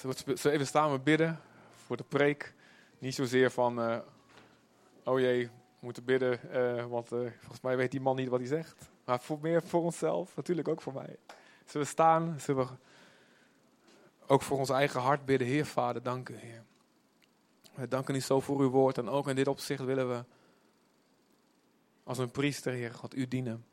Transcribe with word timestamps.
Zullen 0.00 0.54
even 0.54 0.66
staan 0.66 0.92
we 0.92 0.98
bidden 0.98 1.40
voor 1.74 1.96
de 1.96 2.04
preek. 2.08 2.54
Niet 2.98 3.14
zozeer 3.14 3.50
van, 3.50 3.80
uh, 3.80 3.98
oh 5.04 5.20
jee, 5.20 5.46
we 5.46 5.50
moeten 5.80 6.04
bidden, 6.04 6.40
uh, 6.52 6.86
want 6.86 7.12
uh, 7.12 7.18
volgens 7.38 7.60
mij 7.60 7.76
weet 7.76 7.90
die 7.90 8.00
man 8.00 8.16
niet 8.16 8.28
wat 8.28 8.38
hij 8.38 8.48
zegt. 8.48 8.90
Maar 9.04 9.20
voor, 9.20 9.38
meer 9.40 9.62
voor 9.62 9.82
onszelf, 9.82 10.36
natuurlijk 10.36 10.68
ook 10.68 10.80
voor 10.80 10.92
mij. 10.92 11.16
Zullen 11.64 11.86
we 11.86 11.92
staan, 11.92 12.40
zullen 12.40 12.66
we 12.66 12.72
ook 14.26 14.42
voor 14.42 14.58
ons 14.58 14.70
eigen 14.70 15.00
hart 15.00 15.24
bidden. 15.24 15.48
Heer 15.48 15.66
Vader, 15.66 16.02
dank 16.02 16.28
u 16.28 16.36
Heer. 16.36 16.62
We 17.74 17.88
danken 17.88 18.14
u 18.14 18.20
zo 18.20 18.40
voor 18.40 18.60
uw 18.60 18.70
woord 18.70 18.98
en 18.98 19.08
ook 19.08 19.28
in 19.28 19.36
dit 19.36 19.48
opzicht 19.48 19.84
willen 19.84 20.08
we 20.08 20.24
als 22.04 22.18
een 22.18 22.30
priester, 22.30 22.72
Heer 22.72 22.94
God, 22.94 23.16
u 23.16 23.28
dienen. 23.28 23.64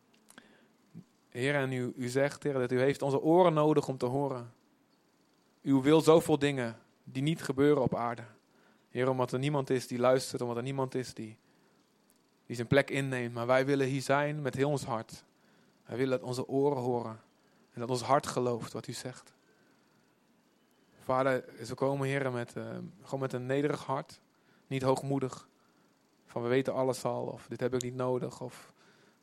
Heer, 1.29 1.55
en 1.55 1.71
u, 1.71 1.93
u 1.95 2.07
zegt, 2.07 2.43
Heer, 2.43 2.53
dat 2.53 2.71
u 2.71 2.79
heeft 2.79 3.01
onze 3.01 3.21
oren 3.21 3.53
nodig 3.53 3.87
om 3.87 3.97
te 3.97 4.05
horen. 4.05 4.55
U 5.67 5.73
wil 5.73 6.01
zoveel 6.01 6.39
dingen 6.39 6.77
die 7.03 7.23
niet 7.23 7.43
gebeuren 7.43 7.83
op 7.83 7.95
aarde. 7.95 8.23
Heer, 8.89 9.09
omdat 9.09 9.31
er 9.31 9.39
niemand 9.39 9.69
is 9.69 9.87
die 9.87 9.99
luistert, 9.99 10.41
omdat 10.41 10.57
er 10.57 10.63
niemand 10.63 10.95
is 10.95 11.13
die, 11.13 11.37
die 12.45 12.55
zijn 12.55 12.67
plek 12.67 12.89
inneemt. 12.89 13.33
Maar 13.33 13.47
wij 13.47 13.65
willen 13.65 13.87
hier 13.87 14.01
zijn 14.01 14.41
met 14.41 14.55
heel 14.55 14.69
ons 14.69 14.83
hart. 14.83 15.23
Wij 15.85 15.97
willen 15.97 16.19
dat 16.19 16.27
onze 16.27 16.47
oren 16.47 16.81
horen 16.81 17.21
en 17.73 17.79
dat 17.79 17.89
ons 17.89 18.01
hart 18.01 18.27
gelooft 18.27 18.73
wat 18.73 18.87
u 18.87 18.93
zegt. 18.93 19.33
Vader, 21.03 21.43
we 21.67 21.73
komen, 21.73 22.07
Heer, 22.07 22.31
met, 22.31 22.55
uh, 22.55 22.63
gewoon 23.01 23.19
met 23.19 23.33
een 23.33 23.45
nederig 23.45 23.83
hart. 23.83 24.21
Niet 24.67 24.81
hoogmoedig. 24.81 25.47
Van 26.25 26.41
we 26.41 26.47
weten 26.47 26.73
alles 26.73 27.03
al, 27.03 27.25
of 27.25 27.47
dit 27.47 27.59
heb 27.59 27.73
ik 27.73 27.81
niet 27.81 27.95
nodig, 27.95 28.41
of 28.41 28.73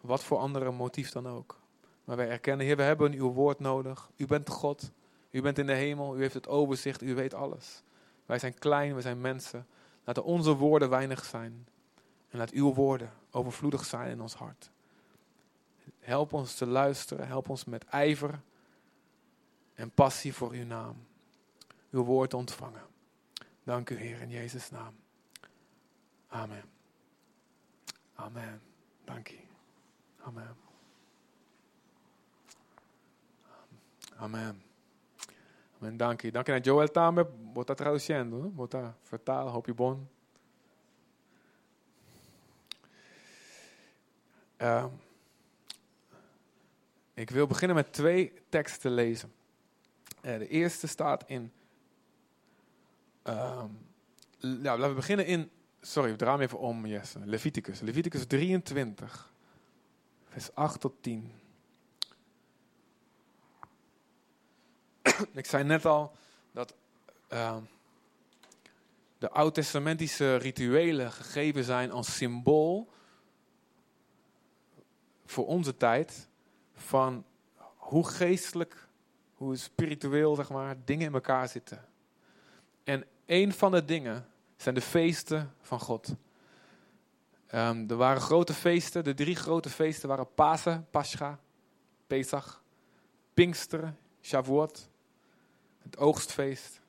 wat 0.00 0.24
voor 0.24 0.38
andere 0.38 0.70
motief 0.70 1.10
dan 1.10 1.28
ook. 1.28 1.60
Maar 2.04 2.16
wij 2.16 2.28
erkennen, 2.28 2.66
Heer, 2.66 2.76
we 2.76 2.82
hebben 2.82 3.12
uw 3.12 3.32
woord 3.32 3.58
nodig. 3.58 4.10
U 4.16 4.26
bent 4.26 4.48
God. 4.48 4.92
U 5.34 5.42
bent 5.42 5.58
in 5.58 5.66
de 5.66 5.74
hemel. 5.74 6.16
U 6.16 6.20
heeft 6.20 6.34
het 6.34 6.48
overzicht. 6.48 7.02
U 7.02 7.14
weet 7.14 7.34
alles. 7.34 7.82
Wij 8.26 8.38
zijn 8.38 8.58
klein, 8.58 8.94
we 8.94 9.00
zijn 9.00 9.20
mensen. 9.20 9.66
Laten 10.04 10.24
onze 10.24 10.54
woorden 10.54 10.88
weinig 10.88 11.24
zijn. 11.24 11.66
En 12.28 12.38
laat 12.38 12.50
uw 12.50 12.74
woorden 12.74 13.12
overvloedig 13.30 13.84
zijn 13.84 14.10
in 14.10 14.20
ons 14.20 14.34
hart. 14.34 14.70
Help 16.00 16.32
ons 16.32 16.54
te 16.54 16.66
luisteren. 16.66 17.26
Help 17.26 17.48
ons 17.48 17.64
met 17.64 17.84
ijver 17.84 18.40
en 19.74 19.90
passie 19.90 20.34
voor 20.34 20.50
uw 20.50 20.64
naam. 20.64 21.06
Uw 21.90 22.04
woord 22.04 22.34
ontvangen. 22.34 22.86
Dank 23.62 23.90
u, 23.90 23.96
Heer, 23.96 24.20
in 24.20 24.30
Jezus' 24.30 24.70
naam. 24.70 24.94
Amen. 26.28 26.64
Amen. 28.14 28.60
Dank 29.04 29.30
u. 29.30 29.38
Amen. 30.20 30.56
Amen. 34.16 34.73
Dank 35.92 36.22
u. 36.22 36.30
Dank 36.30 36.48
u. 36.48 36.60
Joel 36.60 36.88
também 36.88 37.26
está 37.56 37.74
traduzindo, 37.74 38.38
né? 38.38 38.64
Está 38.64 38.94
vertalen, 39.02 39.52
hoop 39.52 39.66
je 39.66 39.74
bon. 39.74 40.06
Uh, 44.62 44.86
ik 47.14 47.30
wil 47.30 47.46
beginnen 47.46 47.76
met 47.76 47.92
twee 47.92 48.32
teksten 48.48 48.90
lezen. 48.90 49.32
Uh, 50.22 50.38
de 50.38 50.48
eerste 50.48 50.86
staat 50.86 51.24
in. 51.26 51.52
Ja, 53.24 53.68
laten 54.62 54.88
we 54.88 54.94
beginnen 54.94 55.26
in. 55.26 55.50
Sorry, 55.80 56.10
we 56.10 56.16
draaien 56.16 56.40
even 56.40 56.58
om, 56.58 56.86
Jesse. 56.86 57.18
Leviticus. 57.24 57.80
Leviticus 57.80 58.26
23, 58.26 59.32
vers 60.24 60.54
8 60.54 60.80
tot 60.80 61.02
10. 61.02 61.32
ik 65.32 65.46
zei 65.46 65.64
net 65.64 65.86
al 65.86 66.12
dat 66.52 66.74
uh, 67.32 67.56
de 69.18 69.30
oud-testamentische 69.30 70.36
rituelen 70.36 71.12
gegeven 71.12 71.64
zijn 71.64 71.90
als 71.90 72.16
symbool 72.16 72.88
voor 75.26 75.46
onze 75.46 75.76
tijd 75.76 76.28
van 76.74 77.24
hoe 77.76 78.08
geestelijk, 78.08 78.88
hoe 79.34 79.56
spiritueel 79.56 80.34
zeg 80.34 80.50
maar, 80.50 80.76
dingen 80.84 81.06
in 81.06 81.14
elkaar 81.14 81.48
zitten. 81.48 81.84
En 82.84 83.04
een 83.26 83.52
van 83.52 83.70
de 83.70 83.84
dingen 83.84 84.28
zijn 84.56 84.74
de 84.74 84.80
feesten 84.80 85.54
van 85.60 85.80
God. 85.80 86.14
Um, 87.54 87.90
er 87.90 87.96
waren 87.96 88.22
grote 88.22 88.54
feesten, 88.54 89.04
de 89.04 89.14
drie 89.14 89.36
grote 89.36 89.70
feesten 89.70 90.08
waren 90.08 90.34
Pasen, 90.34 90.86
Pascha, 90.90 91.38
Pesach, 92.06 92.62
Pinksteren, 93.34 93.98
Shavuot 94.22 94.88
het 95.84 95.98
oogstfeest. 95.98 96.80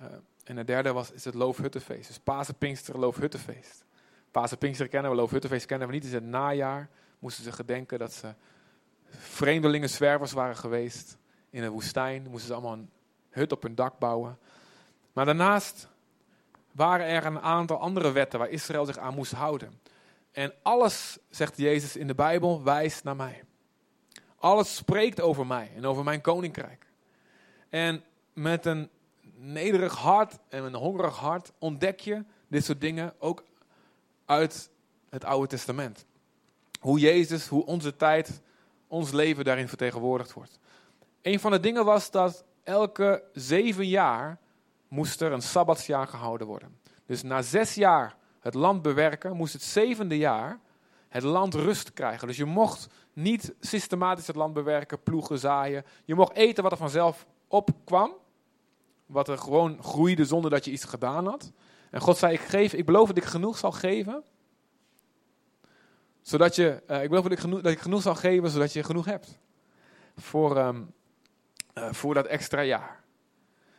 Uh, 0.00 0.06
en 0.44 0.56
het 0.56 0.66
derde 0.66 0.92
was, 0.92 1.10
is 1.10 1.24
het 1.24 1.34
Loofhuttenfeest. 1.34 2.06
Dus 2.06 2.18
Pasen, 2.18 2.54
Pinkster, 2.54 2.98
Loofhuttenfeest. 2.98 3.84
Pasen, 4.30 4.58
Pinkster 4.58 4.88
kennen 4.88 5.10
we, 5.10 5.16
Loofhuttenfeest 5.16 5.66
kennen 5.66 5.88
we 5.88 5.94
niet. 5.94 6.02
Het 6.02 6.12
is 6.12 6.18
het 6.18 6.28
najaar. 6.28 6.88
Moesten 7.18 7.44
ze 7.44 7.52
gedenken 7.52 7.98
dat 7.98 8.12
ze 8.12 8.34
vreemdelingen, 9.08 9.88
zwervers 9.88 10.32
waren 10.32 10.56
geweest 10.56 11.16
in 11.50 11.62
de 11.62 11.70
woestijn. 11.70 12.22
Moesten 12.22 12.46
ze 12.46 12.52
allemaal 12.52 12.72
een 12.72 12.90
hut 13.30 13.52
op 13.52 13.62
hun 13.62 13.74
dak 13.74 13.98
bouwen. 13.98 14.38
Maar 15.12 15.24
daarnaast 15.24 15.88
waren 16.72 17.06
er 17.06 17.26
een 17.26 17.40
aantal 17.40 17.78
andere 17.78 18.12
wetten 18.12 18.38
waar 18.38 18.48
Israël 18.48 18.84
zich 18.84 18.98
aan 18.98 19.14
moest 19.14 19.32
houden. 19.32 19.80
En 20.32 20.52
alles, 20.62 21.18
zegt 21.30 21.56
Jezus 21.56 21.96
in 21.96 22.06
de 22.06 22.14
Bijbel, 22.14 22.62
wijst 22.62 23.04
naar 23.04 23.16
mij. 23.16 23.44
Alles 24.36 24.76
spreekt 24.76 25.20
over 25.20 25.46
mij 25.46 25.70
en 25.76 25.84
over 25.84 26.04
mijn 26.04 26.20
koninkrijk. 26.20 26.85
En 27.76 28.04
met 28.32 28.66
een 28.66 28.90
nederig 29.34 29.94
hart 29.94 30.38
en 30.48 30.64
een 30.64 30.74
hongerig 30.74 31.16
hart 31.16 31.52
ontdek 31.58 32.00
je 32.00 32.24
dit 32.48 32.64
soort 32.64 32.80
dingen 32.80 33.14
ook 33.18 33.44
uit 34.24 34.70
het 35.08 35.24
Oude 35.24 35.46
Testament. 35.46 36.06
Hoe 36.80 36.98
Jezus, 36.98 37.46
hoe 37.46 37.66
onze 37.66 37.96
tijd, 37.96 38.40
ons 38.86 39.12
leven 39.12 39.44
daarin 39.44 39.68
vertegenwoordigd 39.68 40.32
wordt. 40.32 40.58
Een 41.22 41.40
van 41.40 41.50
de 41.50 41.60
dingen 41.60 41.84
was 41.84 42.10
dat 42.10 42.44
elke 42.62 43.22
zeven 43.32 43.88
jaar 43.88 44.38
moest 44.88 45.20
er 45.20 45.32
een 45.32 45.42
sabbatsjaar 45.42 46.06
gehouden 46.06 46.46
worden. 46.46 46.78
Dus 47.06 47.22
na 47.22 47.42
zes 47.42 47.74
jaar 47.74 48.16
het 48.40 48.54
land 48.54 48.82
bewerken, 48.82 49.36
moest 49.36 49.52
het 49.52 49.62
zevende 49.62 50.18
jaar 50.18 50.60
het 51.08 51.22
land 51.22 51.54
rust 51.54 51.92
krijgen. 51.92 52.26
Dus 52.26 52.36
je 52.36 52.44
mocht 52.44 52.88
niet 53.12 53.54
systematisch 53.60 54.26
het 54.26 54.36
land 54.36 54.54
bewerken, 54.54 55.02
ploegen, 55.02 55.38
zaaien. 55.38 55.84
Je 56.04 56.14
mocht 56.14 56.32
eten 56.32 56.62
wat 56.62 56.72
er 56.72 56.78
vanzelf 56.78 57.26
opkwam. 57.48 58.12
Wat 59.06 59.28
er 59.28 59.38
gewoon 59.38 59.82
groeide 59.82 60.24
zonder 60.24 60.50
dat 60.50 60.64
je 60.64 60.70
iets 60.70 60.84
gedaan 60.84 61.26
had. 61.26 61.52
En 61.90 62.00
God 62.00 62.16
zei, 62.16 62.32
ik, 62.32 62.40
geef, 62.40 62.72
ik 62.72 62.86
beloof 62.86 63.08
dat 63.08 63.16
ik 63.16 63.24
genoeg 63.24 63.58
zal 63.58 63.72
geven. 63.72 64.24
Zodat 66.20 66.56
je, 66.56 66.82
uh, 66.90 67.02
ik 67.02 67.08
beloof 67.08 67.22
dat 67.22 67.32
ik, 67.32 67.38
genoeg, 67.38 67.60
dat 67.60 67.72
ik 67.72 67.78
genoeg 67.78 68.02
zal 68.02 68.14
geven, 68.14 68.50
zodat 68.50 68.72
je 68.72 68.82
genoeg 68.82 69.04
hebt. 69.04 69.38
Voor, 70.16 70.56
um, 70.56 70.92
uh, 71.74 71.92
voor 71.92 72.14
dat 72.14 72.26
extra 72.26 72.62
jaar. 72.62 73.04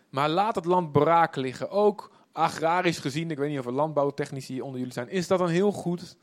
Maar 0.09 0.29
laat 0.29 0.55
het 0.55 0.65
land 0.65 0.91
braak 0.91 1.35
liggen. 1.35 1.69
Ook 1.69 2.11
agrarisch 2.31 2.99
gezien, 2.99 3.31
ik 3.31 3.37
weet 3.37 3.49
niet 3.49 3.59
of 3.59 3.65
er 3.65 3.71
landbouwtechnici 3.71 4.61
onder 4.61 4.77
jullie 4.77 4.93
zijn, 4.93 5.09
is 5.09 5.27
dat 5.27 5.39
een 5.39 5.47
heel 5.47 5.71
goed, 5.71 6.17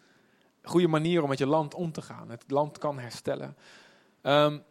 goede 0.62 0.88
manier 0.88 1.22
om 1.22 1.28
met 1.28 1.38
je 1.38 1.46
land 1.46 1.74
om 1.74 1.92
te 1.92 2.02
gaan. 2.02 2.30
Het 2.30 2.44
land 2.50 2.78
kan 2.78 2.98
herstellen. 2.98 3.56
Um, 4.22 4.62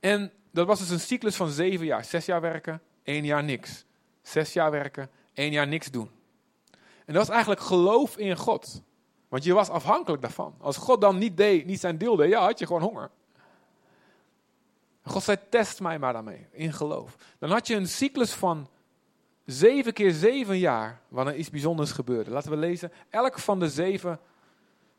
en 0.00 0.32
dat 0.50 0.66
was 0.66 0.78
dus 0.78 0.90
een 0.90 1.00
cyclus 1.00 1.36
van 1.36 1.50
zeven 1.50 1.86
jaar. 1.86 2.04
Zes 2.04 2.26
jaar 2.26 2.40
werken, 2.40 2.80
één 3.02 3.24
jaar 3.24 3.44
niks. 3.44 3.84
Zes 4.22 4.52
jaar 4.52 4.70
werken, 4.70 5.10
één 5.34 5.52
jaar 5.52 5.66
niks 5.66 5.90
doen. 5.90 6.10
En 7.04 7.14
dat 7.14 7.16
was 7.16 7.28
eigenlijk 7.28 7.60
geloof 7.60 8.16
in 8.16 8.36
God. 8.36 8.82
Want 9.28 9.44
je 9.44 9.52
was 9.52 9.68
afhankelijk 9.68 10.22
daarvan. 10.22 10.54
Als 10.60 10.76
God 10.76 11.00
dan 11.00 11.18
niet, 11.18 11.36
deed, 11.36 11.66
niet 11.66 11.80
zijn 11.80 11.98
deel 11.98 12.16
deed, 12.16 12.30
ja, 12.30 12.40
had 12.40 12.58
je 12.58 12.66
gewoon 12.66 12.82
honger. 12.82 13.10
God 15.02 15.22
zei, 15.22 15.36
test 15.50 15.80
mij 15.80 15.98
maar 15.98 16.12
daarmee, 16.12 16.46
in 16.50 16.72
geloof. 16.72 17.16
Dan 17.38 17.50
had 17.50 17.66
je 17.66 17.74
een 17.74 17.88
cyclus 17.88 18.32
van 18.32 18.68
zeven 19.44 19.92
keer 19.92 20.12
zeven 20.12 20.58
jaar, 20.58 21.00
wanneer 21.08 21.36
iets 21.36 21.50
bijzonders 21.50 21.92
gebeurde. 21.92 22.30
Laten 22.30 22.50
we 22.50 22.56
lezen, 22.56 22.92
elk 23.10 23.38
van 23.38 23.58
de 23.58 23.68
zeven... 23.68 24.20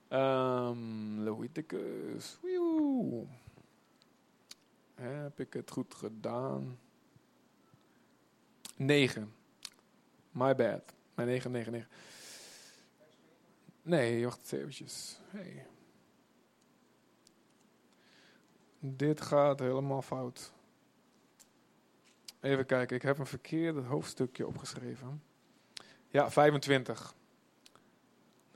Um, 0.09 1.23
Leviticus... 1.23 2.39
Heb 4.99 5.39
ik 5.39 5.53
het 5.53 5.71
goed 5.71 5.93
gedaan? 5.93 6.79
9. 8.75 9.33
My 10.31 10.55
bad. 10.55 10.93
Mijn 11.13 11.27
9, 11.27 11.51
9, 11.51 11.71
9. 11.71 11.89
Nee, 13.81 14.25
wacht 14.25 14.51
eventjes. 14.51 15.19
Hey. 15.27 15.65
Dit 18.79 19.21
gaat 19.21 19.59
helemaal 19.59 20.01
fout. 20.01 20.51
Even 22.39 22.65
kijken, 22.65 22.95
ik 22.95 23.01
heb 23.01 23.17
een 23.17 23.25
verkeerde 23.25 23.81
hoofdstukje 23.81 24.47
opgeschreven. 24.47 25.23
Ja, 26.07 26.31
25. 26.31 27.15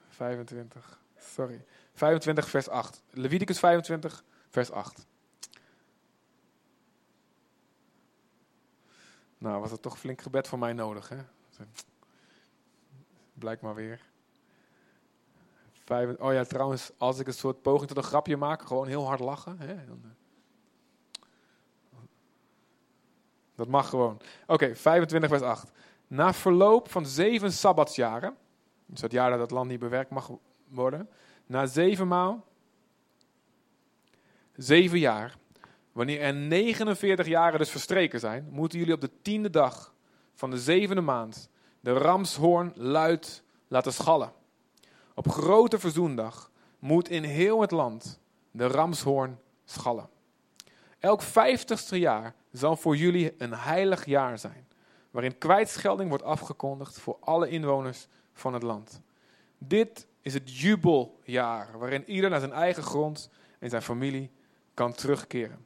25, 0.09 0.99
sorry. 1.17 1.65
25 1.93 2.49
vers 2.49 2.69
8. 2.69 3.03
Leviticus 3.09 3.59
25 3.59 4.23
vers 4.49 4.71
8. 4.71 5.05
Nou, 9.43 9.61
was 9.61 9.71
er 9.71 9.79
toch 9.79 9.99
flink 9.99 10.21
gebed 10.21 10.47
voor 10.47 10.59
mij 10.59 10.73
nodig, 10.73 11.09
hè? 11.09 11.17
Blijkt 13.33 13.61
maar 13.61 13.75
weer. 13.75 14.01
Oh 16.19 16.33
ja, 16.33 16.43
trouwens, 16.43 16.91
als 16.97 17.19
ik 17.19 17.27
een 17.27 17.33
soort 17.33 17.61
poging 17.61 17.87
tot 17.87 17.97
een 17.97 18.03
grapje 18.03 18.37
maak, 18.37 18.61
gewoon 18.61 18.87
heel 18.87 19.05
hard 19.05 19.19
lachen. 19.19 19.59
Hè? 19.59 19.85
Dan, 19.85 20.01
eh. 20.03 21.99
dat 23.55 23.67
mag 23.67 23.89
gewoon. 23.89 24.21
Oké, 24.47 24.75
25 24.75 25.29
vers 25.29 25.41
8. 25.41 25.71
Na 26.07 26.33
verloop 26.33 26.91
van 26.91 27.05
zeven 27.05 27.53
sabbatsjaren, 27.53 28.37
dus 28.85 29.01
het 29.01 29.11
jaar 29.11 29.29
dat 29.29 29.39
het 29.39 29.51
land 29.51 29.69
niet 29.69 29.79
bewerkt 29.79 30.09
mag 30.09 30.31
worden, 30.67 31.09
na 31.45 31.65
zeven 31.65 32.07
maal, 32.07 32.45
zeven 34.55 34.99
jaar, 34.99 35.37
wanneer 35.93 36.21
er 36.21 36.33
49 36.33 37.27
jaren 37.27 37.59
dus 37.59 37.69
verstreken 37.69 38.19
zijn, 38.19 38.47
moeten 38.51 38.79
jullie 38.79 38.93
op 38.93 39.01
de 39.01 39.11
tiende 39.21 39.49
dag 39.49 39.93
van 40.33 40.49
de 40.49 40.59
zevende 40.59 41.01
maand 41.01 41.49
de 41.79 41.91
ramshoorn 41.93 42.71
luid 42.75 43.43
laten 43.67 43.93
schallen. 43.93 44.33
Op 45.15 45.29
grote 45.29 45.79
verzoendag 45.79 46.51
moet 46.79 47.09
in 47.09 47.23
heel 47.23 47.61
het 47.61 47.71
land 47.71 48.19
de 48.51 48.67
ramshoorn 48.67 49.39
schallen. 49.65 50.09
Elk 50.99 51.21
vijftigste 51.21 51.99
jaar 51.99 52.35
zal 52.51 52.75
voor 52.75 52.95
jullie 52.95 53.35
een 53.37 53.53
heilig 53.53 54.05
jaar 54.05 54.39
zijn, 54.39 54.67
waarin 55.11 55.37
kwijtschelding 55.37 56.09
wordt 56.09 56.23
afgekondigd 56.23 56.99
voor 56.99 57.17
alle 57.19 57.49
inwoners 57.49 58.07
van 58.33 58.53
het 58.53 58.63
land. 58.63 59.01
Dit 59.57 60.07
is 60.21 60.33
het 60.33 60.57
jubeljaar, 60.57 61.77
waarin 61.77 62.09
ieder 62.09 62.29
naar 62.29 62.39
zijn 62.39 62.53
eigen 62.53 62.83
grond 62.83 63.29
en 63.59 63.69
zijn 63.69 63.81
familie 63.81 64.31
kan 64.73 64.93
terugkeren. 64.93 65.65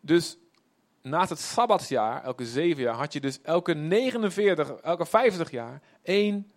Dus 0.00 0.38
naast 1.02 1.30
het 1.30 1.38
Sabbatsjaar, 1.38 2.22
elke 2.22 2.46
zeven 2.46 2.82
jaar, 2.82 2.94
had 2.94 3.12
je 3.12 3.20
dus 3.20 3.40
elke 3.42 3.74
49, 3.74 4.70
elke 4.70 5.06
50 5.06 5.50
jaar 5.50 5.82
één 6.02 6.52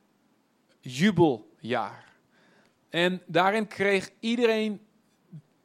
jubeljaar. 0.80 2.12
En 2.90 3.22
daarin 3.26 3.68
kreeg 3.68 4.10
iedereen 4.20 4.82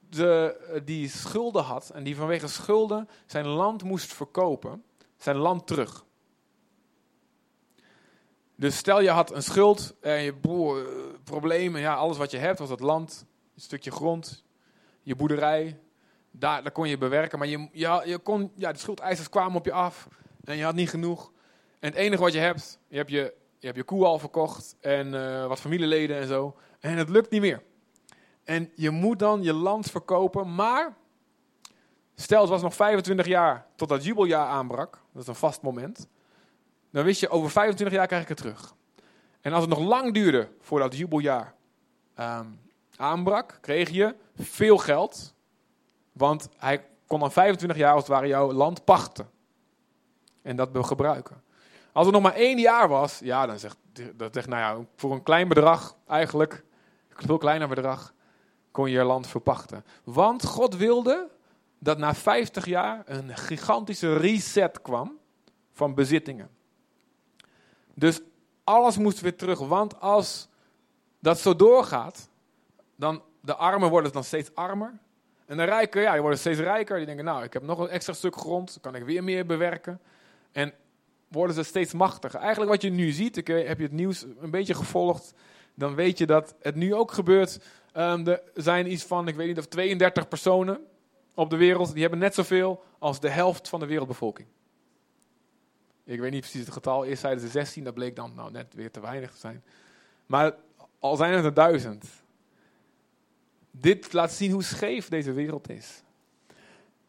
de, 0.08 0.80
die 0.84 1.08
schulden 1.08 1.62
had 1.62 1.90
en 1.90 2.04
die 2.04 2.16
vanwege 2.16 2.48
schulden 2.48 3.08
zijn 3.26 3.46
land 3.46 3.82
moest 3.82 4.12
verkopen, 4.12 4.84
zijn 5.16 5.36
land 5.36 5.66
terug. 5.66 6.04
Dus 8.54 8.76
stel 8.76 9.00
je 9.00 9.10
had 9.10 9.32
een 9.32 9.42
schuld 9.42 9.94
en 10.00 10.22
je 10.22 10.34
broer, 10.34 10.86
eh, 10.86 11.04
problemen, 11.24 11.80
ja, 11.80 11.94
alles 11.94 12.16
wat 12.16 12.30
je 12.30 12.36
hebt 12.36 12.58
was 12.58 12.70
het 12.70 12.80
land, 12.80 13.26
een 13.54 13.60
stukje 13.60 13.90
grond, 13.90 14.44
je 15.02 15.16
boerderij, 15.16 15.78
daar, 16.38 16.62
daar 16.62 16.72
kon 16.72 16.88
je 16.88 16.98
bewerken. 16.98 17.38
Maar 17.38 17.48
je, 17.48 17.68
je, 17.72 18.18
kon, 18.22 18.52
ja, 18.54 18.72
de 18.72 18.78
schuldeisers 18.78 19.28
kwamen 19.28 19.56
op 19.56 19.64
je 19.64 19.72
af 19.72 20.08
en 20.44 20.56
je 20.56 20.64
had 20.64 20.74
niet 20.74 20.90
genoeg. 20.90 21.32
En 21.80 21.88
het 21.88 21.98
enige 21.98 22.22
wat 22.22 22.32
je 22.32 22.38
hebt, 22.38 22.78
je 22.88 22.96
hebt 22.96 23.10
je, 23.10 23.34
je, 23.58 23.66
hebt 23.66 23.78
je 23.78 23.84
koe 23.84 24.04
al 24.04 24.18
verkocht 24.18 24.76
en 24.80 25.06
uh, 25.14 25.46
wat 25.46 25.60
familieleden 25.60 26.16
en 26.16 26.26
zo. 26.26 26.56
En 26.80 26.96
het 26.96 27.08
lukt 27.08 27.30
niet 27.30 27.40
meer. 27.40 27.62
En 28.44 28.72
je 28.74 28.90
moet 28.90 29.18
dan 29.18 29.42
je 29.42 29.52
land 29.52 29.90
verkopen, 29.90 30.54
maar 30.54 30.96
stel 32.14 32.40
het 32.40 32.50
was 32.50 32.62
nog 32.62 32.74
25 32.74 33.26
jaar 33.26 33.66
tot 33.76 33.88
dat 33.88 34.04
jubeljaar 34.04 34.46
aanbrak, 34.46 35.00
dat 35.12 35.22
is 35.22 35.28
een 35.28 35.34
vast 35.34 35.62
moment. 35.62 36.08
Dan 36.90 37.04
wist 37.04 37.20
je, 37.20 37.28
over 37.28 37.50
25 37.50 37.96
jaar 37.96 38.06
krijg 38.06 38.22
ik 38.22 38.28
het 38.28 38.36
terug. 38.36 38.74
En 39.40 39.52
als 39.52 39.60
het 39.60 39.70
nog 39.70 39.88
lang 39.88 40.14
duurde 40.14 40.48
voordat 40.60 40.88
het 40.88 40.98
jubeljaar 40.98 41.54
um, 42.18 42.60
aanbrak, 42.96 43.58
kreeg 43.60 43.90
je 43.90 44.14
veel 44.36 44.78
geld. 44.78 45.34
Want 46.18 46.48
hij 46.56 46.86
kon 47.06 47.20
dan 47.20 47.32
25 47.32 47.78
jaar 47.78 47.92
als 47.92 48.02
het 48.02 48.12
ware 48.12 48.26
jouw 48.26 48.52
land 48.52 48.84
pachten. 48.84 49.30
En 50.42 50.56
dat 50.56 50.68
gebruiken. 50.72 51.42
Als 51.92 52.06
het 52.06 52.14
nog 52.14 52.24
maar 52.24 52.34
één 52.34 52.58
jaar 52.58 52.88
was, 52.88 53.18
ja, 53.18 53.46
dan 53.46 53.58
zegt, 53.58 53.76
dat 54.14 54.34
zegt 54.34 54.48
nou 54.48 54.60
ja, 54.60 54.86
voor 54.96 55.12
een 55.12 55.22
klein 55.22 55.48
bedrag 55.48 55.96
eigenlijk, 56.06 56.64
een 57.08 57.26
veel 57.26 57.38
kleiner 57.38 57.68
bedrag, 57.68 58.14
kon 58.70 58.90
je 58.90 58.98
je 58.98 59.04
land 59.04 59.26
verpachten. 59.26 59.84
Want 60.04 60.44
God 60.44 60.76
wilde 60.76 61.30
dat 61.78 61.98
na 61.98 62.14
50 62.14 62.66
jaar 62.66 63.02
een 63.04 63.36
gigantische 63.36 64.16
reset 64.16 64.82
kwam 64.82 65.18
van 65.72 65.94
bezittingen. 65.94 66.50
Dus 67.94 68.20
alles 68.64 68.98
moest 68.98 69.20
weer 69.20 69.36
terug, 69.36 69.58
want 69.58 70.00
als 70.00 70.48
dat 71.18 71.38
zo 71.38 71.56
doorgaat, 71.56 72.28
dan 72.96 73.22
de 73.40 73.54
armen 73.54 73.90
worden 73.90 74.12
dan 74.12 74.24
steeds 74.24 74.54
armer. 74.54 74.98
En 75.48 75.56
de 75.56 75.64
rijken, 75.64 76.02
ja, 76.02 76.12
die 76.12 76.20
worden 76.20 76.38
steeds 76.38 76.58
rijker. 76.58 76.96
Die 76.96 77.06
denken, 77.06 77.24
nou, 77.24 77.44
ik 77.44 77.52
heb 77.52 77.62
nog 77.62 77.78
een 77.78 77.88
extra 77.88 78.12
stuk 78.12 78.36
grond, 78.36 78.78
kan 78.80 78.94
ik 78.94 79.04
weer 79.04 79.24
meer 79.24 79.46
bewerken. 79.46 80.00
En 80.52 80.72
worden 81.28 81.56
ze 81.56 81.62
steeds 81.62 81.92
machtiger. 81.92 82.40
Eigenlijk 82.40 82.70
wat 82.70 82.82
je 82.82 82.90
nu 82.90 83.10
ziet, 83.10 83.36
ik, 83.36 83.46
heb 83.46 83.78
je 83.78 83.84
het 83.84 83.92
nieuws 83.92 84.26
een 84.38 84.50
beetje 84.50 84.74
gevolgd, 84.74 85.34
dan 85.74 85.94
weet 85.94 86.18
je 86.18 86.26
dat 86.26 86.54
het 86.60 86.74
nu 86.74 86.94
ook 86.94 87.12
gebeurt. 87.12 87.60
Um, 87.94 88.26
er 88.26 88.42
zijn 88.54 88.92
iets 88.92 89.04
van, 89.04 89.28
ik 89.28 89.34
weet 89.34 89.46
niet 89.46 89.58
of 89.58 89.66
32 89.66 90.28
personen 90.28 90.86
op 91.34 91.50
de 91.50 91.56
wereld, 91.56 91.92
die 91.92 92.00
hebben 92.00 92.18
net 92.18 92.34
zoveel 92.34 92.82
als 92.98 93.20
de 93.20 93.28
helft 93.28 93.68
van 93.68 93.80
de 93.80 93.86
wereldbevolking. 93.86 94.48
Ik 96.04 96.20
weet 96.20 96.30
niet 96.30 96.40
precies 96.40 96.60
het 96.60 96.72
getal, 96.72 97.04
eerst 97.04 97.20
zeiden 97.20 97.44
ze 97.44 97.48
16, 97.50 97.84
dat 97.84 97.94
bleek 97.94 98.16
dan 98.16 98.32
nou, 98.34 98.50
net 98.50 98.74
weer 98.74 98.90
te 98.90 99.00
weinig 99.00 99.30
te 99.30 99.38
zijn. 99.38 99.64
Maar 100.26 100.54
al 100.98 101.16
zijn 101.16 101.34
het 101.34 101.44
er 101.44 101.54
duizend. 101.54 102.04
Dit 103.80 104.12
laat 104.12 104.32
zien 104.32 104.52
hoe 104.52 104.62
scheef 104.62 105.08
deze 105.08 105.32
wereld 105.32 105.70
is. 105.70 106.02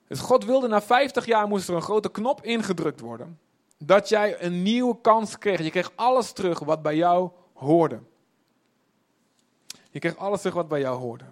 Dus 0.08 0.20
God 0.20 0.46
wilde 0.46 0.68
na 0.68 0.82
50 0.82 1.26
jaar 1.26 1.48
moest 1.48 1.68
er 1.68 1.76
een 1.76 1.82
grote 1.82 2.12
knop 2.12 2.44
ingedrukt 2.44 3.00
worden. 3.00 3.40
Dat 3.78 4.10
jij 4.10 4.44
een 4.44 4.62
nieuwe 4.62 5.02
kans 5.02 5.38
kreeg. 5.38 5.62
Je 5.62 5.70
kreeg 5.70 5.92
alles 5.96 6.32
terug 6.32 6.60
wat 6.60 6.82
bij 6.82 6.96
jou 6.96 7.30
hoorde. 7.54 8.00
Je 9.92 10.00
kreeg 10.00 10.18
alles 10.18 10.40
terug 10.40 10.56
wat 10.56 10.68
bij 10.68 10.80
jou 10.80 11.00
hoorde. 11.00 11.26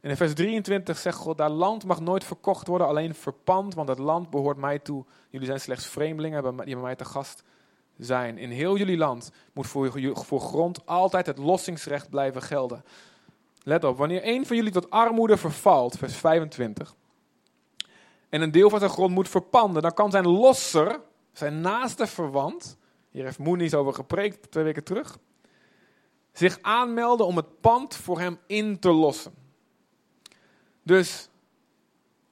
En 0.00 0.10
in 0.10 0.16
vers 0.16 0.34
23 0.34 0.98
zegt 0.98 1.16
God, 1.16 1.38
dat 1.38 1.50
land 1.50 1.84
mag 1.84 2.00
nooit 2.00 2.24
verkocht 2.24 2.66
worden, 2.66 2.86
alleen 2.86 3.14
verpand, 3.14 3.74
want 3.74 3.88
het 3.88 3.98
land 3.98 4.30
behoort 4.30 4.56
mij 4.56 4.78
toe. 4.78 5.04
Jullie 5.30 5.46
zijn 5.46 5.60
slechts 5.60 5.86
vreemdelingen 5.86 6.56
die 6.56 6.74
bij 6.74 6.82
mij 6.82 6.96
te 6.96 7.04
gast 7.04 7.42
zijn. 7.98 8.38
In 8.38 8.50
heel 8.50 8.76
jullie 8.76 8.96
land 8.96 9.30
moet 9.52 9.66
voor, 9.66 10.14
voor 10.14 10.40
grond 10.40 10.86
altijd 10.86 11.26
het 11.26 11.38
lossingsrecht 11.38 12.10
blijven 12.10 12.42
gelden. 12.42 12.84
Let 13.64 13.84
op, 13.84 13.96
wanneer 13.96 14.20
een 14.24 14.46
van 14.46 14.56
jullie 14.56 14.72
tot 14.72 14.90
armoede 14.90 15.36
vervalt, 15.36 15.98
vers 15.98 16.16
25, 16.16 16.94
en 18.28 18.40
een 18.40 18.50
deel 18.50 18.70
van 18.70 18.78
zijn 18.78 18.90
grond 18.90 19.14
moet 19.14 19.28
verpanden, 19.28 19.82
dan 19.82 19.94
kan 19.94 20.10
zijn 20.10 20.28
losser, 20.28 21.00
zijn 21.32 21.60
naaste 21.60 22.06
verwant, 22.06 22.76
hier 23.10 23.24
heeft 23.24 23.38
Moenies 23.38 23.74
over 23.74 23.94
gepreekt 23.94 24.50
twee 24.50 24.64
weken 24.64 24.84
terug, 24.84 25.18
zich 26.32 26.58
aanmelden 26.62 27.26
om 27.26 27.36
het 27.36 27.60
pand 27.60 27.96
voor 27.96 28.20
hem 28.20 28.38
in 28.46 28.78
te 28.78 28.90
lossen. 28.90 29.34
Dus 30.82 31.28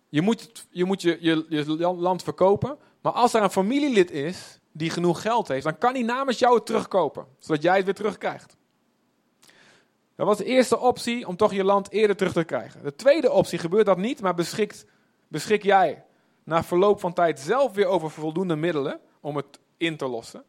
je 0.09 0.23
moet 0.23 0.67
je, 0.71 0.85
moet 0.85 1.03
je, 1.03 1.19
je, 1.21 1.47
je 1.49 1.95
land 1.95 2.23
verkopen, 2.23 2.79
maar 3.01 3.13
als 3.13 3.35
er 3.35 3.43
een 3.43 3.51
familielid 3.51 4.11
is 4.11 4.61
die 4.73 4.91
genoeg 4.91 5.23
geld 5.23 5.49
heeft, 5.49 5.65
dan 5.65 5.79
kan 5.79 5.93
hij 5.93 6.03
namens 6.03 6.39
jou 6.39 6.55
het 6.55 6.67
terugkopen, 6.67 7.27
zodat 7.39 7.63
jij 7.63 7.77
het 7.77 7.85
weer 7.85 7.95
terugkrijgt. 7.95 8.57
Dat 10.23 10.31
was 10.31 10.41
de 10.41 10.53
eerste 10.53 10.79
optie 10.79 11.27
om 11.27 11.37
toch 11.37 11.53
je 11.53 11.65
land 11.65 11.91
eerder 11.91 12.17
terug 12.17 12.33
te 12.33 12.45
krijgen. 12.45 12.83
De 12.83 12.95
tweede 12.95 13.31
optie 13.31 13.59
gebeurt 13.59 13.87
dat 13.87 13.99
niet, 13.99 14.21
maar 14.21 14.35
beschikt, 14.35 14.85
beschik 15.29 15.63
jij 15.63 16.05
na 16.45 16.65
verloop 16.65 17.01
van 17.01 17.13
tijd 17.13 17.41
zelf 17.41 17.73
weer 17.73 17.87
over 17.87 18.11
voldoende 18.11 18.57
middelen 18.57 19.01
om 19.21 19.37
het 19.37 19.59
in 19.77 19.97
te 19.97 20.07
lossen. 20.07 20.45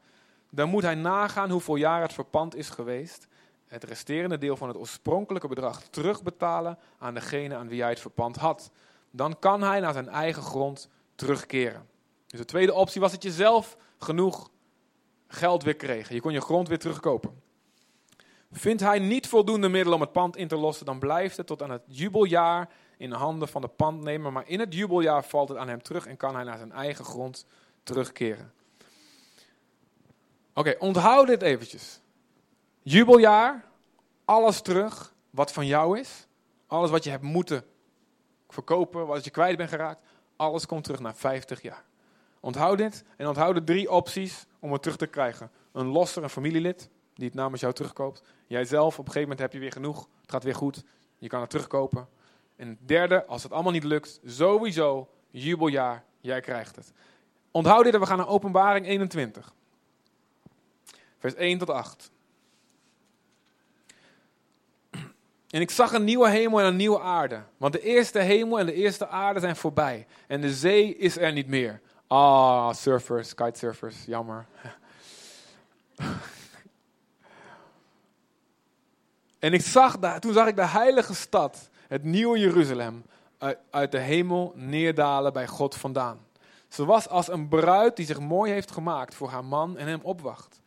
Dan 0.50 0.70
moet 0.70 0.84
hij 0.84 0.96
nagaan 0.96 1.50
hoeveel 1.50 1.76
jaar 1.76 2.02
het 2.02 2.14
verpand 2.14 2.56
is 2.56 2.70
geweest. 2.70 3.28
Het 3.68 3.84
resterende 3.84 4.38
deel 4.38 4.58
van 4.58 4.68
het 4.68 4.78
oorspronkelijke 4.78 5.48
bedrag 5.48 5.82
terugbetalen 5.82 6.78
aan 6.98 7.14
degene 7.14 7.56
aan 7.56 7.68
wie 7.68 7.82
hij 7.82 7.90
het 7.90 8.00
verpand 8.00 8.36
had. 8.36 8.72
Dan 9.12 9.40
kan 9.40 9.62
hij 9.62 9.80
naar 9.80 9.94
zijn 9.94 10.10
eigen 10.10 10.44
grond 10.44 10.90
terugkeren. 11.16 11.88
Dus 12.28 12.40
de 12.40 12.46
tweede 12.46 12.74
optie 12.74 13.02
was 13.02 13.12
dat 13.12 13.24
je 13.24 13.32
zelf 13.32 13.78
genoeg 14.00 14.50
geld 15.28 15.64
weer 15.64 15.76
kreeg. 15.76 16.10
Je 16.10 16.22
kon 16.22 16.32
je 16.34 16.42
grond 16.42 16.68
weer 16.68 16.80
terugkopen. 16.80 17.43
Vindt 18.56 18.82
hij 18.82 19.00
niet 19.00 19.28
voldoende 19.28 19.70
middelen 19.70 19.96
om 19.96 20.02
het 20.02 20.12
pand 20.12 20.38
in 20.38 20.48
te 20.48 20.56
lossen, 20.56 20.86
dan 20.86 21.00
blijft 21.00 21.38
het 21.38 21.48
tot 21.48 21.62
aan 21.62 21.72
het 21.72 21.84
jubeljaar 21.86 22.70
in 22.98 23.10
de 23.10 23.16
handen 23.16 23.48
van 23.48 23.62
de 23.62 23.68
pandnemer. 23.68 24.32
Maar 24.32 24.48
in 24.48 24.60
het 24.60 24.74
jubeljaar 24.74 25.24
valt 25.24 25.50
het 25.50 25.58
aan 25.58 25.68
hem 25.68 25.82
terug 25.82 26.06
en 26.06 26.18
kan 26.18 26.36
hij 26.36 26.44
naar 26.44 26.58
zijn 26.58 26.72
eigen 26.72 27.06
grond 27.06 27.46
terugkeren. 27.84 28.54
Oké, 30.54 30.76
onthoud 30.80 31.28
dit 31.28 31.42
eventjes. 31.42 32.00
Jubeljaar, 32.82 33.66
alles 34.26 34.62
terug 34.62 35.14
wat 35.30 35.52
van 35.52 35.66
jou 35.66 36.00
is. 36.00 36.28
Alles 36.68 36.90
wat 36.90 37.04
je 37.04 37.10
hebt 37.10 37.24
moeten 37.24 37.66
verkopen, 38.50 39.08
wat 39.08 39.24
je 39.24 39.30
kwijt 39.30 39.58
bent 39.58 39.70
geraakt. 39.70 40.04
Alles 40.36 40.66
komt 40.66 40.84
terug 40.84 41.00
na 41.00 41.14
50 41.14 41.62
jaar. 41.62 41.84
Onthoud 42.40 42.78
dit 42.78 43.04
en 43.18 43.28
onthoud 43.28 43.56
de 43.56 43.64
drie 43.64 43.92
opties 43.92 44.46
om 44.60 44.72
het 44.72 44.82
terug 44.82 44.98
te 44.98 45.08
krijgen. 45.08 45.52
Een 45.72 45.88
losser, 45.88 46.24
een 46.24 46.30
familielid 46.30 46.90
die 47.16 47.26
het 47.26 47.36
namens 47.36 47.62
jou 47.62 47.74
terugkoopt. 47.74 48.24
Jij 48.48 48.66
zelf, 48.66 49.00
op 49.00 49.06
een 49.06 49.12
gegeven 49.12 49.22
moment 49.22 49.40
heb 49.40 49.54
je 49.54 49.60
weer 49.60 49.72
genoeg. 49.72 50.08
Het 50.22 50.32
gaat 50.32 50.44
weer 50.44 50.56
goed. 50.56 50.84
Je 51.18 51.28
kan 51.28 51.42
het 51.42 51.50
terugkopen. 51.50 52.08
En 52.56 52.78
derde, 52.86 53.26
als 53.26 53.44
het 53.44 53.52
allemaal 53.52 53.72
niet 53.72 53.84
lukt, 53.84 54.20
sowieso 54.26 55.10
jubeljaar, 55.32 56.04
jij 56.20 56.42
krijgt 56.42 56.76
het. 56.76 56.94
Onthoud 57.52 57.84
dit, 57.84 57.98
we 57.98 58.06
gaan 58.06 58.18
naar 58.18 58.28
openbaring 58.28 58.86
21. 58.86 59.54
Vers 61.20 61.36
1 61.36 61.58
tot 61.58 61.70
8. 61.70 62.12
En 65.50 65.62
ik 65.62 65.72
zag 65.72 65.94
een 65.94 66.04
nieuwe 66.04 66.30
hemel 66.30 66.60
en 66.60 66.66
een 66.66 66.76
nieuwe 66.76 67.00
aarde. 67.00 67.44
Want 67.58 67.74
de 67.74 67.82
eerste 67.82 68.20
hemel 68.20 68.60
en 68.60 68.66
de 68.66 68.74
eerste 68.74 69.08
aarde 69.08 69.40
zijn 69.40 69.56
voorbij. 69.56 70.08
En 70.28 70.42
de 70.42 70.54
zee 70.54 70.96
is 70.98 71.18
er 71.18 71.32
niet 71.32 71.48
meer. 71.48 71.82
Ah, 72.08 72.74
surfers, 72.74 73.36
kitesurfers, 73.36 74.06
jammer. 74.06 74.46
en 79.44 79.54
ik 79.54 79.62
zag 79.62 80.00
daar, 80.00 80.20
toen 80.20 80.34
zag 80.34 80.48
ik 80.48 80.56
de 80.56 80.66
heilige 80.66 81.16
stad, 81.16 81.70
het 81.88 82.04
nieuwe 82.04 82.40
Jeruzalem, 82.40 83.04
uit, 83.70 83.92
de 83.92 84.00
hemel 84.00 84.54
neerdalen 84.56 85.34
bij 85.34 85.48
God 85.48 85.76
vandaan. 85.76 86.20
Ze 86.68 86.86
was 86.86 87.10
als 87.10 87.28
een 87.28 87.48
bruid 87.48 87.96
die 87.96 88.06
zich 88.06 88.20
mooi 88.20 88.52
heeft 88.52 88.72
gemaakt 88.72 89.16
voor 89.16 89.30
haar 89.30 89.46
man 89.46 89.78
en 89.78 89.88
hem 89.88 90.00
opwacht. 90.04 90.62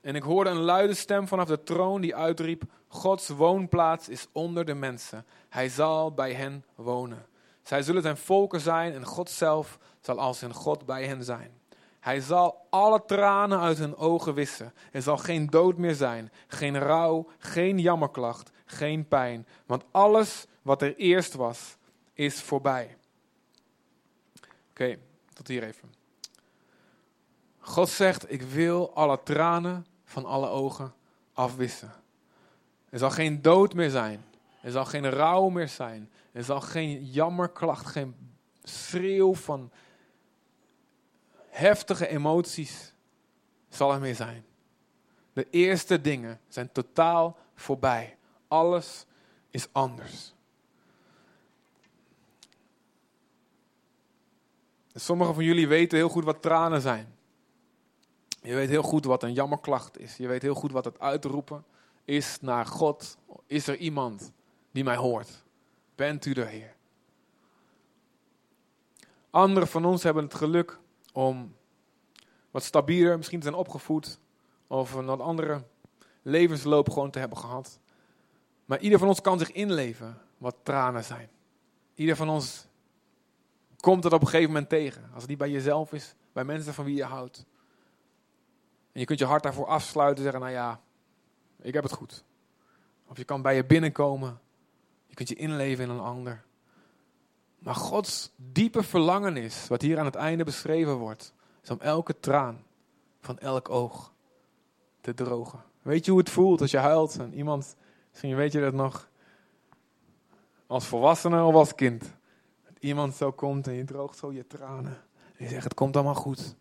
En 0.00 0.14
ik 0.14 0.22
hoorde 0.22 0.50
een 0.50 0.60
luide 0.60 0.94
stem 0.94 1.28
vanaf 1.28 1.48
de 1.48 1.62
troon 1.62 2.00
die 2.00 2.16
uitriep: 2.16 2.62
Gods 2.88 3.28
woonplaats 3.28 4.08
is 4.08 4.26
onder 4.32 4.64
de 4.64 4.74
mensen. 4.74 5.26
Hij 5.48 5.68
zal 5.68 6.12
bij 6.12 6.32
hen 6.32 6.64
wonen. 6.74 7.26
Zij 7.62 7.82
zullen 7.82 8.02
zijn 8.02 8.16
volken 8.16 8.60
zijn 8.60 8.94
en 8.94 9.04
God 9.04 9.30
zelf 9.30 9.78
zal 10.00 10.20
als 10.20 10.40
hun 10.40 10.54
God 10.54 10.86
bij 10.86 11.06
hen 11.06 11.24
zijn. 11.24 11.57
Hij 12.00 12.20
zal 12.20 12.66
alle 12.70 13.04
tranen 13.06 13.60
uit 13.60 13.78
hun 13.78 13.96
ogen 13.96 14.34
wissen. 14.34 14.72
Er 14.92 15.02
zal 15.02 15.16
geen 15.16 15.46
dood 15.46 15.76
meer 15.76 15.94
zijn, 15.94 16.32
geen 16.46 16.78
rouw, 16.78 17.28
geen 17.38 17.78
jammerklacht, 17.78 18.50
geen 18.64 19.08
pijn. 19.08 19.46
Want 19.66 19.84
alles 19.90 20.46
wat 20.62 20.82
er 20.82 20.96
eerst 20.96 21.34
was, 21.34 21.76
is 22.12 22.42
voorbij. 22.42 22.96
Oké, 24.70 24.98
tot 25.32 25.48
hier 25.48 25.62
even. 25.62 25.94
God 27.58 27.88
zegt, 27.88 28.32
ik 28.32 28.42
wil 28.42 28.94
alle 28.94 29.20
tranen 29.22 29.86
van 30.04 30.24
alle 30.24 30.48
ogen 30.48 30.94
afwissen. 31.32 31.92
Er 32.88 32.98
zal 32.98 33.10
geen 33.10 33.42
dood 33.42 33.74
meer 33.74 33.90
zijn. 33.90 34.24
Er 34.62 34.70
zal 34.70 34.84
geen 34.84 35.10
rouw 35.10 35.48
meer 35.48 35.68
zijn. 35.68 36.10
Er 36.32 36.44
zal 36.44 36.60
geen 36.60 37.04
jammerklacht, 37.04 37.86
geen 37.86 38.14
schreeuw 38.62 39.34
van 39.34 39.70
heftige 41.58 42.08
emoties 42.08 42.92
zal 43.68 43.92
er 43.92 44.00
meer 44.00 44.14
zijn. 44.14 44.44
De 45.32 45.46
eerste 45.50 46.00
dingen 46.00 46.40
zijn 46.48 46.72
totaal 46.72 47.36
voorbij. 47.54 48.16
Alles 48.48 49.06
is 49.50 49.68
anders. 49.72 50.34
Sommigen 54.94 55.34
van 55.34 55.44
jullie 55.44 55.68
weten 55.68 55.98
heel 55.98 56.08
goed 56.08 56.24
wat 56.24 56.42
tranen 56.42 56.80
zijn. 56.80 57.16
Je 58.42 58.54
weet 58.54 58.68
heel 58.68 58.82
goed 58.82 59.04
wat 59.04 59.22
een 59.22 59.32
jammerklacht 59.32 59.98
is. 59.98 60.16
Je 60.16 60.26
weet 60.26 60.42
heel 60.42 60.54
goed 60.54 60.72
wat 60.72 60.84
het 60.84 61.00
uitroepen 61.00 61.64
is 62.04 62.40
naar 62.40 62.66
God. 62.66 63.16
Is 63.46 63.66
er 63.66 63.76
iemand 63.76 64.32
die 64.70 64.84
mij 64.84 64.96
hoort? 64.96 65.44
Bent 65.94 66.26
u 66.26 66.32
er, 66.32 66.46
Heer? 66.46 66.74
Anderen 69.30 69.68
van 69.68 69.84
ons 69.84 70.02
hebben 70.02 70.24
het 70.24 70.34
geluk 70.34 70.78
om 71.18 71.56
wat 72.50 72.62
stabieler 72.62 73.16
misschien 73.16 73.38
te 73.38 73.46
zijn 73.46 73.58
opgevoed. 73.58 74.18
Of 74.66 74.92
een 74.92 75.06
wat 75.06 75.20
andere 75.20 75.64
levensloop 76.22 76.90
gewoon 76.90 77.10
te 77.10 77.18
hebben 77.18 77.38
gehad. 77.38 77.78
Maar 78.64 78.78
ieder 78.80 78.98
van 78.98 79.08
ons 79.08 79.20
kan 79.20 79.38
zich 79.38 79.52
inleven 79.52 80.18
wat 80.36 80.56
tranen 80.62 81.04
zijn. 81.04 81.28
Ieder 81.94 82.16
van 82.16 82.28
ons 82.28 82.66
komt 83.76 84.04
het 84.04 84.12
op 84.12 84.20
een 84.20 84.26
gegeven 84.26 84.52
moment 84.52 84.68
tegen. 84.68 85.02
Als 85.12 85.20
het 85.20 85.28
niet 85.28 85.38
bij 85.38 85.50
jezelf 85.50 85.92
is, 85.92 86.14
bij 86.32 86.44
mensen 86.44 86.74
van 86.74 86.84
wie 86.84 86.96
je 86.96 87.04
houdt. 87.04 87.46
En 88.92 89.00
je 89.00 89.06
kunt 89.06 89.18
je 89.18 89.24
hart 89.24 89.42
daarvoor 89.42 89.66
afsluiten 89.66 90.16
en 90.16 90.22
zeggen, 90.22 90.40
nou 90.40 90.52
ja, 90.52 90.80
ik 91.60 91.74
heb 91.74 91.82
het 91.82 91.92
goed. 91.92 92.24
Of 93.06 93.16
je 93.16 93.24
kan 93.24 93.42
bij 93.42 93.54
je 93.54 93.64
binnenkomen. 93.64 94.40
Je 95.06 95.14
kunt 95.14 95.28
je 95.28 95.34
inleven 95.34 95.84
in 95.84 95.90
een 95.90 96.00
ander. 96.00 96.44
Maar 97.58 97.74
Gods 97.74 98.32
diepe 98.36 98.82
verlangen 98.82 99.36
is, 99.36 99.68
wat 99.68 99.82
hier 99.82 99.98
aan 99.98 100.04
het 100.04 100.14
einde 100.14 100.44
beschreven 100.44 100.94
wordt, 100.94 101.32
is 101.62 101.70
om 101.70 101.80
elke 101.80 102.20
traan 102.20 102.64
van 103.20 103.38
elk 103.38 103.68
oog 103.68 104.12
te 105.00 105.14
drogen. 105.14 105.64
Weet 105.82 106.04
je 106.04 106.10
hoe 106.10 106.20
het 106.20 106.30
voelt 106.30 106.60
als 106.60 106.70
je 106.70 106.78
huilt 106.78 107.18
en 107.18 107.34
iemand, 107.34 107.76
misschien 108.10 108.36
weet 108.36 108.52
je 108.52 108.60
dat 108.60 108.74
nog, 108.74 109.10
als 110.66 110.86
volwassene 110.86 111.42
of 111.42 111.54
als 111.54 111.74
kind. 111.74 112.00
Dat 112.64 112.76
iemand 112.78 113.14
zo 113.14 113.32
komt 113.32 113.66
en 113.66 113.72
je 113.72 113.84
droogt 113.84 114.18
zo 114.18 114.32
je 114.32 114.46
tranen. 114.46 114.96
En 115.36 115.44
je 115.44 115.48
zegt, 115.48 115.64
het 115.64 115.74
komt 115.74 115.96
allemaal 115.96 116.14
goed. 116.14 116.56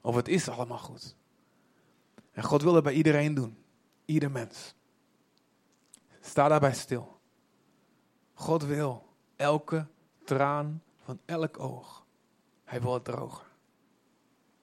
Of 0.00 0.14
het 0.14 0.28
is 0.28 0.48
allemaal 0.48 0.78
goed. 0.78 1.16
En 2.32 2.42
God 2.42 2.62
wil 2.62 2.72
dat 2.72 2.82
bij 2.82 2.92
iedereen 2.92 3.34
doen. 3.34 3.56
Ieder 4.04 4.30
mens. 4.30 4.74
Sta 6.20 6.48
daarbij 6.48 6.74
stil. 6.74 7.20
God 8.34 8.64
wil 8.64 9.08
elke 9.36 9.86
traan 10.24 10.82
van 11.04 11.20
elk 11.24 11.58
oog. 11.58 12.04
Hij 12.64 12.80
wil 12.80 12.94
het 12.94 13.04
drogen. 13.04 13.46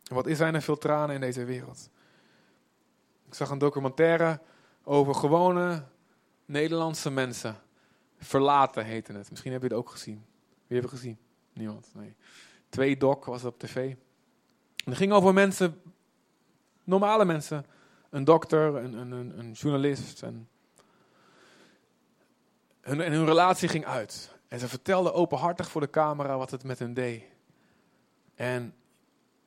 En 0.04 0.16
wat 0.16 0.28
er 0.28 0.51
nou 0.51 0.63
veel 0.63 0.78
tranen 0.78 1.16
in 1.16 1.22
deze 1.22 1.44
wereld? 1.44 1.89
Ik 3.28 3.34
zag 3.34 3.50
een 3.50 3.58
documentaire 3.58 4.39
over 4.84 5.16
gewone 5.16 5.84
Nederlandse 6.46 7.12
mensen. 7.12 7.56
Verlaten 8.18 8.86
heette 8.86 9.13
het. 9.13 9.30
Misschien 9.30 9.51
heb 9.51 9.62
je 9.62 9.68
het 9.68 9.78
ook 9.78 9.89
gezien. 9.89 10.25
Wie 10.68 10.82
het 10.82 10.89
gezien? 10.89 11.18
Niemand. 11.54 11.92
Nee. 11.94 12.16
Twee 12.70 12.98
doc 12.98 13.25
was 13.25 13.44
op 13.44 13.60
tv. 13.60 13.75
En 14.75 14.86
het 14.86 14.98
ging 14.98 15.12
over 15.12 15.34
mensen 15.34 15.82
normale 16.84 17.25
mensen. 17.25 17.66
Een 18.10 18.24
dokter, 18.24 18.75
een, 18.75 18.94
een, 18.94 19.39
een 19.39 19.51
journalist. 19.51 20.24
En 20.24 20.50
hun, 22.82 23.01
en 23.01 23.12
hun 23.12 23.25
relatie 23.25 23.68
ging 23.68 23.86
uit. 23.86 24.38
En 24.50 24.60
ze 24.60 24.68
vertelde 24.68 25.13
openhartig 25.13 25.70
voor 25.70 25.82
de 25.82 25.89
camera 25.89 26.38
wat 26.38 26.51
het 26.51 26.63
met 26.63 26.79
hen 26.79 26.94
deed. 26.94 27.24
En 28.36 28.74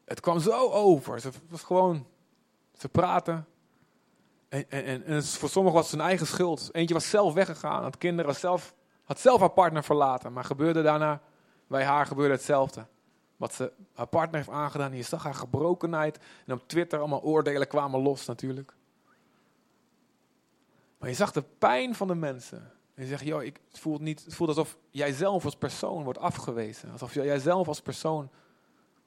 het 0.04 0.20
kwam 0.20 0.40
zo 0.40 0.70
over. 0.70 1.20
Ze 1.20 1.30
was 1.48 1.62
gewoon, 1.62 2.06
ze 2.78 2.88
praten. 2.88 3.46
En, 4.48 4.70
en, 4.70 5.04
en, 5.04 5.24
voor 5.24 5.48
sommigen 5.48 5.78
was 5.78 5.88
het 5.90 5.96
zijn 5.96 6.08
eigen 6.08 6.26
schuld. 6.26 6.68
Eentje 6.72 6.94
was 6.94 7.10
zelf 7.10 7.34
weggegaan. 7.34 7.82
Had 7.82 7.98
kinderen 7.98 8.34
zelf, 8.34 8.74
had 9.04 9.20
zelf 9.20 9.40
haar 9.40 9.50
partner 9.50 9.84
verlaten. 9.84 10.32
Maar 10.32 10.44
gebeurde 10.44 10.82
daarna, 10.82 11.20
bij 11.66 11.84
haar 11.84 12.06
gebeurde 12.06 12.34
hetzelfde 12.34 12.86
wat 13.36 13.54
ze 13.54 13.72
haar 13.94 14.06
partner 14.06 14.36
heeft 14.36 14.56
aangedaan. 14.56 14.96
Je 14.96 15.02
zag 15.02 15.22
haar 15.22 15.34
gebrokenheid. 15.34 16.18
En 16.46 16.54
op 16.54 16.68
Twitter 16.68 16.98
allemaal 16.98 17.22
oordelen 17.22 17.68
kwamen 17.68 18.00
los 18.00 18.26
natuurlijk. 18.26 18.74
Maar 20.98 21.08
je 21.08 21.14
zag 21.14 21.32
de 21.32 21.42
pijn 21.58 21.94
van 21.94 22.06
de 22.06 22.14
mensen. 22.14 22.72
En 22.94 23.02
je 23.02 23.08
zegt, 23.08 23.24
joh, 23.24 23.42
ik, 23.42 23.60
het, 23.68 23.78
voelt 23.78 24.00
niet, 24.00 24.24
het 24.24 24.34
voelt 24.34 24.48
alsof 24.48 24.76
jij 24.90 25.12
zelf 25.12 25.44
als 25.44 25.56
persoon 25.56 26.04
wordt 26.04 26.18
afgewezen. 26.18 26.90
Alsof 26.90 27.14
jij 27.14 27.38
zelf 27.38 27.68
als 27.68 27.80
persoon 27.80 28.30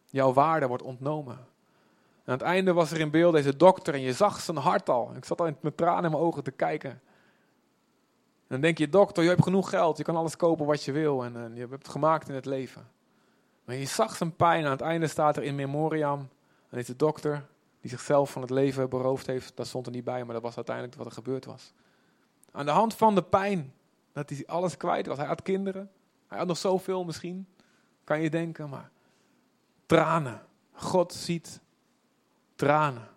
jouw 0.06 0.34
waarde 0.34 0.68
wordt 0.68 0.84
ontnomen. 0.84 1.36
En 1.36 2.32
aan 2.32 2.38
het 2.38 2.42
einde 2.42 2.74
was 2.74 2.92
er 2.92 3.00
in 3.00 3.12
beeld 3.12 3.34
deze 3.34 3.56
dokter 3.56 3.94
en 3.94 4.02
je 4.02 4.14
zag 4.14 4.42
zijn 4.42 4.58
hart 4.58 4.90
al. 4.90 5.16
Ik 5.16 5.26
zat 5.26 5.42
al 5.42 5.52
met 5.62 5.78
tranen 5.78 6.04
in 6.04 6.12
mijn 6.12 6.24
ogen 6.24 6.44
te 6.44 6.52
kijken. 6.52 6.90
En 6.90 7.02
dan 8.48 8.62
denk 8.62 8.78
je, 8.78 8.90
dokter, 8.90 9.24
je 9.24 9.30
hebt 9.30 9.44
genoeg 9.44 9.70
geld, 9.70 9.98
je 9.98 10.04
kan 10.04 10.16
alles 10.16 10.36
kopen 10.36 10.66
wat 10.66 10.84
je 10.84 10.92
wil 10.92 11.24
en, 11.24 11.36
en 11.36 11.54
je 11.54 11.60
hebt 11.60 11.72
het 11.72 11.88
gemaakt 11.88 12.30
in 12.30 12.36
het 12.36 12.46
leven. 12.46 12.88
Maar 13.66 13.76
je 13.76 13.86
zag 13.86 14.16
zijn 14.16 14.36
pijn. 14.36 14.66
Aan 14.66 14.72
het 14.72 14.82
einde 14.82 15.08
staat 15.08 15.38
er 15.38 15.44
in 15.44 15.56
memoriam. 15.56 16.30
En 16.70 16.78
is 16.78 16.86
de 16.86 16.96
dokter 16.96 17.46
die 17.82 17.90
zichzelf 17.90 18.32
van 18.32 18.42
het 18.42 18.52
leven 18.52 18.90
beroofd 18.90 19.28
heeft. 19.28 19.56
Dat 19.56 19.68
stond 19.68 19.86
er 19.86 19.92
niet 19.92 20.04
bij, 20.04 20.24
maar 20.24 20.34
dat 20.34 20.44
was 20.44 20.56
uiteindelijk 20.56 20.96
wat 20.96 21.06
er 21.06 21.12
gebeurd 21.12 21.46
was. 21.46 21.74
Aan 22.56 22.66
de 22.66 22.72
hand 22.72 22.94
van 22.94 23.16
de 23.16 23.24
pijn. 23.24 23.74
Dat 24.14 24.30
hij 24.30 24.44
alles 24.46 24.78
kwijt 24.78 25.06
was. 25.06 25.18
Hij 25.18 25.28
had 25.28 25.42
kinderen. 25.42 25.92
Hij 26.28 26.38
had 26.38 26.48
nog 26.48 26.58
zoveel 26.58 27.04
misschien. 27.04 27.48
Kan 28.04 28.22
je 28.22 28.30
denken, 28.30 28.70
maar 28.70 28.92
tranen. 29.86 30.46
God 30.72 31.14
ziet 31.14 31.62
tranen. 32.56 33.08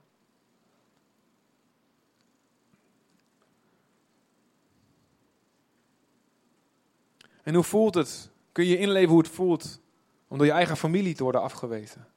En 7.43 7.55
hoe 7.55 7.65
voelt 7.65 7.95
het? 7.95 8.31
Kun 8.53 8.65
je 8.65 8.79
inleven 8.79 9.11
hoe 9.11 9.19
het 9.23 9.29
voelt 9.29 9.81
om 10.29 10.37
door 10.37 10.47
je 10.47 10.53
eigen 10.53 10.77
familie 10.77 11.15
te 11.15 11.23
worden 11.23 11.43
afgewezen. 11.43 12.09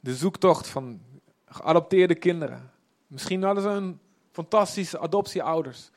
De 0.00 0.14
zoektocht 0.14 0.68
van 0.68 1.00
geadopteerde 1.46 2.14
kinderen. 2.14 2.72
Misschien 3.06 3.42
hadden 3.42 3.62
ze 3.62 3.68
een 3.68 4.00
fantastische 4.34 4.98
adoptieouders. 4.98 5.90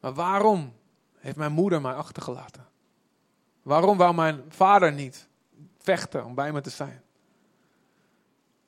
Maar 0.00 0.14
waarom 0.14 0.72
heeft 1.18 1.36
mijn 1.36 1.52
moeder 1.52 1.80
mij 1.80 1.94
achtergelaten? 1.94 2.66
Waarom 3.62 3.96
wou 3.96 4.14
mijn 4.14 4.44
vader 4.48 4.92
niet 4.92 5.28
vechten 5.78 6.24
om 6.24 6.34
bij 6.34 6.52
me 6.52 6.60
te 6.60 6.70
zijn? 6.70 7.02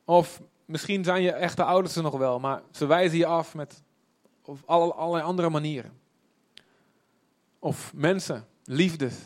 Of 0.04 0.40
misschien 0.64 1.04
zijn 1.04 1.22
je 1.22 1.32
echte 1.32 1.64
ouders 1.64 1.96
er 1.96 2.02
nog 2.02 2.16
wel, 2.16 2.38
maar 2.38 2.62
ze 2.70 2.86
wijzen 2.86 3.18
je 3.18 3.26
af 3.26 3.54
met 3.54 3.82
of 4.44 4.62
allerlei 4.66 5.22
andere 5.22 5.50
manieren. 5.50 6.00
Of 7.58 7.92
mensen, 7.94 8.46
liefdes, 8.64 9.16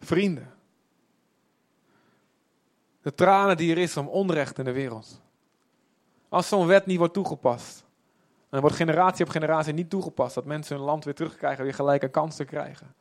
vrienden. 0.00 0.54
De 3.02 3.14
tranen 3.14 3.56
die 3.56 3.70
er 3.70 3.78
is 3.78 3.96
om 3.96 4.08
onrecht 4.08 4.58
in 4.58 4.64
de 4.64 4.72
wereld. 4.72 5.20
Als 6.28 6.48
zo'n 6.48 6.66
wet 6.66 6.86
niet 6.86 6.98
wordt 6.98 7.14
toegepast. 7.14 7.85
Er 8.56 8.62
wordt 8.62 8.76
generatie 8.76 9.24
op 9.24 9.30
generatie 9.30 9.72
niet 9.72 9.90
toegepast. 9.90 10.34
Dat 10.34 10.44
mensen 10.44 10.76
hun 10.76 10.84
land 10.84 11.04
weer 11.04 11.14
terugkrijgen, 11.14 11.64
weer 11.64 11.74
gelijke 11.74 12.08
kansen 12.08 12.46
krijgen. 12.46 12.94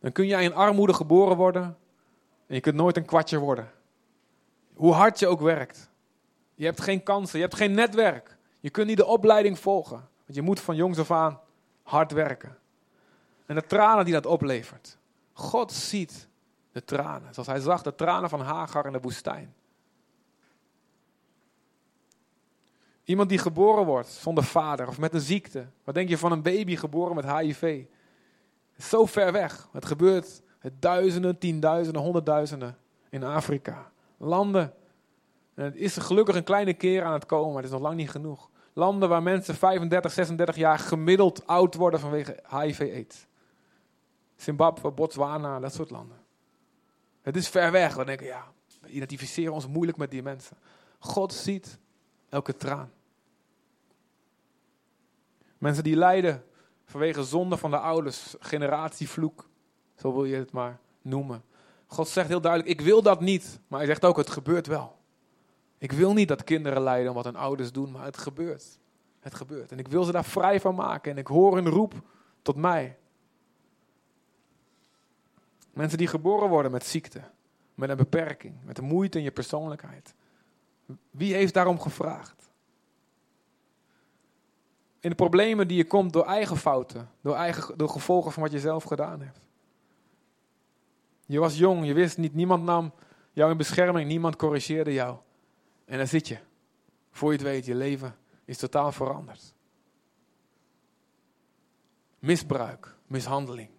Dan 0.00 0.12
kun 0.12 0.26
jij 0.26 0.44
in 0.44 0.54
armoede 0.54 0.94
geboren 0.94 1.36
worden. 1.36 1.62
En 2.46 2.54
je 2.54 2.60
kunt 2.60 2.74
nooit 2.74 2.96
een 2.96 3.04
kwartje 3.04 3.38
worden. 3.38 3.70
Hoe 4.74 4.92
hard 4.92 5.18
je 5.18 5.26
ook 5.26 5.40
werkt. 5.40 5.90
Je 6.54 6.64
hebt 6.64 6.80
geen 6.80 7.02
kansen, 7.02 7.38
je 7.38 7.44
hebt 7.44 7.56
geen 7.56 7.74
netwerk. 7.74 8.36
Je 8.60 8.70
kunt 8.70 8.86
niet 8.86 8.96
de 8.96 9.06
opleiding 9.06 9.58
volgen. 9.58 10.08
Want 10.24 10.34
je 10.34 10.42
moet 10.42 10.60
van 10.60 10.76
jongs 10.76 10.98
af 10.98 11.10
aan 11.10 11.40
hard 11.82 12.12
werken. 12.12 12.58
En 13.46 13.54
de 13.54 13.66
tranen 13.66 14.04
die 14.04 14.14
dat 14.14 14.26
oplevert. 14.26 14.98
God 15.32 15.72
ziet 15.72 16.28
de 16.72 16.84
tranen. 16.84 17.34
Zoals 17.34 17.48
hij 17.48 17.60
zag 17.60 17.82
de 17.82 17.94
tranen 17.94 18.28
van 18.28 18.40
Hagar 18.40 18.86
in 18.86 18.92
de 18.92 19.00
woestijn. 19.00 19.54
Iemand 23.04 23.28
die 23.28 23.38
geboren 23.38 23.84
wordt 23.84 24.08
zonder 24.08 24.44
vader 24.44 24.88
of 24.88 24.98
met 24.98 25.14
een 25.14 25.20
ziekte. 25.20 25.66
Wat 25.84 25.94
denk 25.94 26.08
je 26.08 26.18
van 26.18 26.32
een 26.32 26.42
baby 26.42 26.76
geboren 26.76 27.14
met 27.14 27.38
HIV? 27.38 27.84
Zo 28.78 29.06
ver 29.06 29.32
weg. 29.32 29.68
Het 29.72 29.84
gebeurt 29.84 30.42
het 30.58 30.82
duizenden, 30.82 31.38
tienduizenden, 31.38 32.02
honderdduizenden 32.02 32.76
in 33.08 33.24
Afrika. 33.24 33.90
Landen. 34.16 34.74
En 35.54 35.64
het 35.64 35.76
is 35.76 35.96
gelukkig 35.96 36.36
een 36.36 36.44
kleine 36.44 36.74
keer 36.74 37.04
aan 37.04 37.12
het 37.12 37.26
komen, 37.26 37.52
maar 37.52 37.62
het 37.62 37.64
is 37.64 37.78
nog 37.78 37.80
lang 37.80 37.96
niet 37.96 38.10
genoeg. 38.10 38.50
Landen 38.72 39.08
waar 39.08 39.22
mensen 39.22 39.54
35, 39.54 40.12
36 40.12 40.56
jaar 40.56 40.78
gemiddeld 40.78 41.46
oud 41.46 41.74
worden 41.74 42.00
vanwege 42.00 42.42
HIV-AIDS. 42.48 43.26
Zimbabwe, 44.36 44.90
Botswana, 44.90 45.60
dat 45.60 45.74
soort 45.74 45.90
landen. 45.90 46.16
Het 47.22 47.36
is 47.36 47.48
ver 47.48 47.72
weg. 47.72 47.94
We 47.94 48.04
denken, 48.04 48.26
ja, 48.26 48.44
we 48.80 48.88
identificeren 48.88 49.52
ons 49.52 49.66
moeilijk 49.66 49.98
met 49.98 50.10
die 50.10 50.22
mensen. 50.22 50.56
God 50.98 51.32
ziet 51.32 51.78
elke 52.34 52.56
traan. 52.56 52.92
Mensen 55.58 55.84
die 55.84 55.96
lijden 55.96 56.44
vanwege 56.84 57.24
zonde 57.24 57.56
van 57.56 57.70
de 57.70 57.78
ouders, 57.78 58.34
generatievloek, 58.40 59.48
zo 59.94 60.12
wil 60.12 60.24
je 60.24 60.36
het 60.36 60.52
maar 60.52 60.80
noemen. 61.02 61.44
God 61.86 62.08
zegt 62.08 62.28
heel 62.28 62.40
duidelijk, 62.40 62.70
ik 62.70 62.80
wil 62.80 63.02
dat 63.02 63.20
niet, 63.20 63.60
maar 63.68 63.78
hij 63.78 63.88
zegt 63.88 64.04
ook, 64.04 64.16
het 64.16 64.30
gebeurt 64.30 64.66
wel. 64.66 64.98
Ik 65.78 65.92
wil 65.92 66.12
niet 66.12 66.28
dat 66.28 66.44
kinderen 66.44 66.82
lijden 66.82 67.08
om 67.08 67.14
wat 67.14 67.24
hun 67.24 67.36
ouders 67.36 67.72
doen, 67.72 67.90
maar 67.90 68.04
het 68.04 68.16
gebeurt. 68.16 68.78
Het 69.20 69.34
gebeurt. 69.34 69.72
En 69.72 69.78
ik 69.78 69.88
wil 69.88 70.04
ze 70.04 70.12
daar 70.12 70.24
vrij 70.24 70.60
van 70.60 70.74
maken 70.74 71.12
en 71.12 71.18
ik 71.18 71.26
hoor 71.26 71.54
hun 71.54 71.68
roep 71.68 71.94
tot 72.42 72.56
mij. 72.56 72.98
Mensen 75.72 75.98
die 75.98 76.06
geboren 76.06 76.48
worden 76.48 76.70
met 76.70 76.86
ziekte, 76.86 77.20
met 77.74 77.88
een 77.88 77.96
beperking, 77.96 78.54
met 78.64 78.78
een 78.78 78.84
moeite 78.84 79.18
in 79.18 79.24
je 79.24 79.30
persoonlijkheid. 79.30 80.14
Wie 81.10 81.34
heeft 81.34 81.54
daarom 81.54 81.80
gevraagd? 81.80 82.52
In 85.00 85.10
de 85.10 85.16
problemen 85.16 85.68
die 85.68 85.76
je 85.76 85.86
komt 85.86 86.12
door 86.12 86.24
eigen 86.24 86.56
fouten, 86.56 87.10
door, 87.20 87.34
eigen, 87.34 87.88
gevolgen 87.90 88.32
van 88.32 88.42
wat 88.42 88.52
je 88.52 88.60
zelf 88.60 88.84
gedaan 88.84 89.20
hebt. 89.20 89.40
Je 91.26 91.38
was 91.38 91.58
jong, 91.58 91.86
je 91.86 91.94
wist 91.94 92.18
niet, 92.18 92.34
niemand 92.34 92.64
nam 92.64 92.92
jou 93.32 93.50
in 93.50 93.56
bescherming, 93.56 94.08
niemand 94.08 94.36
corrigeerde 94.36 94.92
jou. 94.92 95.16
En 95.84 95.98
dan 95.98 96.06
zit 96.06 96.28
je. 96.28 96.38
Voor 97.10 97.32
je 97.32 97.38
het 97.38 97.46
weet, 97.46 97.64
je 97.64 97.74
leven 97.74 98.16
is 98.44 98.58
totaal 98.58 98.92
veranderd. 98.92 99.54
Misbruik, 102.18 102.96
mishandeling. 103.06 103.70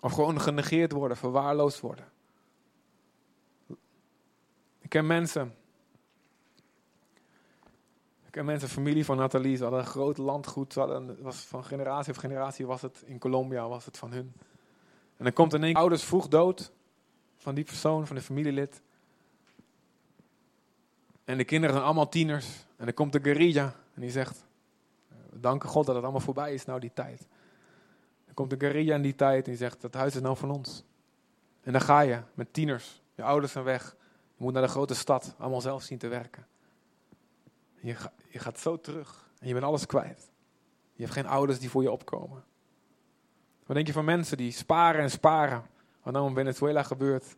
Of 0.00 0.12
gewoon 0.12 0.40
genegeerd 0.40 0.92
worden, 0.92 1.16
verwaarloosd 1.16 1.80
worden. 1.80 2.11
Ken 4.92 5.06
mensen. 5.06 5.54
Ik 8.24 8.30
ken 8.30 8.44
mensen, 8.44 8.68
familie 8.68 9.04
van 9.04 9.16
Nathalie, 9.16 9.56
ze 9.56 9.62
hadden 9.62 9.80
een 9.80 9.86
groot 9.86 10.18
landgoed. 10.18 10.72
Ze 10.72 11.16
was 11.20 11.36
van 11.36 11.64
generatie 11.64 12.12
op 12.12 12.18
generatie 12.18 12.66
was 12.66 12.82
het 12.82 13.02
in 13.06 13.18
Colombia, 13.18 13.68
was 13.68 13.84
het 13.84 13.98
van 13.98 14.12
hun. 14.12 14.32
En 15.16 15.24
dan 15.24 15.32
komt 15.32 15.54
in 15.54 15.64
één 15.64 15.74
ouders 15.74 16.04
vroeg 16.04 16.28
dood 16.28 16.72
van 17.36 17.54
die 17.54 17.64
persoon, 17.64 18.06
van 18.06 18.16
de 18.16 18.22
familielid. 18.22 18.82
En 21.24 21.36
de 21.36 21.44
kinderen 21.44 21.74
zijn 21.74 21.86
allemaal 21.86 22.08
tieners. 22.08 22.46
En 22.76 22.84
dan 22.84 22.94
komt 22.94 23.12
de 23.12 23.20
guerrilla 23.22 23.74
en 23.94 24.00
die 24.00 24.10
zegt, 24.10 24.44
we 25.30 25.40
danken 25.40 25.68
God 25.68 25.86
dat 25.86 25.94
het 25.94 26.04
allemaal 26.04 26.22
voorbij 26.22 26.54
is 26.54 26.64
nou 26.64 26.80
die 26.80 26.92
tijd. 26.94 27.26
Dan 28.24 28.34
komt 28.34 28.50
de 28.50 28.58
guerrilla 28.58 28.94
in 28.94 29.02
die 29.02 29.14
tijd 29.14 29.44
en 29.44 29.50
die 29.50 29.60
zegt, 29.60 29.80
dat 29.80 29.94
huis 29.94 30.14
is 30.14 30.20
nou 30.20 30.36
van 30.36 30.50
ons. 30.50 30.84
En 31.62 31.72
dan 31.72 31.80
ga 31.80 32.00
je 32.00 32.20
met 32.34 32.52
tieners, 32.52 33.02
je 33.14 33.22
ouders 33.22 33.52
zijn 33.52 33.64
weg. 33.64 33.96
Moet 34.42 34.52
naar 34.52 34.62
de 34.62 34.68
grote 34.68 34.94
stad, 34.94 35.34
allemaal 35.38 35.60
zelf 35.60 35.82
zien 35.82 35.98
te 35.98 36.08
werken. 36.08 36.46
Je, 37.80 37.96
je 38.28 38.38
gaat 38.38 38.58
zo 38.58 38.80
terug 38.80 39.30
en 39.38 39.46
je 39.46 39.52
bent 39.52 39.64
alles 39.64 39.86
kwijt. 39.86 40.30
Je 40.92 41.02
hebt 41.02 41.14
geen 41.14 41.26
ouders 41.26 41.58
die 41.58 41.70
voor 41.70 41.82
je 41.82 41.90
opkomen. 41.90 42.44
Wat 43.66 43.76
denk 43.76 43.86
je 43.86 43.92
van 43.92 44.04
mensen 44.04 44.36
die 44.36 44.52
sparen 44.52 45.00
en 45.00 45.10
sparen? 45.10 45.66
Wat 46.02 46.12
nou 46.12 46.28
in 46.28 46.34
Venezuela 46.34 46.82
gebeurt? 46.82 47.36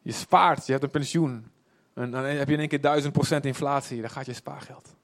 Je 0.00 0.12
spaart, 0.12 0.66
je 0.66 0.72
hebt 0.72 0.84
een 0.84 0.90
pensioen. 0.90 1.50
En 1.94 2.10
dan 2.10 2.24
heb 2.24 2.48
je 2.48 2.54
in 2.54 2.60
één 2.60 2.68
keer 2.68 2.80
duizend 2.80 3.12
procent 3.12 3.44
inflatie, 3.44 4.00
dan 4.00 4.10
gaat 4.10 4.26
je 4.26 4.32
spaargeld. 4.32 4.96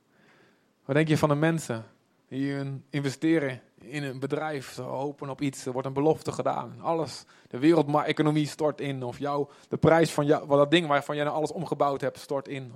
Wat 0.84 0.96
denk 0.96 1.08
je 1.08 1.18
van 1.18 1.28
de 1.28 1.34
mensen 1.34 1.84
die 2.28 2.82
investeren 2.90 3.60
in 3.80 4.02
een 4.02 4.18
bedrijf, 4.18 4.76
hopen 4.76 5.28
op 5.28 5.40
iets, 5.40 5.66
er 5.66 5.72
wordt 5.72 5.86
een 5.86 5.92
belofte 5.92 6.32
gedaan. 6.32 6.80
Alles, 6.80 7.24
de 7.48 7.58
wereldeconomie 7.58 8.46
stort 8.46 8.80
in. 8.80 9.02
Of 9.02 9.18
jou, 9.18 9.48
de 9.68 9.76
prijs 9.76 10.12
van 10.12 10.26
jou, 10.26 10.48
dat 10.48 10.70
ding 10.70 10.86
waarvan 10.86 11.14
jij 11.16 11.24
nou 11.24 11.36
alles 11.36 11.52
omgebouwd 11.52 12.00
hebt, 12.00 12.18
stort 12.18 12.48
in. 12.48 12.72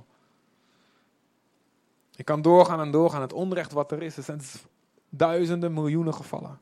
Je 2.10 2.24
kan 2.24 2.42
doorgaan 2.42 2.80
en 2.80 2.90
doorgaan. 2.90 3.20
Het 3.20 3.32
onrecht 3.32 3.72
wat 3.72 3.92
er 3.92 4.02
is, 4.02 4.16
er 4.16 4.22
zijn 4.22 4.40
duizenden, 5.08 5.72
miljoenen 5.72 6.14
gevallen. 6.14 6.60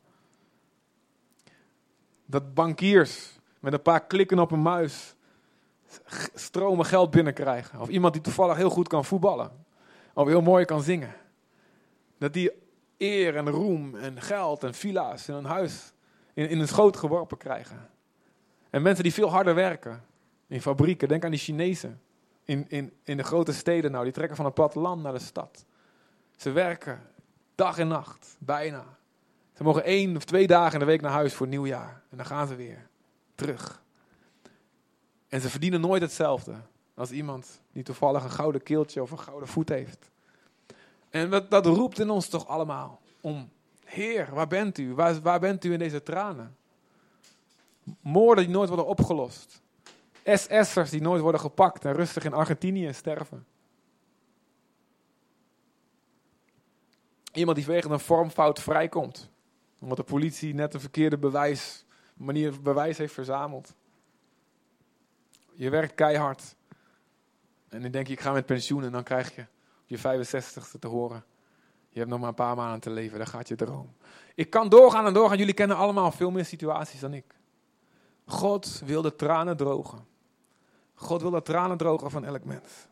Dat 2.25 2.53
bankiers 2.53 3.39
met 3.59 3.73
een 3.73 3.81
paar 3.81 4.05
klikken 4.05 4.39
op 4.39 4.51
een 4.51 4.61
muis 4.61 5.15
stromen 6.33 6.85
geld 6.85 7.11
binnenkrijgen. 7.11 7.79
Of 7.79 7.89
iemand 7.89 8.13
die 8.13 8.21
toevallig 8.21 8.57
heel 8.57 8.69
goed 8.69 8.87
kan 8.87 9.05
voetballen. 9.05 9.65
Of 10.13 10.27
heel 10.27 10.41
mooi 10.41 10.65
kan 10.65 10.81
zingen. 10.81 11.13
Dat 12.17 12.33
die 12.33 12.51
eer 13.01 13.35
en 13.35 13.49
roem 13.49 13.95
en 13.95 14.21
geld 14.21 14.63
en 14.63 14.73
villa's 14.73 15.27
in 15.27 15.33
een 15.33 15.45
huis 15.45 15.93
in, 16.33 16.49
in 16.49 16.59
een 16.59 16.67
schoot 16.67 16.97
geworpen 16.97 17.37
krijgen. 17.37 17.89
En 18.69 18.81
mensen 18.81 19.03
die 19.03 19.13
veel 19.13 19.29
harder 19.29 19.55
werken 19.55 20.03
in 20.47 20.61
fabrieken, 20.61 21.07
denk 21.07 21.23
aan 21.23 21.31
die 21.31 21.39
Chinezen 21.39 22.01
in, 22.43 22.65
in, 22.69 22.93
in 23.03 23.17
de 23.17 23.23
grote 23.23 23.53
steden 23.53 23.91
nou, 23.91 24.03
die 24.03 24.13
trekken 24.13 24.35
van 24.35 24.45
het 24.45 24.53
platteland 24.53 25.03
naar 25.03 25.13
de 25.13 25.19
stad. 25.19 25.65
Ze 26.35 26.51
werken 26.51 27.01
dag 27.55 27.77
en 27.77 27.87
nacht, 27.87 28.35
bijna. 28.39 28.97
Ze 29.53 29.63
mogen 29.63 29.83
één 29.83 30.15
of 30.15 30.23
twee 30.25 30.47
dagen 30.47 30.73
in 30.73 30.79
de 30.79 30.85
week 30.85 31.01
naar 31.01 31.11
huis 31.11 31.33
voor 31.33 31.47
nieuwjaar. 31.47 32.03
En 32.09 32.17
dan 32.17 32.25
gaan 32.25 32.47
ze 32.47 32.55
weer 32.55 32.87
terug. 33.35 33.83
En 35.27 35.41
ze 35.41 35.49
verdienen 35.49 35.81
nooit 35.81 36.01
hetzelfde 36.01 36.55
als 36.93 37.11
iemand 37.11 37.61
die 37.71 37.83
toevallig 37.83 38.23
een 38.23 38.31
gouden 38.31 38.63
keeltje 38.63 39.01
of 39.01 39.11
een 39.11 39.19
gouden 39.19 39.47
voet 39.47 39.69
heeft. 39.69 40.10
En 41.11 41.29
dat, 41.49 41.65
roept 41.65 41.99
in 41.99 42.09
ons 42.09 42.27
toch 42.27 42.47
allemaal 42.47 43.01
om, 43.21 43.49
Heer, 43.85 44.33
waar 44.33 44.47
bent 44.47 44.77
u? 44.77 44.93
Waar, 44.93 45.21
waar 45.21 45.39
bent 45.39 45.63
u 45.65 45.73
in 45.73 45.79
deze 45.79 46.03
tranen? 46.03 46.57
Moorden 48.01 48.45
die 48.45 48.53
nooit 48.53 48.67
worden 48.67 48.87
opgelost. 48.87 49.61
SS'ers 50.23 50.89
die 50.89 51.01
nooit 51.01 51.21
worden 51.21 51.41
gepakt 51.41 51.85
en 51.85 51.93
rustig 51.93 52.23
in 52.23 52.33
Argentinië 52.33 52.93
sterven. 52.93 53.45
Iemand 57.33 57.55
die 57.55 57.65
vanwege 57.65 57.89
een 57.89 57.99
vormfout 57.99 58.59
vrijkomt. 58.59 59.29
Omdat 59.79 59.97
de 59.97 60.03
politie 60.03 60.53
net 60.53 60.73
een 60.73 60.79
verkeerde 60.79 61.17
bewijs, 61.17 61.85
manier 62.13 62.61
bewijs 62.61 62.97
heeft 62.97 63.13
verzameld. 63.13 63.73
Je 65.53 65.69
werkt 65.69 65.95
keihard. 65.95 66.55
En 67.69 67.81
dan 67.81 67.91
denk 67.91 68.07
je, 68.07 68.13
ik 68.13 68.19
ga 68.19 68.31
met 68.31 68.45
pensioen 68.45 68.83
en 68.83 68.91
dan 68.91 69.03
krijg 69.03 69.35
je 69.35 69.45
je 69.91 69.99
65ste 69.99 70.79
te 70.79 70.87
horen. 70.87 71.23
Je 71.89 71.99
hebt 71.99 72.11
nog 72.11 72.19
maar 72.19 72.29
een 72.29 72.35
paar 72.35 72.55
maanden 72.55 72.79
te 72.79 72.89
leven, 72.89 73.17
daar 73.17 73.27
gaat 73.27 73.47
je 73.47 73.55
droom. 73.55 73.95
Ik 74.35 74.49
kan 74.49 74.69
doorgaan 74.69 75.05
en 75.05 75.13
doorgaan. 75.13 75.37
Jullie 75.37 75.53
kennen 75.53 75.77
allemaal 75.77 76.11
veel 76.11 76.31
meer 76.31 76.45
situaties 76.45 76.99
dan 76.99 77.13
ik. 77.13 77.25
God 78.25 78.81
wil 78.85 79.01
de 79.01 79.15
tranen 79.15 79.57
drogen. 79.57 80.05
God 80.93 81.21
wil 81.21 81.31
de 81.31 81.41
tranen 81.41 81.77
drogen 81.77 82.11
van 82.11 82.25
elk 82.25 82.43
mens. 82.43 82.87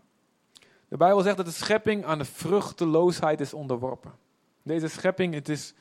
De 0.88 0.98
Bijbel 0.98 1.22
zegt 1.22 1.38
dat 1.38 1.46
de 1.46 1.52
schepping 1.52 2.06
aan 2.06 2.18
de 2.18 2.26
vruchteloosheid 2.26 3.42
is 3.42 3.54
onderworpen. 3.54 4.12
Deze 4.64 4.88
schepping, 4.88 5.34
het 5.34 5.50
is 5.50 5.74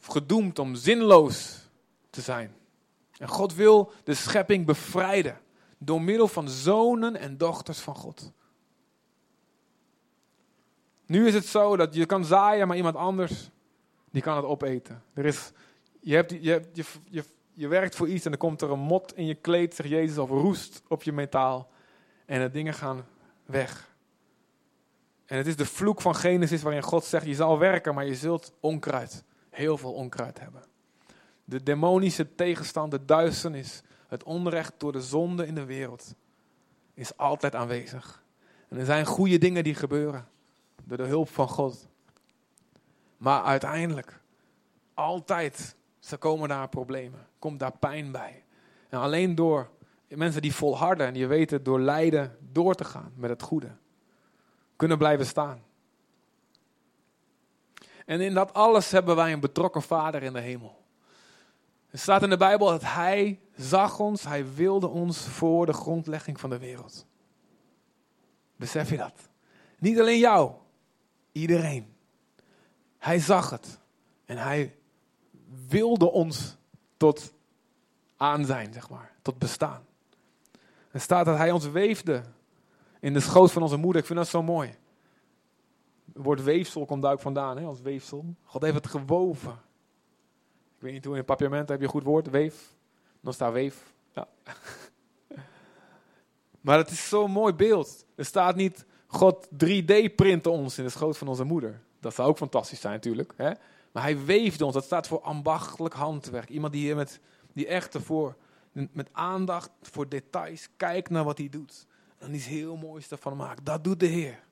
gedoemd 0.00 0.58
om 0.58 0.74
zinloos 0.74 1.68
te 2.10 2.20
zijn. 2.20 2.56
En 3.18 3.28
God 3.28 3.54
wil 3.54 3.92
de 4.04 4.14
schepping 4.14 4.66
bevrijden 4.66 5.40
door 5.78 6.02
middel 6.02 6.28
van 6.28 6.48
zonen 6.48 7.16
en 7.16 7.36
dochters 7.36 7.78
van 7.78 7.94
God. 7.94 8.32
Nu 11.08 11.26
is 11.26 11.34
het 11.34 11.46
zo 11.46 11.76
dat 11.76 11.94
je 11.94 12.06
kan 12.06 12.24
zaaien, 12.24 12.68
maar 12.68 12.76
iemand 12.76 12.96
anders 12.96 13.50
die 14.10 14.22
kan 14.22 14.36
het 14.36 14.44
opeten. 14.44 15.02
Er 15.14 15.24
is, 15.24 15.52
je, 16.00 16.14
hebt, 16.14 16.30
je, 16.30 16.62
je, 17.04 17.24
je, 17.52 17.68
werkt 17.68 17.94
voor 17.96 18.08
iets 18.08 18.24
en 18.24 18.30
dan 18.30 18.40
komt 18.40 18.62
er 18.62 18.70
een 18.70 18.78
mot 18.78 19.16
in 19.16 19.26
je 19.26 19.34
kleed, 19.34 19.74
zegt 19.74 19.88
Jezus, 19.88 20.18
of 20.18 20.30
roest 20.30 20.82
op 20.88 21.02
je 21.02 21.12
metaal. 21.12 21.70
En 22.26 22.40
de 22.40 22.50
dingen 22.50 22.74
gaan 22.74 23.06
weg. 23.46 23.96
En 25.26 25.36
het 25.36 25.46
is 25.46 25.56
de 25.56 25.66
vloek 25.66 26.00
van 26.00 26.14
Genesis 26.14 26.62
waarin 26.62 26.82
God 26.82 27.04
zegt, 27.04 27.26
je 27.26 27.34
zal 27.34 27.58
werken, 27.58 27.94
maar 27.94 28.06
je 28.06 28.14
zult 28.14 28.52
onkruid, 28.60 29.24
heel 29.50 29.78
veel 29.78 29.92
onkruid 29.92 30.40
hebben. 30.40 30.62
De 31.44 31.62
demonische 31.62 32.34
tegenstand, 32.34 32.90
de 32.90 33.04
duisternis, 33.04 33.82
het 34.08 34.22
onrecht 34.22 34.72
door 34.78 34.92
de 34.92 35.02
zonde 35.02 35.46
in 35.46 35.54
de 35.54 35.64
wereld 35.64 36.14
is 36.94 37.16
altijd 37.16 37.54
aanwezig. 37.54 38.24
En 38.68 38.78
er 38.78 38.84
zijn 38.84 39.06
goede 39.06 39.38
dingen 39.38 39.64
die 39.64 39.74
gebeuren 39.74 40.28
door 40.88 40.96
de 40.96 41.06
hulp 41.06 41.28
van 41.28 41.48
God. 41.48 41.88
Maar 43.16 43.42
uiteindelijk, 43.42 44.20
altijd, 44.94 45.76
ze 45.98 46.16
komen 46.16 46.48
daar 46.48 46.68
problemen, 46.68 47.26
komt 47.38 47.58
daar 47.58 47.76
pijn 47.78 48.12
bij. 48.12 48.44
En 48.88 48.98
alleen 48.98 49.34
door 49.34 49.70
mensen 50.08 50.42
die 50.42 50.54
volharden 50.54 51.06
en 51.06 51.12
die 51.12 51.26
weten 51.26 51.62
door 51.62 51.80
lijden 51.80 52.36
door 52.52 52.74
te 52.74 52.84
gaan 52.84 53.12
met 53.16 53.30
het 53.30 53.42
goede, 53.42 53.76
kunnen 54.76 54.98
blijven 54.98 55.26
staan. 55.26 55.62
En 58.06 58.20
in 58.20 58.34
dat 58.34 58.54
alles 58.54 58.90
hebben 58.90 59.16
wij 59.16 59.32
een 59.32 59.40
betrokken 59.40 59.82
vader 59.82 60.22
in 60.22 60.32
de 60.32 60.40
hemel. 60.40 60.84
Er 61.90 61.98
staat 61.98 62.22
in 62.22 62.30
de 62.30 62.36
Bijbel 62.36 62.66
dat 62.66 62.82
hij 62.82 63.40
zag 63.56 63.98
ons, 63.98 64.24
hij 64.24 64.54
wilde 64.54 64.86
ons 64.86 65.18
voor 65.18 65.66
de 65.66 65.72
grondlegging 65.72 66.40
van 66.40 66.50
de 66.50 66.58
wereld. 66.58 67.06
Besef 68.56 68.90
je 68.90 68.96
dat? 68.96 69.28
Niet 69.78 70.00
alleen 70.00 70.18
jou, 70.18 70.52
iedereen. 71.40 71.96
Hij 72.98 73.18
zag 73.18 73.50
het 73.50 73.78
en 74.24 74.36
hij 74.36 74.74
wilde 75.68 76.10
ons 76.10 76.56
tot 76.96 77.32
aan 78.16 78.44
zijn, 78.44 78.72
zeg 78.72 78.90
maar, 78.90 79.12
tot 79.22 79.38
bestaan. 79.38 79.86
Er 80.90 81.00
staat 81.00 81.24
dat 81.24 81.36
hij 81.36 81.50
ons 81.50 81.70
weefde 81.70 82.22
in 83.00 83.12
de 83.12 83.20
schoot 83.20 83.52
van 83.52 83.62
onze 83.62 83.76
moeder. 83.76 84.00
Ik 84.00 84.06
vind 84.06 84.18
dat 84.18 84.28
zo 84.28 84.42
mooi. 84.42 84.68
Het 86.12 86.22
woord 86.22 86.42
weefsel 86.42 86.84
komt 86.84 87.02
daar 87.02 87.12
ook 87.12 87.20
vandaan, 87.20 87.58
hè, 87.58 87.64
als 87.64 87.80
weefsel. 87.80 88.34
God 88.44 88.62
heeft 88.62 88.74
het 88.74 88.86
gewoven. 88.86 89.52
Ik 90.76 90.84
weet 90.84 90.92
niet 90.92 91.04
hoe 91.04 91.12
in 91.12 91.18
het 91.18 91.26
papierment 91.26 91.68
heb 91.68 91.78
je 91.78 91.84
een 91.84 91.90
goed 91.90 92.02
woord, 92.02 92.30
weef. 92.30 92.74
Dan 93.20 93.32
staat 93.32 93.52
weef. 93.52 93.92
Ja. 94.12 94.28
maar 96.60 96.78
het 96.78 96.90
is 96.90 97.08
zo'n 97.08 97.30
mooi 97.30 97.52
beeld. 97.52 98.06
Er 98.14 98.24
staat 98.24 98.56
niet 98.56 98.86
God 99.10 99.46
3D-printen 99.46 100.50
ons 100.50 100.78
in 100.78 100.84
de 100.84 100.90
schoot 100.90 101.18
van 101.18 101.28
onze 101.28 101.44
moeder. 101.44 101.80
Dat 102.00 102.14
zou 102.14 102.28
ook 102.28 102.36
fantastisch 102.36 102.80
zijn 102.80 102.92
natuurlijk. 102.92 103.32
Hè? 103.36 103.50
Maar 103.92 104.02
hij 104.02 104.24
weefde 104.24 104.64
ons. 104.64 104.74
Dat 104.74 104.84
staat 104.84 105.06
voor 105.06 105.20
ambachtelijk 105.20 105.94
handwerk. 105.94 106.48
Iemand 106.48 106.72
die, 106.72 106.94
met, 106.94 107.20
die 107.52 107.66
echt 107.66 107.94
ervoor, 107.94 108.36
met 108.72 109.08
aandacht 109.12 109.70
voor 109.82 110.08
details 110.08 110.68
kijkt 110.76 111.10
naar 111.10 111.24
wat 111.24 111.38
hij 111.38 111.48
doet. 111.48 111.86
En 112.18 112.34
iets 112.34 112.46
heel 112.46 112.76
moois 112.76 113.10
ervan 113.10 113.36
maakt. 113.36 113.64
Dat 113.64 113.84
doet 113.84 114.00
de 114.00 114.06
Heer. 114.06 114.46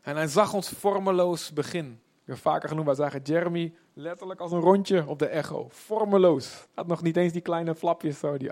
En 0.00 0.16
hij 0.16 0.26
zag 0.26 0.52
ons 0.52 0.68
vormeloos 0.68 1.52
begin. 1.52 2.00
Ik 2.24 2.32
heb 2.32 2.36
vaker 2.36 2.68
genoemd, 2.68 2.86
wij 2.86 2.94
zagen 2.94 3.22
Jeremy 3.22 3.74
letterlijk 3.92 4.40
als 4.40 4.52
een 4.52 4.60
rondje 4.60 5.06
op 5.06 5.18
de 5.18 5.26
echo. 5.26 5.66
Vormeloos. 5.70 6.66
Had 6.74 6.86
nog 6.86 7.02
niet 7.02 7.16
eens 7.16 7.32
die 7.32 7.42
kleine 7.42 7.74
flapjes 7.74 8.18
zo. 8.18 8.36
Die... 8.36 8.50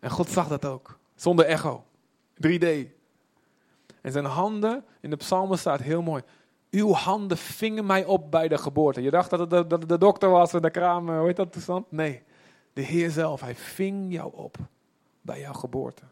En 0.00 0.10
God 0.10 0.28
zag 0.28 0.48
dat 0.48 0.64
ook. 0.64 0.98
Zonder 1.14 1.44
echo. 1.44 1.84
3D. 2.46 2.66
En 4.00 4.12
zijn 4.12 4.24
handen, 4.24 4.84
in 5.00 5.10
de 5.10 5.16
psalmen 5.16 5.58
staat 5.58 5.80
heel 5.80 6.02
mooi. 6.02 6.22
Uw 6.70 6.92
handen 6.92 7.36
vingen 7.36 7.86
mij 7.86 8.04
op 8.04 8.30
bij 8.30 8.48
de 8.48 8.58
geboorte. 8.58 9.02
Je 9.02 9.10
dacht 9.10 9.30
dat 9.30 9.38
het 9.38 9.50
de, 9.50 9.66
dat 9.66 9.88
de 9.88 9.98
dokter 9.98 10.30
was 10.30 10.52
en 10.52 10.62
de 10.62 10.70
kraam, 10.70 11.08
hoe 11.08 11.26
heet 11.26 11.36
dat 11.36 11.52
toestand? 11.52 11.90
Nee, 11.90 12.22
de 12.72 12.82
Heer 12.82 13.10
zelf, 13.10 13.40
hij 13.40 13.54
ving 13.54 14.12
jou 14.12 14.32
op 14.34 14.56
bij 15.20 15.40
jouw 15.40 15.52
geboorte. 15.52 16.02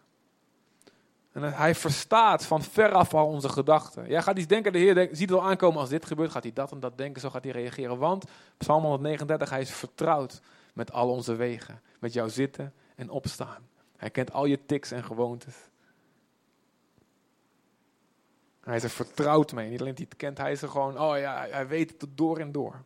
En 1.33 1.43
hij 1.43 1.75
verstaat 1.75 2.45
van 2.45 2.63
veraf 2.63 3.15
al 3.15 3.27
onze 3.27 3.49
gedachten. 3.49 4.09
Jij 4.09 4.23
gaat 4.23 4.39
iets 4.39 4.47
denken, 4.47 4.73
de 4.73 4.79
Heer 4.79 5.09
ziet 5.13 5.31
het 5.31 5.39
al 5.39 5.45
aankomen 5.45 5.81
als 5.81 5.89
dit 5.89 6.07
gebeurt, 6.07 6.31
gaat 6.31 6.43
hij 6.43 6.53
dat 6.53 6.73
en 6.73 6.81
dat 6.81 6.99
denken, 6.99 7.21
zo 7.21 7.31
gaat 7.31 7.45
hij 7.45 7.53
reageren. 7.53 7.99
Want, 7.99 8.25
Psalm 8.57 8.83
139, 8.83 9.51
hij 9.51 9.61
is 9.61 9.71
vertrouwd 9.71 10.41
met 10.73 10.93
al 10.93 11.11
onze 11.11 11.35
wegen. 11.35 11.81
Met 11.99 12.13
jouw 12.13 12.29
zitten 12.29 12.73
en 12.95 13.11
opstaan. 13.11 13.69
Hij 13.97 14.11
kent 14.11 14.33
al 14.33 14.45
je 14.45 14.67
tics 14.67 14.91
en 14.91 15.05
gewoontes. 15.05 15.57
Hij 18.61 18.77
is 18.77 18.83
er 18.83 18.91
vertrouwd 18.91 19.53
mee. 19.53 19.71
Niet 19.71 19.81
alleen 19.81 19.95
dat 19.95 20.09
hij 20.09 20.17
kent, 20.17 20.39
hij 20.39 20.53
is 20.53 20.63
er 20.63 20.69
gewoon, 20.69 21.01
oh 21.01 21.19
ja, 21.19 21.47
hij 21.51 21.67
weet 21.67 21.91
het 21.91 22.11
door 22.17 22.39
en 22.39 22.53
door. 22.53 22.83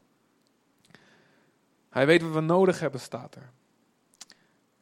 Hij 1.88 2.07
weet 2.07 2.23
wat 2.23 2.33
we 2.33 2.40
nodig 2.40 2.81
hebben, 2.81 3.01
staat 3.01 3.35
er. 3.35 3.51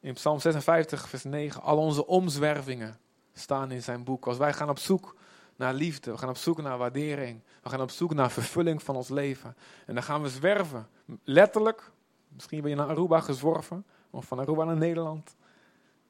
In 0.00 0.14
Psalm 0.14 0.38
56, 0.38 1.08
vers 1.08 1.24
9, 1.24 1.62
al 1.62 1.78
onze 1.78 2.06
omzwervingen 2.06 2.98
staan 3.32 3.70
in 3.70 3.82
zijn 3.82 4.04
boek. 4.04 4.26
Als 4.26 4.36
wij 4.36 4.52
gaan 4.52 4.68
op 4.68 4.78
zoek 4.78 5.16
naar 5.56 5.74
liefde, 5.74 6.10
we 6.10 6.18
gaan 6.18 6.28
op 6.28 6.36
zoek 6.36 6.62
naar 6.62 6.78
waardering, 6.78 7.42
we 7.62 7.68
gaan 7.68 7.80
op 7.80 7.90
zoek 7.90 8.14
naar 8.14 8.30
vervulling 8.30 8.82
van 8.82 8.96
ons 8.96 9.08
leven. 9.08 9.56
En 9.86 9.94
dan 9.94 10.02
gaan 10.02 10.22
we 10.22 10.28
zwerven, 10.28 10.88
letterlijk. 11.24 11.90
Misschien 12.28 12.60
ben 12.60 12.70
je 12.70 12.76
naar 12.76 12.88
Aruba 12.88 13.20
gezworven, 13.20 13.86
of 14.10 14.26
van 14.26 14.38
Aruba 14.38 14.64
naar 14.64 14.76
Nederland. 14.76 15.36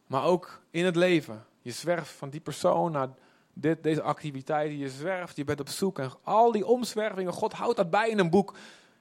Maar 0.08 0.24
ook 0.24 0.60
in 0.70 0.84
het 0.84 0.96
leven. 0.96 1.44
Je 1.62 1.70
zwerft 1.70 2.10
van 2.10 2.30
die 2.30 2.40
persoon 2.40 2.92
naar 2.92 3.08
dit, 3.52 3.82
deze 3.82 4.02
activiteiten. 4.02 4.78
Je 4.78 4.88
zwerft, 4.88 5.36
je 5.36 5.44
bent 5.44 5.60
op 5.60 5.68
zoek. 5.68 5.98
En 5.98 6.12
al 6.22 6.52
die 6.52 6.66
omzwervingen, 6.66 7.32
God 7.32 7.52
houdt 7.52 7.76
dat 7.76 7.90
bij 7.90 8.08
in 8.08 8.18
een 8.18 8.30
boek. 8.30 8.54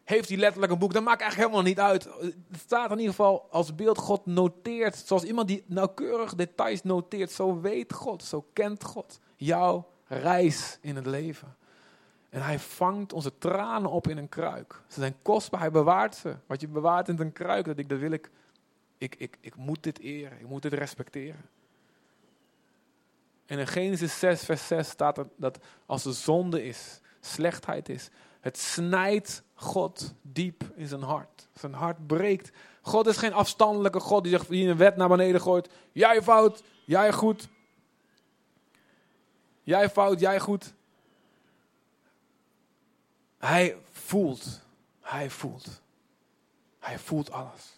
Heeft 0.03 0.29
hij 0.29 0.37
letterlijk 0.37 0.71
een 0.71 0.79
boek? 0.79 0.93
Dat 0.93 1.03
maakt 1.03 1.21
eigenlijk 1.21 1.51
helemaal 1.51 1.69
niet 1.71 1.79
uit. 1.79 2.03
Het 2.51 2.59
staat 2.59 2.91
in 2.91 2.97
ieder 2.97 3.13
geval 3.13 3.47
als 3.51 3.75
beeld. 3.75 3.97
God 3.97 4.25
noteert. 4.25 4.95
Zoals 4.95 5.23
iemand 5.23 5.47
die 5.47 5.63
nauwkeurig 5.65 6.35
details 6.35 6.83
noteert. 6.83 7.31
Zo 7.31 7.59
weet 7.59 7.93
God, 7.93 8.23
zo 8.23 8.45
kent 8.53 8.83
God 8.83 9.19
jouw 9.35 9.87
reis 10.07 10.77
in 10.81 10.95
het 10.95 11.05
leven. 11.05 11.55
En 12.29 12.41
hij 12.41 12.59
vangt 12.59 13.13
onze 13.13 13.37
tranen 13.37 13.91
op 13.91 14.07
in 14.07 14.17
een 14.17 14.29
kruik. 14.29 14.81
Ze 14.87 14.99
zijn 14.99 15.15
kostbaar, 15.21 15.59
hij 15.59 15.71
bewaart 15.71 16.15
ze. 16.15 16.35
Wat 16.45 16.61
je 16.61 16.67
bewaart 16.67 17.07
in 17.07 17.19
een 17.19 17.31
kruik, 17.31 17.65
dat, 17.65 17.77
ik, 17.77 17.89
dat 17.89 17.99
wil 17.99 18.11
ik, 18.11 18.31
ik, 18.97 19.15
ik, 19.15 19.37
ik 19.41 19.55
moet 19.55 19.83
dit 19.83 19.99
eren, 19.99 20.39
ik 20.39 20.47
moet 20.47 20.61
dit 20.61 20.73
respecteren. 20.73 21.49
En 23.45 23.59
in 23.59 23.67
Genesis 23.67 24.19
6, 24.19 24.43
vers 24.43 24.67
6 24.67 24.89
staat 24.89 25.17
er 25.17 25.27
dat 25.35 25.59
als 25.85 26.05
er 26.05 26.13
zonde 26.13 26.63
is, 26.63 26.99
slechtheid 27.19 27.89
is, 27.89 28.09
het 28.39 28.57
snijdt 28.57 29.43
God 29.53 30.13
diep 30.21 30.63
in 30.75 30.87
zijn 30.87 31.01
hart. 31.01 31.47
Zijn 31.53 31.73
hart 31.73 32.07
breekt. 32.07 32.51
God 32.81 33.07
is 33.07 33.17
geen 33.17 33.33
afstandelijke 33.33 33.99
God 33.99 34.23
die 34.23 34.31
zegt, 34.31 34.49
die 34.49 34.67
een 34.67 34.77
wet 34.77 34.95
naar 34.95 35.07
beneden 35.09 35.41
gooit. 35.41 35.69
Jij 35.91 36.21
fout, 36.21 36.63
jij 36.85 37.11
goed. 37.11 37.47
Jij 39.63 39.89
fout, 39.89 40.19
jij 40.19 40.39
goed. 40.39 40.73
Hij 43.37 43.77
voelt. 43.91 44.61
Hij 45.01 45.29
voelt. 45.29 45.81
Hij 46.79 46.99
voelt 46.99 47.31
alles. 47.31 47.76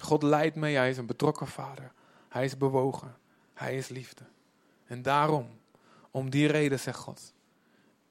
God 0.00 0.22
leidt 0.22 0.56
mee. 0.56 0.76
Hij 0.76 0.90
is 0.90 0.96
een 0.96 1.06
betrokken 1.06 1.46
vader. 1.46 1.92
Hij 2.28 2.44
is 2.44 2.56
bewogen. 2.56 3.16
Hij 3.54 3.76
is 3.76 3.88
liefde. 3.88 4.24
En 4.86 5.02
daarom, 5.02 5.48
om 6.10 6.30
die 6.30 6.46
reden 6.46 6.80
zegt 6.80 6.98
God, 6.98 7.32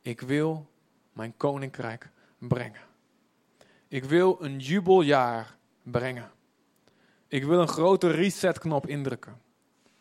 ik 0.02 0.22
wil 0.22 0.70
mijn 1.14 1.38
koninkrijk 1.38 2.10
brengen. 2.38 2.82
Ik 3.88 4.04
wil 4.04 4.38
een 4.42 4.60
jubeljaar 4.60 5.58
brengen. 5.84 6.32
Ik 7.28 7.44
wil 7.44 7.62
een 7.62 7.68
grote 7.68 8.12
resetknop 8.12 8.88
indrukken. 8.88 9.42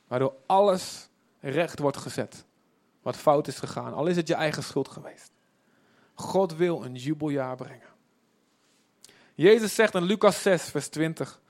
Waardoor 0.06 0.34
alles 0.46 1.08
recht 1.40 1.78
wordt 1.78 1.96
gezet. 1.96 2.44
Wat 3.02 3.16
fout 3.16 3.48
is 3.48 3.58
gegaan. 3.58 3.94
Al 3.94 4.06
is 4.06 4.16
het 4.16 4.28
je 4.28 4.34
eigen 4.34 4.62
schuld 4.62 4.88
geweest. 4.88 5.30
God 6.14 6.56
wil 6.56 6.84
een 6.84 6.94
jubeljaar 6.94 7.56
brengen. 7.56 7.88
Jezus 9.34 9.74
zegt 9.74 9.94
in 9.94 10.02
Lucas 10.02 10.42
6, 10.42 10.62
vers 10.62 10.88
20. 10.88 11.40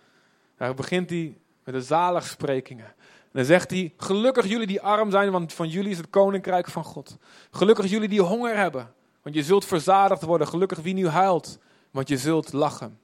Daar 0.57 0.75
begint 0.75 1.11
hij 1.11 1.39
met 1.65 1.75
de 1.75 1.83
zaligsprekingen 1.83 2.95
dan 3.37 3.45
zegt 3.45 3.71
hij, 3.71 3.93
gelukkig 3.97 4.47
jullie 4.47 4.67
die 4.67 4.81
arm 4.81 5.11
zijn, 5.11 5.31
want 5.31 5.53
van 5.53 5.69
jullie 5.69 5.91
is 5.91 5.97
het 5.97 6.11
koninkrijk 6.11 6.69
van 6.69 6.85
God. 6.85 7.17
Gelukkig 7.51 7.87
jullie 7.87 8.09
die 8.09 8.23
honger 8.23 8.57
hebben, 8.57 8.93
want 9.23 9.35
je 9.35 9.43
zult 9.43 9.65
verzadigd 9.65 10.23
worden. 10.23 10.47
Gelukkig 10.47 10.79
wie 10.79 10.95
nu 10.95 11.09
huilt, 11.09 11.59
want 11.91 12.09
je 12.09 12.19
zult 12.19 12.53
lachen. 12.53 12.99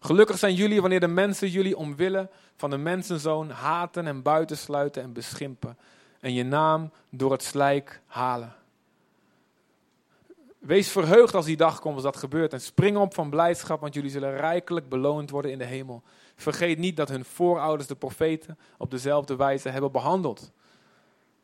Gelukkig 0.00 0.38
zijn 0.38 0.54
jullie 0.54 0.80
wanneer 0.80 1.00
de 1.00 1.08
mensen 1.08 1.48
jullie 1.48 1.76
omwille 1.76 2.30
van 2.56 2.70
de 2.70 2.76
mensenzoon 2.76 3.50
haten 3.50 4.06
en 4.06 4.22
buitensluiten 4.22 5.02
en 5.02 5.12
beschimpen. 5.12 5.78
En 6.20 6.34
je 6.34 6.44
naam 6.44 6.90
door 7.10 7.32
het 7.32 7.42
slijk 7.42 8.00
halen. 8.06 8.54
Wees 10.58 10.88
verheugd 10.88 11.34
als 11.34 11.44
die 11.44 11.56
dag 11.56 11.80
komt 11.80 11.94
als 11.94 12.02
dat 12.02 12.16
gebeurt. 12.16 12.52
En 12.52 12.60
spring 12.60 12.96
op 12.96 13.14
van 13.14 13.30
blijdschap, 13.30 13.80
want 13.80 13.94
jullie 13.94 14.10
zullen 14.10 14.36
rijkelijk 14.36 14.88
beloond 14.88 15.30
worden 15.30 15.50
in 15.50 15.58
de 15.58 15.64
hemel. 15.64 16.02
Vergeet 16.36 16.78
niet 16.78 16.96
dat 16.96 17.08
hun 17.08 17.24
voorouders, 17.24 17.88
de 17.88 17.94
profeten, 17.94 18.58
op 18.78 18.90
dezelfde 18.90 19.36
wijze 19.36 19.68
hebben 19.68 19.92
behandeld. 19.92 20.52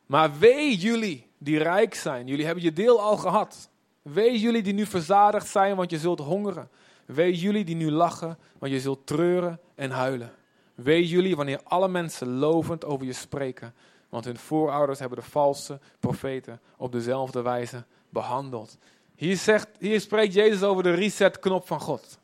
Maar 0.06 0.38
wee 0.38 0.76
jullie 0.76 1.26
die 1.38 1.58
rijk 1.58 1.94
zijn. 1.94 2.26
Jullie 2.26 2.44
hebben 2.44 2.64
je 2.64 2.72
deel 2.72 3.00
al 3.00 3.16
gehad. 3.16 3.68
Wee 4.02 4.38
jullie 4.38 4.62
die 4.62 4.74
nu 4.74 4.86
verzadigd 4.86 5.46
zijn, 5.46 5.76
want 5.76 5.90
je 5.90 5.98
zult 5.98 6.18
hongeren. 6.18 6.68
Wee 7.06 7.34
jullie 7.34 7.64
die 7.64 7.76
nu 7.76 7.90
lachen, 7.90 8.38
want 8.58 8.72
je 8.72 8.80
zult 8.80 9.06
treuren 9.06 9.60
en 9.74 9.90
huilen. 9.90 10.32
Wee 10.74 11.06
jullie 11.06 11.36
wanneer 11.36 11.60
alle 11.64 11.88
mensen 11.88 12.28
lovend 12.28 12.84
over 12.84 13.06
je 13.06 13.12
spreken, 13.12 13.74
want 14.08 14.24
hun 14.24 14.36
voorouders 14.36 14.98
hebben 14.98 15.18
de 15.18 15.24
valse 15.24 15.80
profeten 16.00 16.60
op 16.76 16.92
dezelfde 16.92 17.42
wijze 17.42 17.84
behandeld. 18.08 18.78
Hier, 19.14 19.36
zegt, 19.36 19.68
spreekt 19.80 20.34
Jezus 20.34 20.62
over 20.62 20.82
de 20.82 20.94
resetknop 20.94 21.66
van 21.66 21.80
God. 21.80 22.18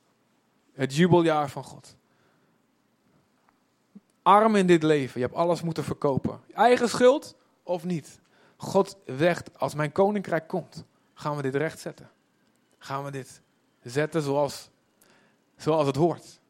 Het 0.73 0.97
jubeljaar 0.97 1.51
van 1.51 1.65
God. 1.65 1.97
Arm 4.23 4.57
in 4.57 4.67
dit 4.67 4.83
leven, 4.83 5.21
je 5.21 5.27
hebt 5.27 5.39
alles 5.39 5.63
moeten 5.63 5.85
verkopen. 5.85 6.41
Eigen 6.55 6.89
schuld 6.89 7.37
of 7.63 7.85
niet? 7.85 8.21
God 8.57 8.97
zegt, 9.07 9.59
als 9.59 9.75
mijn 9.75 9.93
koninkrijk 9.93 10.49
komt, 10.49 10.85
gaan 11.15 11.37
we 11.37 11.43
dit 11.43 11.55
rechtzetten. 11.55 12.11
Gaan 12.79 13.05
we 13.05 13.11
dit 13.11 13.43
zetten 13.83 14.23
zoals, 14.23 14.71
zoals 15.57 15.87
het 15.87 15.97
hoort. 15.97 16.41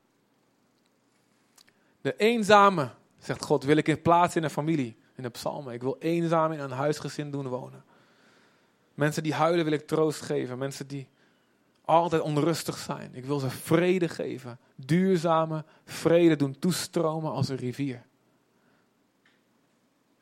De 2.01 2.17
eenzame, 2.17 2.91
zegt 3.19 3.45
God, 3.45 3.65
wil 3.65 3.77
ik 3.77 3.89
in 3.89 4.03
plaats 4.03 4.37
in 4.37 4.45
een 4.45 4.51
familie, 4.51 4.97
in 5.15 5.23
de 5.23 5.29
psalmen. 5.29 5.75
Ik 5.75 5.83
wil 5.83 5.97
eenzaam 5.99 6.53
in 6.53 6.61
een 6.61 6.71
huisgezin 6.71 7.31
doen 7.31 7.49
wonen. 7.49 7.85
Mensen 8.95 9.23
die 9.23 9.35
huilen 9.35 9.65
wil 9.65 9.73
ik 9.73 9.87
troost 9.87 10.21
geven. 10.21 10.59
Mensen 10.59 10.87
die 10.87 11.09
altijd 11.85 12.23
onrustig 12.23 12.79
zijn. 12.79 13.15
Ik 13.15 13.25
wil 13.25 13.39
ze 13.39 13.51
vrede 13.51 14.09
geven. 14.09 14.59
Duurzame 14.77 15.65
vrede 15.85 16.37
doen 16.37 16.59
toestromen 16.59 17.33
als 17.33 17.49
een 17.49 17.57
rivier. 17.57 18.03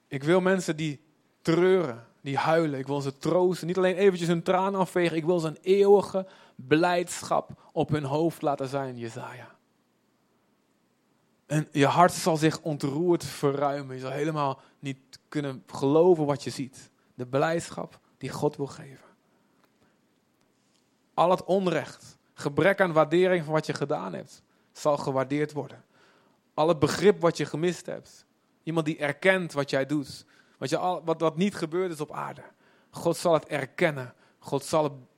Ik 0.08 0.22
wil 0.22 0.40
mensen 0.40 0.76
die 0.76 1.00
treuren, 1.42 2.06
die 2.20 2.36
huilen. 2.36 2.78
Ik 2.78 2.86
wil 2.86 3.00
ze 3.00 3.18
troosten. 3.18 3.66
Niet 3.66 3.76
alleen 3.76 3.96
eventjes 3.96 4.28
hun 4.28 4.42
tranen 4.42 4.80
afvegen. 4.80 5.16
Ik 5.16 5.24
wil 5.24 5.38
ze 5.38 5.46
een 5.46 5.58
eeuwige 5.62 6.26
blijdschap 6.54 7.50
op 7.72 7.88
hun 7.88 8.04
hoofd 8.04 8.42
laten 8.42 8.68
zijn, 8.68 8.98
Jezaja. 8.98 9.56
En 11.46 11.68
je 11.72 11.86
hart 11.86 12.12
zal 12.12 12.36
zich 12.36 12.60
ontroerd 12.60 13.24
verruimen. 13.24 13.94
Je 13.94 14.00
zal 14.00 14.10
helemaal 14.10 14.60
niet 14.78 14.98
kunnen 15.28 15.62
geloven 15.66 16.26
wat 16.26 16.44
je 16.44 16.50
ziet. 16.50 16.90
De 17.14 17.26
blijdschap 17.26 18.00
die 18.18 18.30
God 18.30 18.56
wil 18.56 18.66
geven. 18.66 19.06
Al 21.14 21.30
het 21.30 21.44
onrecht, 21.44 22.18
gebrek 22.34 22.80
aan 22.80 22.92
waardering 22.92 23.44
van 23.44 23.52
wat 23.52 23.66
je 23.66 23.74
gedaan 23.74 24.14
hebt, 24.14 24.42
zal 24.72 24.96
gewaardeerd 24.96 25.52
worden. 25.52 25.84
Al 26.54 26.68
het 26.68 26.78
begrip 26.78 27.20
wat 27.20 27.36
je 27.36 27.44
gemist 27.44 27.86
hebt. 27.86 28.26
Iemand 28.62 28.86
die 28.86 28.98
erkent 28.98 29.52
wat 29.52 29.70
jij 29.70 29.86
doet. 29.86 30.24
Wat, 30.58 30.68
je 30.68 30.76
al, 30.76 31.04
wat, 31.04 31.20
wat 31.20 31.36
niet 31.36 31.54
gebeurd 31.54 31.92
is 31.92 32.00
op 32.00 32.12
aarde. 32.12 32.42
God 32.90 33.16
zal 33.16 33.32
het 33.32 33.46
erkennen. 33.46 34.14
God 34.38 34.64
zal 34.64 35.08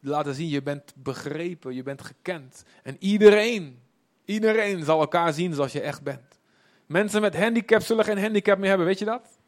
laten 0.00 0.34
zien. 0.34 0.48
Je 0.48 0.62
bent 0.62 0.92
begrepen, 0.96 1.74
je 1.74 1.82
bent 1.82 2.02
gekend. 2.02 2.64
En 2.82 2.96
iedereen, 2.98 3.82
iedereen 4.24 4.84
zal 4.84 5.00
elkaar 5.00 5.32
zien 5.32 5.54
zoals 5.54 5.72
je 5.72 5.80
echt 5.80 6.02
bent. 6.02 6.38
Mensen 6.86 7.20
met 7.20 7.36
handicap 7.36 7.82
zullen 7.82 8.04
geen 8.04 8.20
handicap 8.20 8.58
meer 8.58 8.68
hebben, 8.68 8.86
weet 8.86 8.98
je 8.98 9.04
dat? 9.04 9.38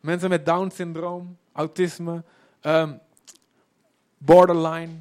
Mensen 0.00 0.28
met 0.28 0.46
Down-syndroom, 0.46 1.36
autisme, 1.56 2.24
um, 2.62 3.00
borderline, 4.18 4.92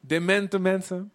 demente 0.00 0.58
mensen, 0.58 1.12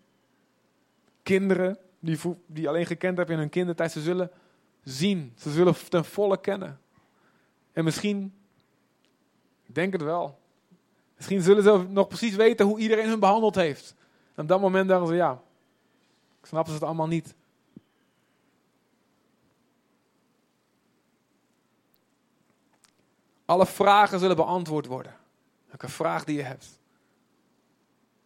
kinderen 1.24 1.78
die, 2.00 2.20
die 2.46 2.68
alleen 2.68 2.86
gekend 2.86 3.18
hebben 3.18 3.36
in 3.36 3.42
hun 3.42 3.50
kindertijd, 3.50 3.92
ze 3.92 4.02
zullen 4.02 4.32
zien, 4.84 5.34
ze 5.38 5.52
zullen 5.52 5.76
ten 5.90 6.06
volle 6.06 6.40
kennen. 6.40 6.80
En 7.72 7.84
misschien, 7.84 8.34
ik 9.64 9.76
denk 9.76 9.94
het 9.94 10.02
wel, 10.02 10.40
misschien 11.16 11.42
zullen 11.42 11.64
ze 11.64 11.86
nog 11.90 12.08
precies 12.08 12.36
weten 12.36 12.66
hoe 12.66 12.80
iedereen 12.80 13.10
hun 13.10 13.20
behandeld 13.20 13.56
heeft. 13.56 13.96
En 14.36 14.42
op 14.42 14.48
dat 14.48 14.62
moment 14.62 14.90
dachten 14.90 15.08
ze, 15.08 15.16
ja, 15.16 15.42
snappen 16.42 16.74
ze 16.74 16.80
het 16.80 16.88
allemaal 16.88 17.08
niet. 17.08 17.36
Alle 23.46 23.66
vragen 23.66 24.20
zullen 24.20 24.36
beantwoord 24.36 24.86
worden. 24.86 25.16
Welke 25.68 25.90
vraag 25.90 26.24
die 26.24 26.36
je 26.36 26.44
hebt. 26.44 26.80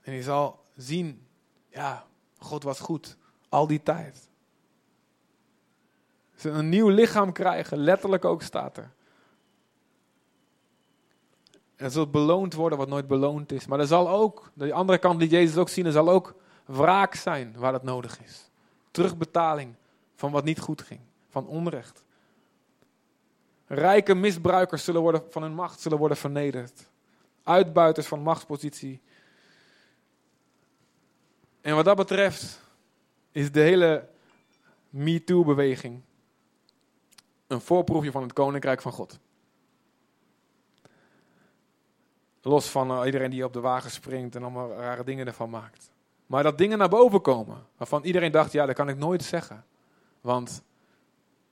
En 0.01 0.13
je 0.13 0.23
zal 0.23 0.63
zien, 0.75 1.27
ja, 1.69 2.05
God 2.37 2.63
was 2.63 2.79
goed. 2.79 3.17
Al 3.49 3.67
die 3.67 3.83
tijd. 3.83 4.29
Ze 6.35 6.49
een 6.49 6.69
nieuw 6.69 6.89
lichaam 6.89 7.31
krijgen, 7.31 7.77
letterlijk 7.77 8.25
ook 8.25 8.41
staat 8.41 8.77
er. 8.77 8.91
En 11.75 11.85
er 11.85 11.91
zal 11.91 12.09
beloond 12.09 12.53
worden 12.53 12.77
wat 12.77 12.87
nooit 12.87 13.07
beloond 13.07 13.51
is. 13.51 13.67
Maar 13.67 13.79
er 13.79 13.87
zal 13.87 14.09
ook, 14.09 14.51
de 14.53 14.73
andere 14.73 14.97
kant 14.97 15.19
die 15.19 15.29
Jezus 15.29 15.57
ook 15.57 15.69
zien, 15.69 15.85
er 15.85 15.91
zal 15.91 16.09
ook 16.09 16.35
wraak 16.65 17.15
zijn 17.15 17.55
waar 17.57 17.71
dat 17.71 17.83
nodig 17.83 18.21
is. 18.23 18.49
Terugbetaling 18.91 19.75
van 20.15 20.31
wat 20.31 20.43
niet 20.43 20.59
goed 20.59 20.81
ging, 20.81 20.99
van 21.29 21.47
onrecht. 21.47 22.05
Rijke 23.67 24.15
misbruikers 24.15 24.83
zullen 24.83 25.01
worden, 25.01 25.23
van 25.29 25.41
hun 25.41 25.53
macht 25.53 25.79
zullen 25.79 25.97
worden 25.97 26.17
vernederd. 26.17 26.89
Uitbuiters 27.43 28.07
van 28.07 28.21
machtspositie. 28.21 29.01
En 31.61 31.75
wat 31.75 31.85
dat 31.85 31.95
betreft 31.95 32.61
is 33.31 33.51
de 33.51 33.59
hele 33.59 34.09
MeToo-beweging 34.89 36.01
een 37.47 37.61
voorproefje 37.61 38.11
van 38.11 38.21
het 38.21 38.33
koninkrijk 38.33 38.81
van 38.81 38.91
God. 38.91 39.19
Los 42.41 42.69
van 42.69 42.91
uh, 42.91 43.05
iedereen 43.05 43.29
die 43.29 43.45
op 43.45 43.53
de 43.53 43.59
wagen 43.59 43.91
springt 43.91 44.35
en 44.35 44.41
allemaal 44.41 44.71
rare 44.71 45.03
dingen 45.03 45.27
ervan 45.27 45.49
maakt. 45.49 45.89
Maar 46.25 46.43
dat 46.43 46.57
dingen 46.57 46.77
naar 46.77 46.89
boven 46.89 47.21
komen, 47.21 47.65
waarvan 47.77 48.03
iedereen 48.03 48.31
dacht, 48.31 48.51
ja, 48.51 48.65
dat 48.65 48.75
kan 48.75 48.89
ik 48.89 48.97
nooit 48.97 49.23
zeggen. 49.23 49.65
Want 50.21 50.63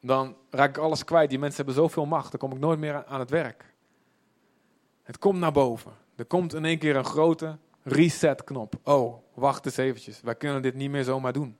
dan 0.05 0.35
raak 0.49 0.69
ik 0.69 0.77
alles 0.77 1.03
kwijt. 1.03 1.29
Die 1.29 1.39
mensen 1.39 1.57
hebben 1.57 1.83
zoveel 1.83 2.05
macht, 2.05 2.31
dan 2.31 2.39
kom 2.39 2.51
ik 2.51 2.59
nooit 2.59 2.79
meer 2.79 3.05
aan 3.05 3.19
het 3.19 3.29
werk. 3.29 3.73
Het 5.03 5.19
komt 5.19 5.39
naar 5.39 5.51
boven. 5.51 5.91
Er 6.15 6.25
komt 6.25 6.53
in 6.53 6.65
één 6.65 6.77
keer 6.77 6.95
een 6.95 7.05
grote 7.05 7.57
reset-knop. 7.83 8.75
Oh, 8.83 9.23
wacht 9.33 9.65
eens 9.65 9.77
eventjes. 9.77 10.21
Wij 10.21 10.35
kunnen 10.35 10.61
dit 10.61 10.75
niet 10.75 10.89
meer 10.89 11.03
zomaar 11.03 11.33
doen. 11.33 11.57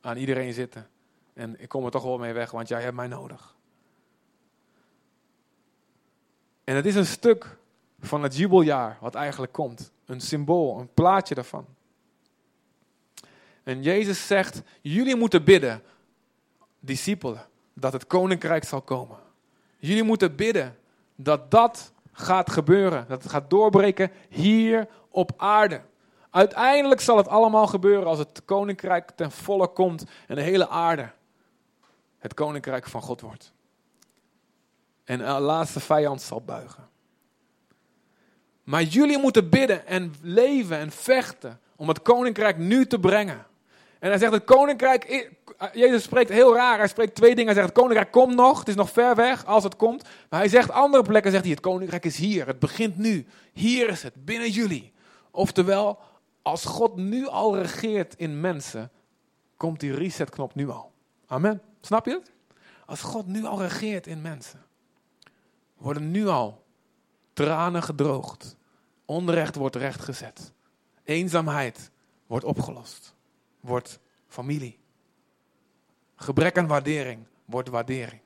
Aan 0.00 0.16
iedereen 0.16 0.52
zitten. 0.52 0.88
En 1.32 1.60
ik 1.60 1.68
kom 1.68 1.84
er 1.84 1.90
toch 1.90 2.02
wel 2.02 2.18
mee 2.18 2.32
weg, 2.32 2.50
want 2.50 2.68
jij 2.68 2.82
hebt 2.82 2.96
mij 2.96 3.06
nodig. 3.06 3.56
En 6.64 6.76
het 6.76 6.86
is 6.86 6.94
een 6.94 7.06
stuk 7.06 7.56
van 8.00 8.22
het 8.22 8.36
jubeljaar 8.36 8.98
wat 9.00 9.14
eigenlijk 9.14 9.52
komt. 9.52 9.92
Een 10.04 10.20
symbool, 10.20 10.78
een 10.78 10.92
plaatje 10.94 11.34
daarvan. 11.34 11.66
En 13.62 13.82
Jezus 13.82 14.26
zegt, 14.26 14.62
jullie 14.80 15.16
moeten 15.16 15.44
bidden, 15.44 15.82
discipelen 16.80 17.46
dat 17.74 17.92
het 17.92 18.06
koninkrijk 18.06 18.64
zal 18.64 18.82
komen. 18.82 19.16
Jullie 19.78 20.02
moeten 20.02 20.36
bidden 20.36 20.76
dat 21.16 21.50
dat 21.50 21.92
gaat 22.12 22.50
gebeuren. 22.50 23.04
Dat 23.08 23.22
het 23.22 23.32
gaat 23.32 23.50
doorbreken 23.50 24.10
hier 24.28 24.88
op 25.08 25.32
aarde. 25.36 25.80
Uiteindelijk 26.30 27.00
zal 27.00 27.16
het 27.16 27.28
allemaal 27.28 27.66
gebeuren 27.66 28.06
als 28.06 28.18
het 28.18 28.42
koninkrijk 28.44 29.10
ten 29.10 29.30
volle 29.30 29.68
komt 29.68 30.04
en 30.26 30.34
de 30.34 30.42
hele 30.42 30.68
aarde 30.68 31.10
het 32.18 32.34
koninkrijk 32.34 32.86
van 32.86 33.02
God 33.02 33.20
wordt. 33.20 33.52
En 35.04 35.18
de 35.18 35.24
laatste 35.24 35.80
vijand 35.80 36.22
zal 36.22 36.42
buigen. 36.42 36.88
Maar 38.64 38.82
jullie 38.82 39.18
moeten 39.18 39.48
bidden 39.48 39.86
en 39.86 40.14
leven 40.22 40.78
en 40.78 40.90
vechten 40.90 41.60
om 41.76 41.88
het 41.88 42.02
koninkrijk 42.02 42.58
nu 42.58 42.86
te 42.86 43.00
brengen. 43.00 43.46
En 44.04 44.10
hij 44.10 44.18
zegt 44.18 44.32
het 44.32 44.44
koninkrijk, 44.44 45.30
Jezus 45.72 46.02
spreekt 46.02 46.30
heel 46.30 46.54
raar, 46.54 46.78
hij 46.78 46.88
spreekt 46.88 47.14
twee 47.14 47.34
dingen. 47.34 47.44
Hij 47.44 47.54
zegt 47.54 47.66
het 47.66 47.76
koninkrijk 47.76 48.10
komt 48.10 48.34
nog, 48.34 48.58
het 48.58 48.68
is 48.68 48.74
nog 48.74 48.90
ver 48.90 49.14
weg 49.14 49.44
als 49.44 49.64
het 49.64 49.76
komt. 49.76 50.02
Maar 50.30 50.40
hij 50.40 50.48
zegt 50.48 50.70
andere 50.70 51.02
plekken, 51.02 51.30
zegt 51.30 51.42
hij 51.42 51.52
het 51.52 51.62
koninkrijk 51.62 52.04
is 52.04 52.16
hier, 52.16 52.46
het 52.46 52.58
begint 52.58 52.98
nu. 52.98 53.26
Hier 53.52 53.88
is 53.88 54.02
het, 54.02 54.24
binnen 54.24 54.50
jullie. 54.50 54.92
Oftewel, 55.30 55.98
als 56.42 56.64
God 56.64 56.96
nu 56.96 57.26
al 57.26 57.56
regeert 57.56 58.14
in 58.16 58.40
mensen, 58.40 58.90
komt 59.56 59.80
die 59.80 59.94
resetknop 59.94 60.54
nu 60.54 60.68
al. 60.68 60.92
Amen. 61.26 61.62
Snap 61.80 62.06
je 62.06 62.12
het? 62.12 62.32
Als 62.86 63.00
God 63.00 63.26
nu 63.26 63.44
al 63.44 63.60
regeert 63.60 64.06
in 64.06 64.22
mensen, 64.22 64.64
worden 65.76 66.10
nu 66.10 66.26
al 66.26 66.64
tranen 67.32 67.82
gedroogd. 67.82 68.56
Onrecht 69.04 69.54
wordt 69.54 69.76
rechtgezet. 69.76 70.52
Eenzaamheid 71.04 71.90
wordt 72.26 72.44
opgelost 72.44 73.13
wordt 73.64 73.98
familie. 74.26 74.78
Gebrek 76.16 76.58
aan 76.58 76.66
waardering 76.66 77.26
wordt 77.44 77.68
waardering. 77.68 78.20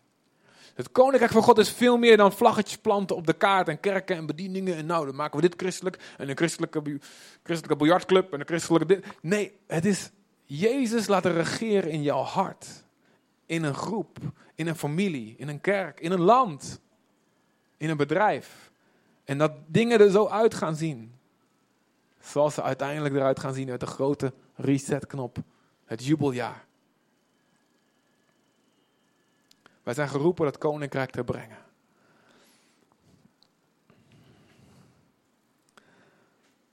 Het 0.74 0.92
koninkrijk 0.92 1.32
van 1.32 1.42
God 1.42 1.58
is 1.58 1.70
veel 1.70 1.96
meer 1.96 2.16
dan 2.16 2.32
vlaggetjes 2.32 2.78
planten 2.78 3.16
op 3.16 3.26
de 3.26 3.32
kaart 3.32 3.68
en 3.68 3.80
kerken 3.80 4.16
en 4.16 4.26
bedieningen. 4.26 4.76
En 4.76 4.86
nou, 4.86 5.06
dan 5.06 5.14
maken 5.14 5.36
we 5.36 5.48
dit 5.48 5.60
christelijk 5.60 5.98
en 6.16 6.28
een 6.28 6.36
christelijke, 6.36 7.00
christelijke 7.42 7.76
biljartclub 7.76 8.32
en 8.32 8.40
een 8.40 8.46
christelijke 8.46 8.86
dit. 8.86 9.04
Nee, 9.20 9.52
het 9.66 9.84
is 9.84 10.10
Jezus 10.44 11.06
laten 11.06 11.32
regeren 11.32 11.90
in 11.90 12.02
jouw 12.02 12.22
hart. 12.22 12.84
In 13.46 13.62
een 13.62 13.74
groep, 13.74 14.18
in 14.54 14.66
een 14.66 14.76
familie, 14.76 15.34
in 15.38 15.48
een 15.48 15.60
kerk, 15.60 16.00
in 16.00 16.12
een 16.12 16.20
land, 16.20 16.80
in 17.76 17.90
een 17.90 17.96
bedrijf. 17.96 18.70
En 19.24 19.38
dat 19.38 19.52
dingen 19.66 20.00
er 20.00 20.10
zo 20.10 20.26
uit 20.26 20.54
gaan 20.54 20.76
zien. 20.76 21.17
Zoals 22.28 22.54
ze 22.54 22.62
uiteindelijk 22.62 23.14
eruit 23.14 23.40
gaan 23.40 23.54
zien 23.54 23.70
uit 23.70 23.80
de 23.80 23.86
grote 23.86 24.32
resetknop. 24.54 25.38
Het 25.84 26.04
jubeljaar. 26.04 26.64
Wij 29.82 29.94
zijn 29.94 30.08
geroepen 30.08 30.44
dat 30.44 30.58
koninkrijk 30.58 31.10
te 31.10 31.24
brengen. 31.24 31.58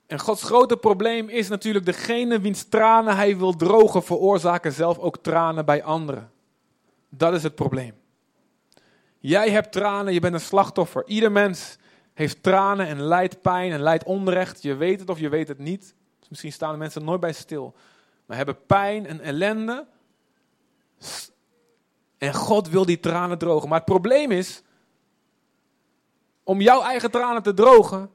En 0.05 0.19
Gods 0.19 0.43
grote 0.43 0.77
probleem 0.77 1.29
is 1.29 1.47
natuurlijk 1.47 1.85
degene 1.85 2.39
wiens 2.39 2.63
tranen 2.63 3.15
hij 3.15 3.37
wil 3.37 3.55
drogen, 3.55 4.03
veroorzaken 4.03 4.71
zelf 4.71 4.97
ook 4.97 5.17
tranen 5.17 5.65
bij 5.65 5.83
anderen. 5.83 6.31
Dat 7.09 7.33
is 7.33 7.43
het 7.43 7.55
probleem. 7.55 7.93
Jij 9.19 9.49
hebt 9.49 9.71
tranen, 9.71 10.13
je 10.13 10.19
bent 10.19 10.33
een 10.33 10.39
slachtoffer. 10.39 11.07
Ieder 11.07 11.31
mens 11.31 11.77
heeft 12.15 12.43
tranen 12.43 12.87
en 12.87 13.01
lijdt 13.01 13.41
pijn 13.41 13.71
en 13.71 13.81
lijdt 13.81 14.03
onrecht. 14.03 14.61
Je 14.61 14.75
weet 14.75 14.99
het 14.99 15.09
of 15.09 15.19
je 15.19 15.29
weet 15.29 15.47
het 15.47 15.57
niet. 15.57 15.95
Dus 16.19 16.29
misschien 16.29 16.51
staan 16.51 16.71
de 16.71 16.77
mensen 16.77 17.03
nooit 17.03 17.19
bij 17.19 17.33
stil. 17.33 17.75
Maar 18.25 18.37
hebben 18.37 18.65
pijn 18.65 19.05
en 19.05 19.19
ellende. 19.19 19.87
En 22.17 22.33
God 22.33 22.69
wil 22.69 22.85
die 22.85 22.99
tranen 22.99 23.37
drogen. 23.37 23.69
Maar 23.69 23.77
het 23.77 23.87
probleem 23.87 24.31
is, 24.31 24.61
om 26.43 26.61
jouw 26.61 26.81
eigen 26.81 27.11
tranen 27.11 27.43
te 27.43 27.53
drogen, 27.53 28.09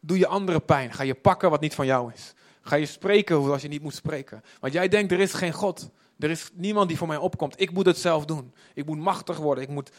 doe 0.00 0.18
je 0.18 0.26
andere 0.26 0.60
pijn. 0.60 0.92
Ga 0.92 1.02
je 1.02 1.14
pakken 1.14 1.50
wat 1.50 1.60
niet 1.60 1.74
van 1.74 1.86
jou 1.86 2.12
is. 2.12 2.34
Ga 2.60 2.76
je 2.76 2.86
spreken 2.86 3.44
zoals 3.44 3.62
je 3.62 3.68
niet 3.68 3.82
moet 3.82 3.94
spreken. 3.94 4.44
Want 4.60 4.72
jij 4.72 4.88
denkt, 4.88 5.12
er 5.12 5.20
is 5.20 5.32
geen 5.32 5.52
God. 5.52 5.90
Er 6.18 6.30
is 6.30 6.50
niemand 6.54 6.88
die 6.88 6.96
voor 6.96 7.08
mij 7.08 7.16
opkomt. 7.16 7.60
Ik 7.60 7.72
moet 7.72 7.86
het 7.86 7.98
zelf 7.98 8.24
doen. 8.24 8.54
Ik 8.74 8.86
moet 8.86 8.98
machtig 8.98 9.36
worden. 9.36 9.64
Ik 9.64 9.70
moet 9.70 9.90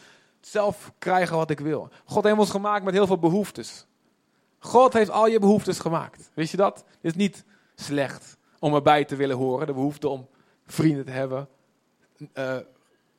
zelf 0.46 0.92
krijgen 0.98 1.36
wat 1.36 1.50
ik 1.50 1.60
wil. 1.60 1.88
God 2.04 2.24
heeft 2.24 2.38
ons 2.38 2.50
gemaakt 2.50 2.84
met 2.84 2.94
heel 2.94 3.06
veel 3.06 3.18
behoeftes. 3.18 3.86
God 4.58 4.92
heeft 4.92 5.10
al 5.10 5.26
je 5.26 5.38
behoeftes 5.38 5.78
gemaakt. 5.78 6.30
Wist 6.34 6.50
je 6.50 6.56
dat? 6.56 6.76
Het 6.76 6.98
is 7.00 7.14
niet 7.14 7.44
slecht 7.74 8.36
om 8.58 8.74
erbij 8.74 9.04
te 9.04 9.16
willen 9.16 9.36
horen. 9.36 9.66
De 9.66 9.72
behoefte 9.72 10.08
om 10.08 10.28
vrienden 10.66 11.04
te 11.04 11.10
hebben, 11.10 11.48
uh, 12.18 12.56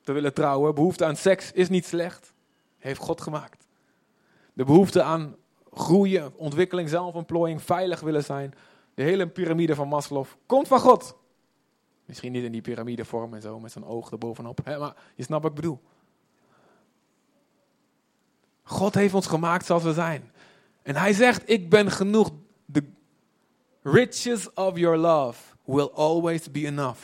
te 0.02 0.12
willen 0.12 0.34
trouwen. 0.34 0.76
Behoefte 0.76 1.06
aan 1.06 1.16
seks 1.16 1.52
is 1.52 1.70
niet 1.70 1.86
slecht. 1.86 2.34
Heeft 2.78 3.00
God 3.00 3.22
gemaakt. 3.22 3.68
De 4.54 4.64
behoefte 4.64 5.02
aan 5.04 5.36
groeien, 5.74 6.34
ontwikkeling, 6.36 6.90
zelfontplooiing, 6.90 7.62
veilig 7.62 8.00
willen 8.00 8.24
zijn. 8.24 8.54
De 8.94 9.04
hele 9.04 9.28
piramide 9.28 9.76
van 9.76 9.88
Maslow 9.88 10.26
komt 10.46 10.68
van 10.68 10.80
God. 10.80 11.18
Misschien 12.06 12.32
niet 12.32 12.44
in 12.44 12.52
die 12.52 12.62
piramidevorm 12.62 13.34
en 13.34 13.42
zo, 13.42 13.60
met 13.60 13.72
zijn 13.72 13.86
oog 13.86 14.12
erbovenop. 14.12 14.60
Hè, 14.64 14.78
maar 14.78 14.96
je 15.16 15.24
snapt 15.24 15.42
wat 15.44 15.52
ik 15.52 15.58
bedoel. 15.62 15.82
God 18.78 18.96
heeft 18.96 19.14
ons 19.14 19.28
gemaakt 19.28 19.66
zoals 19.66 19.84
we 19.84 19.94
zijn. 19.94 20.32
En 20.84 20.96
hij 20.96 21.14
zegt, 21.14 21.50
ik 21.50 21.70
ben 21.70 21.92
genoeg. 21.92 22.32
The 22.72 22.84
riches 23.82 24.54
of 24.54 24.78
your 24.78 24.98
love 24.98 25.40
will 25.66 25.90
always 25.94 26.52
be 26.52 26.66
enough. 26.66 27.00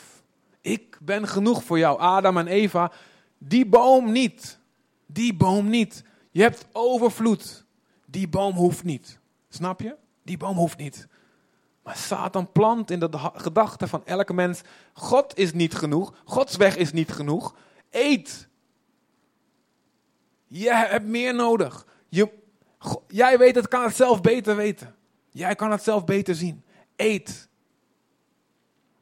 Ik 0.61 0.97
ben 1.01 1.27
genoeg 1.27 1.63
voor 1.63 1.77
jou, 1.77 1.99
Adam 1.99 2.37
en 2.37 2.47
Eva. 2.47 2.91
Die 3.37 3.65
boom 3.65 4.11
niet. 4.11 4.59
Die 5.05 5.33
boom 5.35 5.69
niet. 5.69 6.03
Je 6.31 6.41
hebt 6.41 6.65
overvloed. 6.71 7.65
Die 8.05 8.27
boom 8.27 8.55
hoeft 8.55 8.83
niet. 8.83 9.19
Snap 9.49 9.81
je? 9.81 9.95
Die 10.23 10.37
boom 10.37 10.57
hoeft 10.57 10.77
niet. 10.77 11.07
Maar 11.83 11.95
Satan 11.95 12.51
plant 12.51 12.91
in 12.91 12.99
de 12.99 13.09
gedachte 13.33 13.87
van 13.87 14.05
elke 14.05 14.33
mens: 14.33 14.61
God 14.93 15.37
is 15.37 15.53
niet 15.53 15.75
genoeg. 15.75 16.13
Gods 16.23 16.55
weg 16.55 16.75
is 16.75 16.91
niet 16.91 17.11
genoeg. 17.11 17.55
Eet 17.89 18.47
je 20.59 20.73
hebt 20.73 21.05
meer 21.05 21.35
nodig. 21.35 21.85
Je, 22.09 22.31
jij 23.07 23.37
weet 23.37 23.55
het, 23.55 23.67
kan 23.67 23.83
het 23.83 23.95
zelf 23.95 24.21
beter 24.21 24.55
weten. 24.55 24.95
Jij 25.29 25.55
kan 25.55 25.71
het 25.71 25.83
zelf 25.83 26.03
beter 26.03 26.35
zien. 26.35 26.63
Eet. 26.95 27.49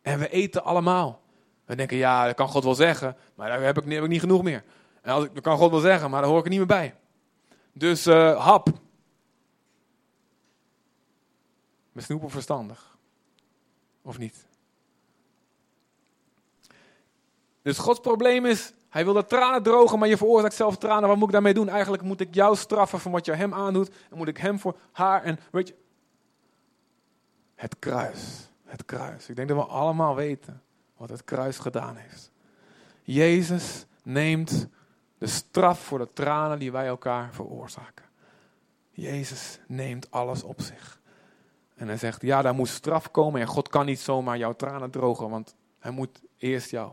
En 0.01 0.19
we 0.19 0.29
eten 0.29 0.63
allemaal. 0.63 1.21
We 1.65 1.75
denken, 1.75 1.97
ja, 1.97 2.25
dat 2.25 2.35
kan 2.35 2.47
God 2.47 2.63
wel 2.63 2.75
zeggen, 2.75 3.17
maar 3.35 3.49
daar 3.49 3.61
heb 3.61 3.77
ik, 3.77 3.91
heb 3.91 4.03
ik 4.03 4.09
niet 4.09 4.19
genoeg 4.19 4.43
meer. 4.43 4.63
En 5.01 5.13
als 5.13 5.25
ik, 5.25 5.33
dat 5.33 5.43
kan 5.43 5.57
God 5.57 5.71
wel 5.71 5.79
zeggen, 5.79 6.09
maar 6.09 6.21
daar 6.21 6.29
hoor 6.29 6.39
ik 6.39 6.43
er 6.43 6.49
niet 6.49 6.59
meer 6.59 6.67
bij. 6.67 6.95
Dus 7.73 8.07
uh, 8.07 8.45
hap. 8.45 8.69
Met 11.91 12.03
snoepen 12.03 12.29
verstandig. 12.29 12.97
Of 14.01 14.17
niet? 14.17 14.47
Dus 17.61 17.77
Gods 17.77 17.99
probleem 17.99 18.45
is, 18.45 18.73
hij 18.91 19.03
wil 19.03 19.13
de 19.13 19.25
tranen 19.25 19.63
drogen, 19.63 19.99
maar 19.99 20.07
je 20.07 20.17
veroorzaakt 20.17 20.53
zelf 20.53 20.77
tranen. 20.77 21.07
Wat 21.07 21.17
moet 21.17 21.27
ik 21.27 21.33
daarmee 21.33 21.53
doen? 21.53 21.69
Eigenlijk 21.69 22.03
moet 22.03 22.19
ik 22.19 22.35
jou 22.35 22.55
straffen 22.55 22.99
voor 22.99 23.11
wat 23.11 23.25
je 23.25 23.33
hem 23.33 23.53
aandoet. 23.53 23.89
En 24.09 24.17
moet 24.17 24.27
ik 24.27 24.37
hem 24.37 24.59
voor 24.59 24.75
haar 24.91 25.23
en 25.23 25.39
weet 25.51 25.67
je. 25.67 25.75
Het 27.55 27.75
kruis. 27.79 28.49
Het 28.65 28.85
kruis. 28.85 29.29
Ik 29.29 29.35
denk 29.35 29.47
dat 29.47 29.57
we 29.57 29.63
allemaal 29.63 30.15
weten 30.15 30.61
wat 30.97 31.09
het 31.09 31.23
kruis 31.23 31.57
gedaan 31.57 31.95
heeft. 31.95 32.31
Jezus 33.01 33.85
neemt 34.03 34.67
de 35.17 35.27
straf 35.27 35.79
voor 35.79 35.97
de 35.97 36.13
tranen 36.13 36.59
die 36.59 36.71
wij 36.71 36.87
elkaar 36.87 37.33
veroorzaken. 37.33 38.05
Jezus 38.89 39.59
neemt 39.67 40.11
alles 40.11 40.43
op 40.43 40.61
zich. 40.61 40.99
En 41.75 41.87
hij 41.87 41.97
zegt, 41.97 42.21
ja, 42.21 42.41
daar 42.41 42.55
moet 42.55 42.67
straf 42.67 43.11
komen 43.11 43.41
en 43.41 43.47
God 43.47 43.67
kan 43.67 43.85
niet 43.85 43.99
zomaar 43.99 44.37
jouw 44.37 44.53
tranen 44.53 44.91
drogen, 44.91 45.29
want 45.29 45.55
hij 45.79 45.91
moet 45.91 46.21
eerst 46.37 46.69
jou 46.69 46.91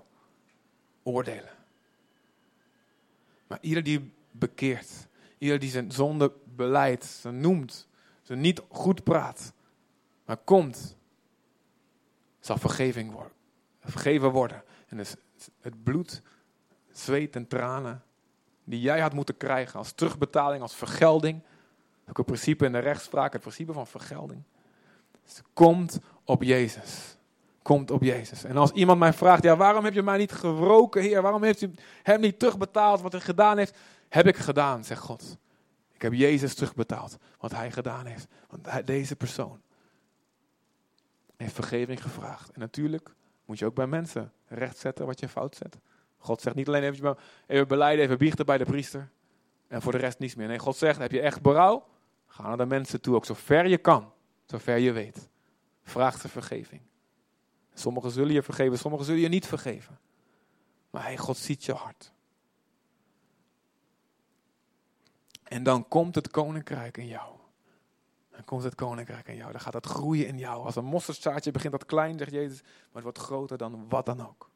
oordelen. 1.02 1.57
Maar 3.48 3.58
ieder 3.60 3.82
die 3.82 4.12
bekeert, 4.30 5.06
ieder 5.38 5.58
die 5.58 5.70
zijn 5.70 5.92
zonde 5.92 6.32
beleidt, 6.44 7.04
ze 7.04 7.30
noemt, 7.30 7.88
ze 8.22 8.34
niet 8.34 8.62
goed 8.68 9.04
praat, 9.04 9.52
maar 10.24 10.36
komt, 10.36 10.96
zal 12.40 12.58
vergeving 12.58 13.12
worden, 13.12 13.32
vergeven 13.80 14.30
worden. 14.30 14.62
En 14.86 14.96
dus 14.96 15.14
het 15.60 15.82
bloed, 15.82 16.22
zweet 16.92 17.36
en 17.36 17.46
tranen 17.46 18.02
die 18.64 18.80
jij 18.80 19.00
had 19.00 19.12
moeten 19.12 19.36
krijgen 19.36 19.78
als 19.78 19.92
terugbetaling, 19.92 20.62
als 20.62 20.74
vergelding. 20.74 21.42
Ook 22.08 22.18
een 22.18 22.24
principe 22.24 22.64
in 22.64 22.72
de 22.72 22.78
rechtspraak, 22.78 23.32
het 23.32 23.40
principe 23.40 23.72
van 23.72 23.86
vergelding. 23.86 24.42
Het 25.22 25.42
komt 25.52 26.00
op 26.24 26.42
Jezus 26.42 27.17
komt 27.68 27.90
op 27.90 28.02
Jezus. 28.02 28.44
En 28.44 28.56
als 28.56 28.70
iemand 28.70 28.98
mij 28.98 29.12
vraagt, 29.12 29.42
ja, 29.42 29.56
waarom 29.56 29.84
heb 29.84 29.94
je 29.94 30.02
mij 30.02 30.18
niet 30.18 30.32
gewroken, 30.32 31.02
Heer? 31.02 31.22
Waarom 31.22 31.42
heeft 31.42 31.62
u 31.62 31.70
hem 32.02 32.20
niet 32.20 32.38
terugbetaald 32.38 33.00
wat 33.00 33.12
hij 33.12 33.20
gedaan 33.20 33.58
heeft? 33.58 33.76
Heb 34.08 34.26
ik 34.26 34.36
gedaan, 34.36 34.84
zegt 34.84 35.00
God. 35.00 35.36
Ik 35.92 36.02
heb 36.02 36.12
Jezus 36.12 36.54
terugbetaald 36.54 37.16
wat 37.38 37.52
hij 37.52 37.70
gedaan 37.70 38.06
heeft. 38.06 38.26
Want 38.48 38.86
deze 38.86 39.16
persoon 39.16 39.60
heeft 41.36 41.54
vergeving 41.54 42.02
gevraagd. 42.02 42.50
En 42.50 42.60
natuurlijk 42.60 43.14
moet 43.44 43.58
je 43.58 43.66
ook 43.66 43.74
bij 43.74 43.86
mensen 43.86 44.32
rechtzetten 44.46 45.06
wat 45.06 45.20
je 45.20 45.28
fout 45.28 45.56
zet. 45.56 45.78
God 46.18 46.40
zegt 46.40 46.56
niet 46.56 46.68
alleen 46.68 46.82
even, 46.82 47.16
even 47.46 47.68
beleiden, 47.68 48.04
even 48.04 48.18
biechten 48.18 48.46
bij 48.46 48.58
de 48.58 48.64
priester. 48.64 49.10
En 49.66 49.82
voor 49.82 49.92
de 49.92 49.98
rest 49.98 50.18
niets 50.18 50.34
meer. 50.34 50.48
Nee, 50.48 50.58
God 50.58 50.76
zegt, 50.76 50.98
heb 50.98 51.12
je 51.12 51.20
echt 51.20 51.42
berouw? 51.42 51.86
Ga 52.26 52.42
naar 52.42 52.56
de 52.56 52.66
mensen 52.66 53.00
toe, 53.00 53.14
ook 53.14 53.24
zover 53.24 53.66
je 53.66 53.78
kan. 53.78 54.12
Zover 54.46 54.78
je 54.78 54.92
weet. 54.92 55.28
Vraag 55.82 56.20
ze 56.20 56.28
vergeving. 56.28 56.87
Sommigen 57.78 58.10
zullen 58.10 58.32
je 58.32 58.42
vergeven, 58.42 58.78
sommigen 58.78 59.06
zullen 59.06 59.20
je 59.20 59.28
niet 59.28 59.46
vergeven. 59.46 59.98
Maar 60.90 61.02
hij, 61.02 61.16
God 61.16 61.36
ziet 61.36 61.64
je 61.64 61.72
hart. 61.72 62.12
En 65.44 65.62
dan 65.62 65.88
komt 65.88 66.14
het 66.14 66.30
koninkrijk 66.30 66.96
in 66.96 67.06
jou. 67.06 67.36
Dan 68.30 68.44
komt 68.44 68.62
het 68.62 68.74
koninkrijk 68.74 69.28
in 69.28 69.36
jou. 69.36 69.52
Dan 69.52 69.60
gaat 69.60 69.74
het 69.74 69.86
groeien 69.86 70.26
in 70.26 70.38
jou. 70.38 70.64
Als 70.64 70.76
een 70.76 70.84
mosterdzaadje 70.84 71.50
begint 71.50 71.72
dat 71.72 71.86
klein, 71.86 72.18
zegt 72.18 72.30
Jezus, 72.30 72.62
maar 72.62 72.72
het 72.92 73.02
wordt 73.02 73.18
groter 73.18 73.58
dan 73.58 73.88
wat 73.88 74.06
dan 74.06 74.26
ook. 74.26 74.50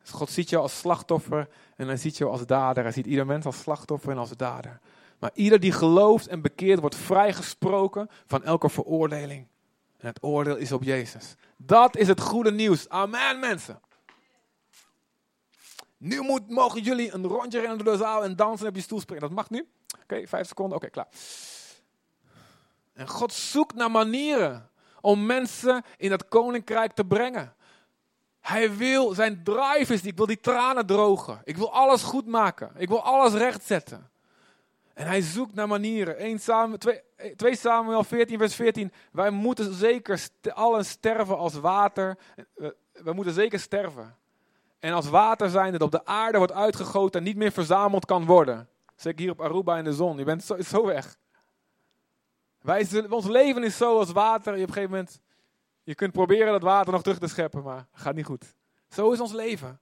Dus 0.00 0.10
God 0.10 0.30
ziet 0.30 0.50
jou 0.50 0.62
als 0.62 0.78
slachtoffer 0.78 1.48
en 1.76 1.86
hij 1.86 1.96
ziet 1.96 2.16
jou 2.16 2.30
als 2.30 2.46
dader. 2.46 2.82
Hij 2.82 2.92
ziet 2.92 3.06
ieder 3.06 3.26
mens 3.26 3.44
als 3.44 3.60
slachtoffer 3.60 4.10
en 4.10 4.18
als 4.18 4.30
dader. 4.30 4.80
Maar 5.18 5.30
ieder 5.34 5.60
die 5.60 5.72
gelooft 5.72 6.26
en 6.26 6.40
bekeert 6.40 6.80
wordt 6.80 6.96
vrijgesproken 6.96 8.10
van 8.26 8.42
elke 8.42 8.68
veroordeling. 8.68 9.46
En 10.04 10.10
het 10.10 10.22
oordeel 10.22 10.56
is 10.56 10.72
op 10.72 10.82
Jezus. 10.82 11.34
Dat 11.56 11.96
is 11.96 12.08
het 12.08 12.20
goede 12.20 12.52
nieuws. 12.52 12.88
Amen, 12.88 13.38
mensen. 13.38 13.80
Nu 15.96 16.20
moet, 16.20 16.50
mogen 16.50 16.82
jullie 16.82 17.14
een 17.14 17.26
rondje 17.26 17.60
rennen 17.60 17.84
door 17.84 17.92
de 17.92 17.98
zaal 17.98 18.24
en 18.24 18.36
dansen 18.36 18.68
op 18.68 18.74
je 18.74 18.80
stoel 18.80 19.00
springen. 19.00 19.22
Dat 19.22 19.36
mag 19.36 19.50
nu. 19.50 19.68
Oké, 20.02 20.26
vijf 20.26 20.46
seconden. 20.46 20.76
Oké, 20.76 20.90
klaar. 20.90 21.08
En 22.92 23.08
God 23.08 23.32
zoekt 23.32 23.74
naar 23.74 23.90
manieren 23.90 24.70
om 25.00 25.26
mensen 25.26 25.84
in 25.96 26.10
dat 26.10 26.28
koninkrijk 26.28 26.92
te 26.92 27.04
brengen. 27.04 27.54
Hij 28.40 28.76
wil, 28.76 29.14
zijn 29.14 29.44
drive 29.44 29.92
is, 29.92 30.02
ik 30.02 30.16
wil 30.16 30.26
die 30.26 30.40
tranen 30.40 30.86
drogen. 30.86 31.40
Ik 31.44 31.56
wil 31.56 31.72
alles 31.72 32.02
goed 32.02 32.26
maken. 32.26 32.72
Ik 32.76 32.88
wil 32.88 33.02
alles 33.02 33.32
rechtzetten. 33.32 34.10
En 34.94 35.06
hij 35.06 35.20
zoekt 35.20 35.54
naar 35.54 35.68
manieren. 35.68 36.16
1 36.16 36.38
Samuel, 36.38 36.78
2, 36.78 37.00
2 37.36 37.56
Samuel 37.56 38.04
14, 38.04 38.38
vers 38.38 38.54
14. 38.54 38.92
Wij 39.12 39.30
moeten 39.30 39.74
zeker 39.74 40.28
allen 40.52 40.84
sterven 40.84 41.38
als 41.38 41.54
water. 41.54 42.18
We 42.92 43.12
moeten 43.12 43.32
zeker 43.32 43.60
sterven. 43.60 44.16
En 44.78 44.92
als 44.92 45.08
water 45.08 45.50
zijn 45.50 45.72
dat 45.72 45.82
op 45.82 45.90
de 45.90 46.04
aarde 46.04 46.38
wordt 46.38 46.52
uitgegoten 46.52 47.20
en 47.20 47.26
niet 47.26 47.36
meer 47.36 47.52
verzameld 47.52 48.04
kan 48.04 48.24
worden. 48.24 48.68
Zeker 48.96 49.20
hier 49.20 49.30
op 49.30 49.40
Aruba 49.40 49.78
in 49.78 49.84
de 49.84 49.92
zon. 49.92 50.18
Je 50.18 50.24
bent 50.24 50.44
zo, 50.44 50.86
weg. 50.86 51.16
Wij 52.60 53.06
ons 53.08 53.26
leven 53.26 53.62
is 53.62 53.76
zo 53.76 53.98
als 53.98 54.12
water. 54.12 54.56
Je 54.56 54.62
op 54.62 54.68
een 54.68 54.74
gegeven 54.74 54.96
moment, 54.96 55.20
je 55.82 55.94
kunt 55.94 56.12
proberen 56.12 56.52
dat 56.52 56.62
water 56.62 56.92
nog 56.92 57.02
terug 57.02 57.18
te 57.18 57.28
scheppen, 57.28 57.62
maar 57.62 57.86
gaat 57.92 58.14
niet 58.14 58.24
goed. 58.24 58.54
Zo 58.88 59.12
is 59.12 59.20
ons 59.20 59.32
leven. 59.32 59.80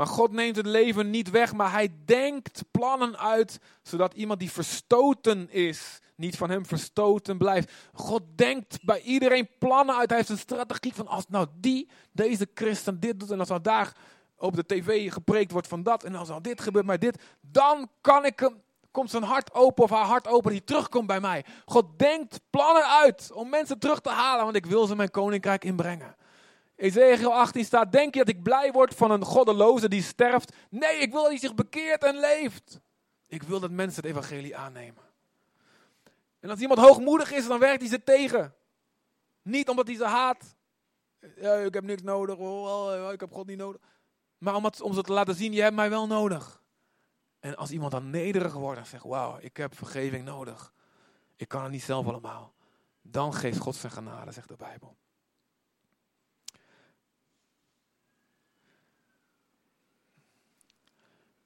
Maar 0.00 0.08
God 0.08 0.32
neemt 0.32 0.56
het 0.56 0.66
leven 0.66 1.10
niet 1.10 1.30
weg, 1.30 1.52
maar 1.52 1.72
hij 1.72 1.94
denkt 2.04 2.64
plannen 2.70 3.18
uit, 3.18 3.58
zodat 3.82 4.14
iemand 4.14 4.40
die 4.40 4.50
verstoten 4.50 5.50
is, 5.50 5.98
niet 6.14 6.36
van 6.36 6.50
hem 6.50 6.66
verstoten 6.66 7.38
blijft. 7.38 7.72
God 7.92 8.22
denkt 8.34 8.78
bij 8.82 9.00
iedereen 9.00 9.48
plannen 9.58 9.96
uit. 9.96 10.08
Hij 10.08 10.18
heeft 10.18 10.30
een 10.30 10.38
strategie 10.38 10.94
van 10.94 11.06
als 11.06 11.24
nou 11.28 11.46
die, 11.54 11.88
deze 12.12 12.48
christen 12.54 13.00
dit 13.00 13.20
doet 13.20 13.30
en 13.30 13.38
als 13.38 13.48
nou 13.48 13.60
daar 13.60 13.96
op 14.36 14.56
de 14.56 14.66
tv 14.66 15.12
gepreekt 15.12 15.52
wordt 15.52 15.68
van 15.68 15.82
dat 15.82 16.04
en 16.04 16.14
als 16.14 16.28
nou 16.28 16.40
dit 16.40 16.60
gebeurt, 16.60 16.86
maar 16.86 16.98
dit, 16.98 17.22
dan 17.40 17.88
kan 18.00 18.24
ik 18.24 18.38
hem, 18.40 18.62
komt 18.90 19.10
zijn 19.10 19.22
hart 19.22 19.54
open 19.54 19.84
of 19.84 19.90
haar 19.90 20.04
hart 20.04 20.28
open, 20.28 20.50
die 20.50 20.64
terugkomt 20.64 21.06
bij 21.06 21.20
mij. 21.20 21.44
God 21.64 21.98
denkt 21.98 22.40
plannen 22.50 22.88
uit 22.88 23.30
om 23.32 23.48
mensen 23.48 23.78
terug 23.78 24.00
te 24.00 24.10
halen, 24.10 24.44
want 24.44 24.56
ik 24.56 24.66
wil 24.66 24.86
ze 24.86 24.96
mijn 24.96 25.10
koninkrijk 25.10 25.64
inbrengen. 25.64 26.16
Ezekiel 26.80 27.34
18 27.34 27.64
staat, 27.64 27.92
denk 27.92 28.14
je 28.14 28.24
dat 28.24 28.28
ik 28.28 28.42
blij 28.42 28.72
word 28.72 28.94
van 28.94 29.10
een 29.10 29.24
goddeloze 29.24 29.88
die 29.88 30.02
sterft? 30.02 30.52
Nee, 30.70 30.96
ik 30.96 31.12
wil 31.12 31.20
dat 31.20 31.30
hij 31.30 31.40
zich 31.40 31.54
bekeert 31.54 32.04
en 32.04 32.16
leeft. 32.16 32.80
Ik 33.26 33.42
wil 33.42 33.60
dat 33.60 33.70
mensen 33.70 34.02
het 34.02 34.10
evangelie 34.10 34.56
aannemen. 34.56 35.02
En 36.40 36.50
als 36.50 36.60
iemand 36.60 36.80
hoogmoedig 36.80 37.32
is, 37.32 37.46
dan 37.46 37.58
werkt 37.58 37.80
hij 37.80 37.90
ze 37.90 38.02
tegen. 38.02 38.54
Niet 39.42 39.68
omdat 39.68 39.86
hij 39.86 39.96
ze 39.96 40.04
haat. 40.04 40.56
Ja, 41.36 41.54
ik 41.54 41.74
heb 41.74 41.84
niks 41.84 42.02
nodig, 42.02 42.36
oh, 42.36 43.12
ik 43.12 43.20
heb 43.20 43.32
God 43.32 43.46
niet 43.46 43.58
nodig. 43.58 43.80
Maar 44.38 44.54
om, 44.54 44.64
het, 44.64 44.80
om 44.80 44.94
ze 44.94 45.02
te 45.02 45.12
laten 45.12 45.34
zien, 45.34 45.52
je 45.52 45.62
hebt 45.62 45.74
mij 45.74 45.90
wel 45.90 46.06
nodig. 46.06 46.62
En 47.40 47.56
als 47.56 47.70
iemand 47.70 47.92
dan 47.92 48.10
nederig 48.10 48.52
wordt 48.52 48.78
en 48.78 48.86
zegt, 48.86 49.04
wauw, 49.04 49.38
ik 49.40 49.56
heb 49.56 49.76
vergeving 49.76 50.24
nodig. 50.24 50.72
Ik 51.36 51.48
kan 51.48 51.62
het 51.62 51.72
niet 51.72 51.82
zelf 51.82 52.06
allemaal. 52.06 52.54
Dan 53.02 53.34
geeft 53.34 53.58
God 53.58 53.76
zijn 53.76 53.92
genade, 53.92 54.32
zegt 54.32 54.48
de 54.48 54.56
Bijbel. 54.56 54.96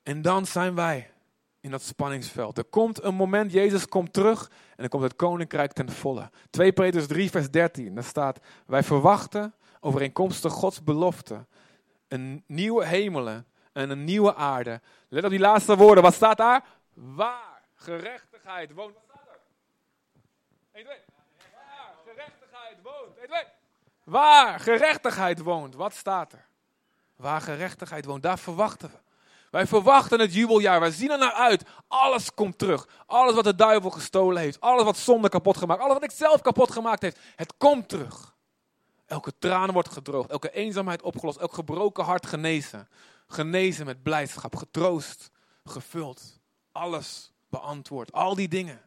En 0.04 0.22
dan 0.22 0.46
zijn 0.46 0.74
wij 0.74 1.10
in 1.60 1.70
dat 1.70 1.82
spanningsveld. 1.82 2.58
Er 2.58 2.64
komt 2.64 3.02
een 3.02 3.14
moment, 3.14 3.52
Jezus 3.52 3.88
komt 3.88 4.12
terug 4.12 4.50
en 4.50 4.76
dan 4.76 4.88
komt 4.88 5.02
het 5.02 5.16
koninkrijk 5.16 5.72
ten 5.72 5.90
volle. 5.90 6.30
2 6.50 6.72
Petrus 6.72 7.06
3, 7.06 7.30
vers 7.30 7.50
13, 7.50 7.94
daar 7.94 8.04
staat, 8.04 8.40
wij 8.66 8.82
verwachten 8.82 9.54
overeenkomstig 9.80 10.52
Gods 10.52 10.82
belofte 10.82 11.46
een 12.08 12.44
nieuwe 12.46 12.84
hemelen 12.86 13.46
en 13.72 13.90
een 13.90 14.04
nieuwe 14.04 14.34
aarde. 14.34 14.80
Let 15.08 15.24
op 15.24 15.30
die 15.30 15.38
laatste 15.38 15.76
woorden, 15.76 16.02
wat 16.02 16.14
staat 16.14 16.36
daar? 16.36 16.64
Waar 16.92 17.62
gerechtigheid 17.74 18.72
woont. 18.72 18.94
Wat 18.94 19.04
staat 19.04 19.28
er? 19.28 19.40
1, 20.72 20.84
2. 20.84 20.96
Waar 21.54 21.94
gerechtigheid 22.04 22.76
woont. 22.82 23.16
1, 23.18 23.28
2. 23.28 23.42
Waar 24.04 24.60
gerechtigheid 24.60 25.40
woont. 25.40 25.74
Wat 25.74 25.94
staat 25.94 26.32
er? 26.32 26.46
Waar 27.16 27.40
gerechtigheid 27.40 28.04
woont, 28.04 28.22
daar 28.22 28.38
verwachten 28.38 28.90
we. 28.90 29.03
Wij 29.54 29.66
verwachten 29.66 30.20
het 30.20 30.34
jubeljaar. 30.34 30.80
Wij 30.80 30.90
zien 30.90 31.10
er 31.10 31.18
naar 31.18 31.32
uit. 31.32 31.64
Alles 31.88 32.34
komt 32.34 32.58
terug. 32.58 32.88
Alles 33.06 33.34
wat 33.34 33.44
de 33.44 33.54
duivel 33.54 33.90
gestolen 33.90 34.42
heeft. 34.42 34.60
Alles 34.60 34.84
wat 34.84 34.96
zonde 34.96 35.28
kapot 35.28 35.56
gemaakt. 35.56 35.80
Alles 35.80 35.94
wat 35.94 36.04
ik 36.04 36.10
zelf 36.10 36.40
kapot 36.40 36.70
gemaakt 36.70 37.02
heeft. 37.02 37.18
Het 37.36 37.54
komt 37.58 37.88
terug. 37.88 38.34
Elke 39.06 39.32
traan 39.38 39.72
wordt 39.72 39.88
gedroogd. 39.88 40.30
Elke 40.30 40.50
eenzaamheid 40.50 41.02
opgelost. 41.02 41.38
Elk 41.38 41.52
gebroken 41.52 42.04
hart 42.04 42.26
genezen. 42.26 42.88
Genezen 43.26 43.86
met 43.86 44.02
blijdschap. 44.02 44.56
Getroost. 44.56 45.30
Gevuld. 45.64 46.40
Alles 46.72 47.32
beantwoord. 47.48 48.12
Al 48.12 48.34
die 48.34 48.48
dingen. 48.48 48.80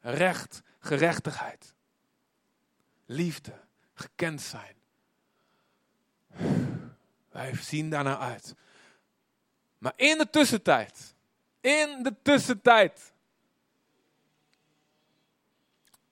Recht. 0.00 0.62
Gerechtigheid. 0.78 1.74
Liefde. 3.06 3.60
Gekend 3.94 4.40
zijn. 4.40 4.76
Wij 7.30 7.54
zien 7.54 7.90
daarnaar 7.90 8.18
uit. 8.18 8.54
Maar 9.84 9.92
in 9.96 10.18
de 10.18 10.30
tussentijd, 10.30 11.14
in 11.60 12.02
de 12.02 12.14
tussentijd. 12.22 13.12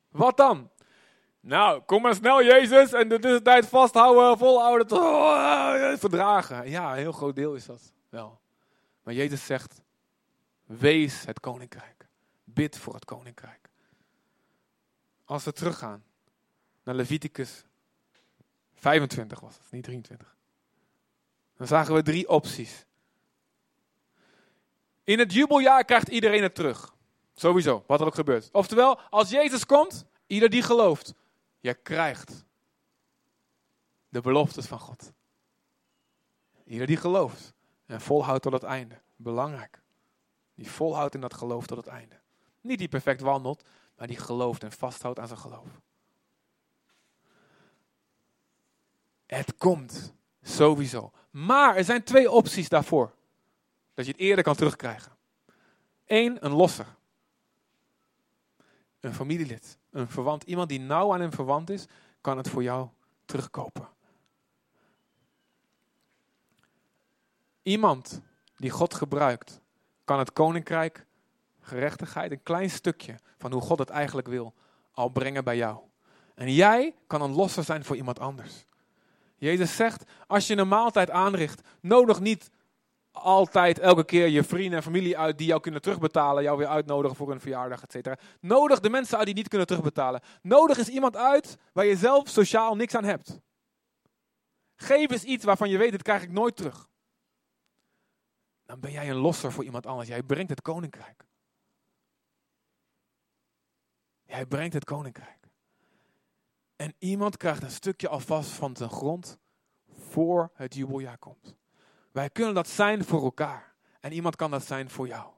Wat 0.09 0.37
dan? 0.37 0.70
Nou, 1.41 1.83
kom 1.83 2.03
maar 2.03 2.14
snel, 2.14 2.43
Jezus, 2.43 2.93
en 2.93 3.09
de 3.09 3.18
tussentijd 3.18 3.66
vasthouden, 3.66 4.39
volhouden, 4.39 4.93
oh, 4.93 5.99
verdragen. 6.05 6.70
Ja, 6.70 6.91
een 6.91 6.99
heel 6.99 7.12
groot 7.12 7.35
deel 7.35 7.55
is 7.55 7.66
dat 7.66 7.93
wel. 8.09 8.41
Maar 9.03 9.14
Jezus 9.14 9.47
zegt, 9.47 9.83
wees 10.64 11.25
het 11.25 11.41
koninkrijk. 11.41 12.07
Bid 12.45 12.79
voor 12.79 12.95
het 12.95 13.05
koninkrijk. 13.05 13.68
Als 15.25 15.45
we 15.45 15.53
teruggaan 15.53 16.05
naar 16.83 16.95
Leviticus 16.95 17.64
25 18.75 19.41
was 19.41 19.55
het, 19.55 19.70
niet 19.70 19.85
23. 19.85 20.37
Dan 21.57 21.66
zagen 21.66 21.95
we 21.95 22.03
drie 22.03 22.29
opties. 22.29 22.87
In 25.05 25.18
het 25.18 25.32
jubeljaar 25.32 25.84
krijgt 25.84 26.09
iedereen 26.09 26.42
het 26.42 26.55
terug. 26.55 26.94
Sowieso, 27.34 27.84
wat 27.86 28.00
er 28.00 28.07
ook 28.07 28.14
gebeurt. 28.14 28.48
Oftewel, 28.53 29.00
als 29.00 29.30
Jezus 29.30 29.66
komt, 29.66 30.05
ieder 30.26 30.50
die 30.50 30.62
gelooft, 30.62 31.14
je 31.61 31.74
krijgt 31.74 32.44
de 34.09 34.20
beloftes 34.20 34.66
van 34.66 34.78
God. 34.78 35.12
Ieder 36.64 36.86
die 36.86 36.96
gelooft 36.96 37.55
en 37.86 38.00
volhoudt 38.00 38.42
tot 38.42 38.53
het 38.53 38.62
einde. 38.62 39.00
Belangrijk. 39.16 39.82
Die 40.55 40.70
volhoudt 40.70 41.14
in 41.14 41.20
dat 41.20 41.34
geloof 41.34 41.66
tot 41.66 41.76
het 41.76 41.86
einde. 41.86 42.20
Niet 42.61 42.78
die 42.78 42.88
perfect 42.88 43.20
wandelt, 43.20 43.64
maar 43.96 44.07
die 44.07 44.16
gelooft 44.18 44.62
en 44.62 44.72
vasthoudt 44.72 45.18
aan 45.18 45.26
zijn 45.26 45.38
geloof. 45.38 45.80
Het 49.26 49.57
komt 49.57 50.14
sowieso. 50.42 51.11
Maar 51.30 51.76
er 51.76 51.84
zijn 51.84 52.03
twee 52.03 52.30
opties 52.30 52.68
daarvoor. 52.68 53.14
Dat 53.95 54.07
je 54.07 54.12
het 54.12 54.20
eerder 54.20 54.45
kan 54.45 54.55
terugkrijgen. 54.55 55.12
Eén, 56.07 56.45
een 56.45 56.53
losser. 56.53 56.86
Een 59.01 59.14
familielid, 59.14 59.78
een 59.90 60.09
verwant, 60.09 60.43
iemand 60.43 60.68
die 60.68 60.80
nauw 60.80 61.12
aan 61.12 61.20
hem 61.20 61.32
verwant 61.32 61.70
is, 61.70 61.86
kan 62.20 62.36
het 62.36 62.49
voor 62.49 62.62
jou 62.62 62.88
terugkopen. 63.24 63.88
Iemand 67.62 68.20
die 68.57 68.70
God 68.70 68.95
gebruikt, 68.95 69.61
kan 70.05 70.18
het 70.18 70.32
koninkrijk, 70.32 71.07
gerechtigheid, 71.61 72.30
een 72.30 72.43
klein 72.43 72.70
stukje 72.70 73.18
van 73.38 73.53
hoe 73.53 73.61
God 73.61 73.78
het 73.78 73.90
eigenlijk 73.90 74.28
wil, 74.28 74.55
al 74.93 75.09
brengen 75.09 75.45
bij 75.45 75.57
jou. 75.57 75.78
En 76.34 76.53
jij 76.53 76.95
kan 77.07 77.22
een 77.22 77.34
losser 77.34 77.64
zijn 77.64 77.84
voor 77.84 77.97
iemand 77.97 78.18
anders. 78.18 78.64
Jezus 79.36 79.76
zegt, 79.76 80.05
als 80.26 80.47
je 80.47 80.57
een 80.57 80.68
maaltijd 80.68 81.11
aanricht, 81.11 81.61
nodig 81.80 82.20
niet 82.20 82.51
altijd 83.12 83.78
elke 83.78 84.04
keer 84.04 84.28
je 84.28 84.44
vrienden 84.44 84.76
en 84.76 84.82
familie 84.82 85.18
uit 85.18 85.38
die 85.38 85.46
jou 85.46 85.60
kunnen 85.60 85.82
terugbetalen, 85.82 86.42
jou 86.42 86.58
weer 86.58 86.66
uitnodigen 86.66 87.16
voor 87.16 87.30
een 87.30 87.40
verjaardag, 87.40 87.84
etc. 87.86 88.20
Nodig 88.40 88.80
de 88.80 88.90
mensen 88.90 89.16
uit 89.16 89.26
die 89.26 89.34
niet 89.34 89.48
kunnen 89.48 89.66
terugbetalen. 89.66 90.20
Nodig 90.42 90.78
is 90.78 90.88
iemand 90.88 91.16
uit 91.16 91.58
waar 91.72 91.84
je 91.84 91.96
zelf 91.96 92.28
sociaal 92.28 92.76
niks 92.76 92.94
aan 92.94 93.04
hebt. 93.04 93.40
Geef 94.74 95.10
eens 95.10 95.24
iets 95.24 95.44
waarvan 95.44 95.70
je 95.70 95.78
weet, 95.78 95.90
dit 95.90 96.02
krijg 96.02 96.22
ik 96.22 96.30
nooit 96.30 96.56
terug. 96.56 96.90
Dan 98.64 98.80
ben 98.80 98.92
jij 98.92 99.10
een 99.10 99.16
losser 99.16 99.52
voor 99.52 99.64
iemand 99.64 99.86
anders. 99.86 100.08
Jij 100.08 100.22
brengt 100.22 100.50
het 100.50 100.62
koninkrijk. 100.62 101.26
Jij 104.22 104.46
brengt 104.46 104.74
het 104.74 104.84
koninkrijk. 104.84 105.50
En 106.76 106.94
iemand 106.98 107.36
krijgt 107.36 107.62
een 107.62 107.70
stukje 107.70 108.08
alvast 108.08 108.50
van 108.50 108.76
zijn 108.76 108.90
grond 108.90 109.38
voor 109.88 110.50
het 110.54 110.74
jubeljaar 110.74 111.18
komt. 111.18 111.56
Wij 112.12 112.30
kunnen 112.30 112.54
dat 112.54 112.68
zijn 112.68 113.04
voor 113.04 113.22
elkaar. 113.22 113.74
En 114.00 114.12
iemand 114.12 114.36
kan 114.36 114.50
dat 114.50 114.64
zijn 114.64 114.90
voor 114.90 115.06
jou. 115.06 115.30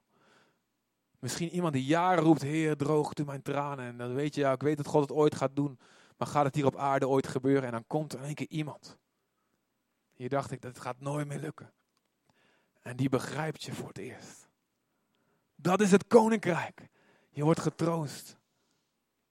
Misschien 1.18 1.50
iemand 1.50 1.72
die 1.72 1.84
jaren 1.84 2.24
roept, 2.24 2.42
Heer, 2.42 2.76
droog 2.76 3.14
u 3.14 3.24
mijn 3.24 3.42
tranen. 3.42 3.84
En 3.84 3.96
dan 3.96 4.14
weet 4.14 4.34
je, 4.34 4.40
ja, 4.40 4.52
ik 4.52 4.62
weet 4.62 4.76
dat 4.76 4.86
God 4.86 5.00
het 5.00 5.12
ooit 5.12 5.34
gaat 5.34 5.56
doen. 5.56 5.78
Maar 6.16 6.28
gaat 6.28 6.44
het 6.44 6.54
hier 6.54 6.66
op 6.66 6.76
aarde 6.76 7.08
ooit 7.08 7.26
gebeuren? 7.26 7.64
En 7.64 7.72
dan 7.72 7.86
komt 7.86 8.12
er 8.12 8.18
in 8.18 8.24
één 8.24 8.34
keer 8.34 8.48
iemand. 8.48 8.98
Hier 10.12 10.28
dacht 10.28 10.50
ik, 10.50 10.60
dat 10.60 10.80
gaat 10.80 11.00
nooit 11.00 11.26
meer 11.26 11.38
lukken. 11.38 11.72
En 12.82 12.96
die 12.96 13.08
begrijpt 13.08 13.62
je 13.62 13.72
voor 13.72 13.88
het 13.88 13.98
eerst. 13.98 14.48
Dat 15.56 15.80
is 15.80 15.90
het 15.90 16.06
koninkrijk. 16.06 16.88
Je 17.30 17.44
wordt 17.44 17.60
getroost. 17.60 18.38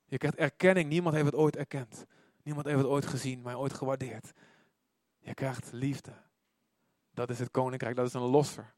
Je 0.06 0.18
krijgt 0.18 0.38
erkenning. 0.38 0.90
Niemand 0.90 1.16
heeft 1.16 1.26
het 1.26 1.36
ooit 1.36 1.56
erkend. 1.56 2.06
Niemand 2.44 2.66
heeft 2.66 2.78
het 2.78 2.88
ooit 2.88 3.06
gezien, 3.06 3.42
maar 3.42 3.60
ooit 3.60 3.74
gewaardeerd. 3.74 4.32
Je 5.20 5.34
krijgt 5.34 5.72
liefde. 5.72 6.14
Dat 7.14 7.30
is 7.30 7.40
het 7.40 7.52
koninkrijk, 7.52 7.96
dat 7.96 8.08
is 8.08 8.14
een 8.14 8.22
losser. 8.22 8.74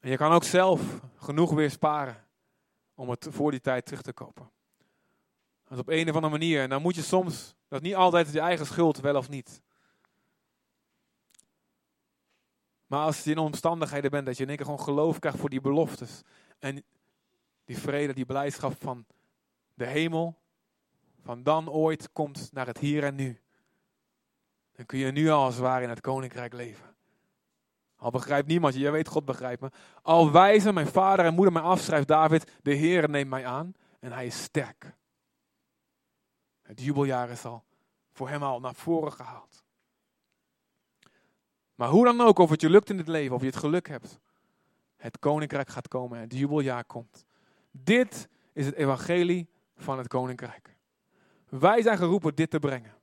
En 0.00 0.10
je 0.10 0.16
kan 0.16 0.32
ook 0.32 0.44
zelf 0.44 1.00
genoeg 1.16 1.52
weer 1.52 1.70
sparen 1.70 2.26
om 2.94 3.10
het 3.10 3.26
voor 3.30 3.50
die 3.50 3.60
tijd 3.60 3.86
terug 3.86 4.02
te 4.02 4.12
kopen. 4.12 4.50
Dat 5.64 5.72
is 5.72 5.78
op 5.78 5.88
een 5.88 6.08
of 6.08 6.14
andere 6.14 6.32
manier. 6.32 6.62
En 6.62 6.68
dan 6.68 6.82
moet 6.82 6.94
je 6.94 7.02
soms, 7.02 7.54
dat 7.68 7.82
is 7.82 7.88
niet 7.88 7.96
altijd 7.96 8.32
je 8.32 8.40
eigen 8.40 8.66
schuld, 8.66 9.00
wel 9.00 9.16
of 9.16 9.28
niet. 9.28 9.62
Maar 12.86 13.04
als 13.04 13.24
je 13.24 13.30
in 13.30 13.38
omstandigheden 13.38 14.10
bent 14.10 14.26
dat 14.26 14.36
je 14.36 14.42
in 14.42 14.48
één 14.48 14.56
keer 14.56 14.66
gewoon 14.66 14.80
geloof 14.80 15.18
krijgt 15.18 15.38
voor 15.38 15.50
die 15.50 15.60
beloftes. 15.60 16.22
En 16.58 16.84
die 17.64 17.78
vrede, 17.78 18.12
die 18.12 18.24
blijdschap 18.24 18.82
van 18.82 19.06
de 19.74 19.86
hemel, 19.86 20.38
van 21.22 21.42
dan 21.42 21.70
ooit 21.70 22.12
komt 22.12 22.52
naar 22.52 22.66
het 22.66 22.78
hier 22.78 23.04
en 23.04 23.14
nu. 23.14 23.41
Dan 24.82 24.90
kun 24.90 25.06
je 25.06 25.12
nu 25.12 25.30
al 25.30 25.44
als 25.44 25.56
het 25.56 25.82
in 25.82 25.88
het 25.88 26.00
koninkrijk 26.00 26.52
leven. 26.52 26.94
Al 27.96 28.10
begrijpt 28.10 28.48
niemand 28.48 28.74
je, 28.74 28.90
weet 28.90 29.08
God 29.08 29.24
begrijpt 29.24 29.60
me. 29.60 29.70
Al 30.02 30.32
wijzen 30.32 30.74
mijn 30.74 30.86
vader 30.86 31.24
en 31.24 31.34
moeder 31.34 31.52
mij 31.52 31.62
af, 31.62 31.80
schrijft 31.80 32.08
David, 32.08 32.52
de 32.62 32.74
Heer 32.74 33.10
neemt 33.10 33.30
mij 33.30 33.46
aan 33.46 33.74
en 34.00 34.12
hij 34.12 34.26
is 34.26 34.42
sterk. 34.42 34.94
Het 36.62 36.80
jubeljaar 36.80 37.30
is 37.30 37.44
al 37.44 37.64
voor 38.12 38.28
hem 38.28 38.42
al 38.42 38.60
naar 38.60 38.74
voren 38.74 39.12
gehaald. 39.12 39.64
Maar 41.74 41.88
hoe 41.88 42.04
dan 42.04 42.20
ook, 42.20 42.38
of 42.38 42.50
het 42.50 42.60
je 42.60 42.70
lukt 42.70 42.90
in 42.90 42.98
het 42.98 43.08
leven, 43.08 43.34
of 43.34 43.40
je 43.40 43.46
het 43.46 43.56
geluk 43.56 43.88
hebt, 43.88 44.18
het 44.96 45.18
koninkrijk 45.18 45.68
gaat 45.68 45.88
komen 45.88 46.16
en 46.16 46.24
het 46.24 46.34
jubeljaar 46.34 46.84
komt. 46.84 47.24
Dit 47.70 48.28
is 48.52 48.66
het 48.66 48.74
evangelie 48.74 49.48
van 49.76 49.98
het 49.98 50.08
koninkrijk. 50.08 50.76
Wij 51.48 51.82
zijn 51.82 51.98
geroepen 51.98 52.34
dit 52.34 52.50
te 52.50 52.58
brengen. 52.58 52.94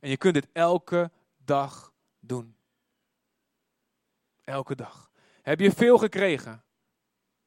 En 0.00 0.10
je 0.10 0.16
kunt 0.16 0.34
dit 0.34 0.46
elke 0.52 1.10
dag 1.48 1.92
doen. 2.20 2.56
Elke 4.44 4.74
dag. 4.74 5.10
Heb 5.42 5.60
je 5.60 5.72
veel 5.72 5.98
gekregen? 5.98 6.64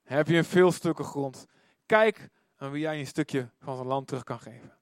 Heb 0.03 0.27
je 0.27 0.43
veel 0.43 0.71
stukken 0.71 1.05
grond? 1.05 1.45
Kijk 1.85 2.29
aan 2.55 2.71
wie 2.71 2.81
jij 2.81 2.99
een 2.99 3.07
stukje 3.07 3.49
van 3.59 3.75
zijn 3.75 3.87
land 3.87 4.07
terug 4.07 4.23
kan 4.23 4.39
geven. 4.39 4.77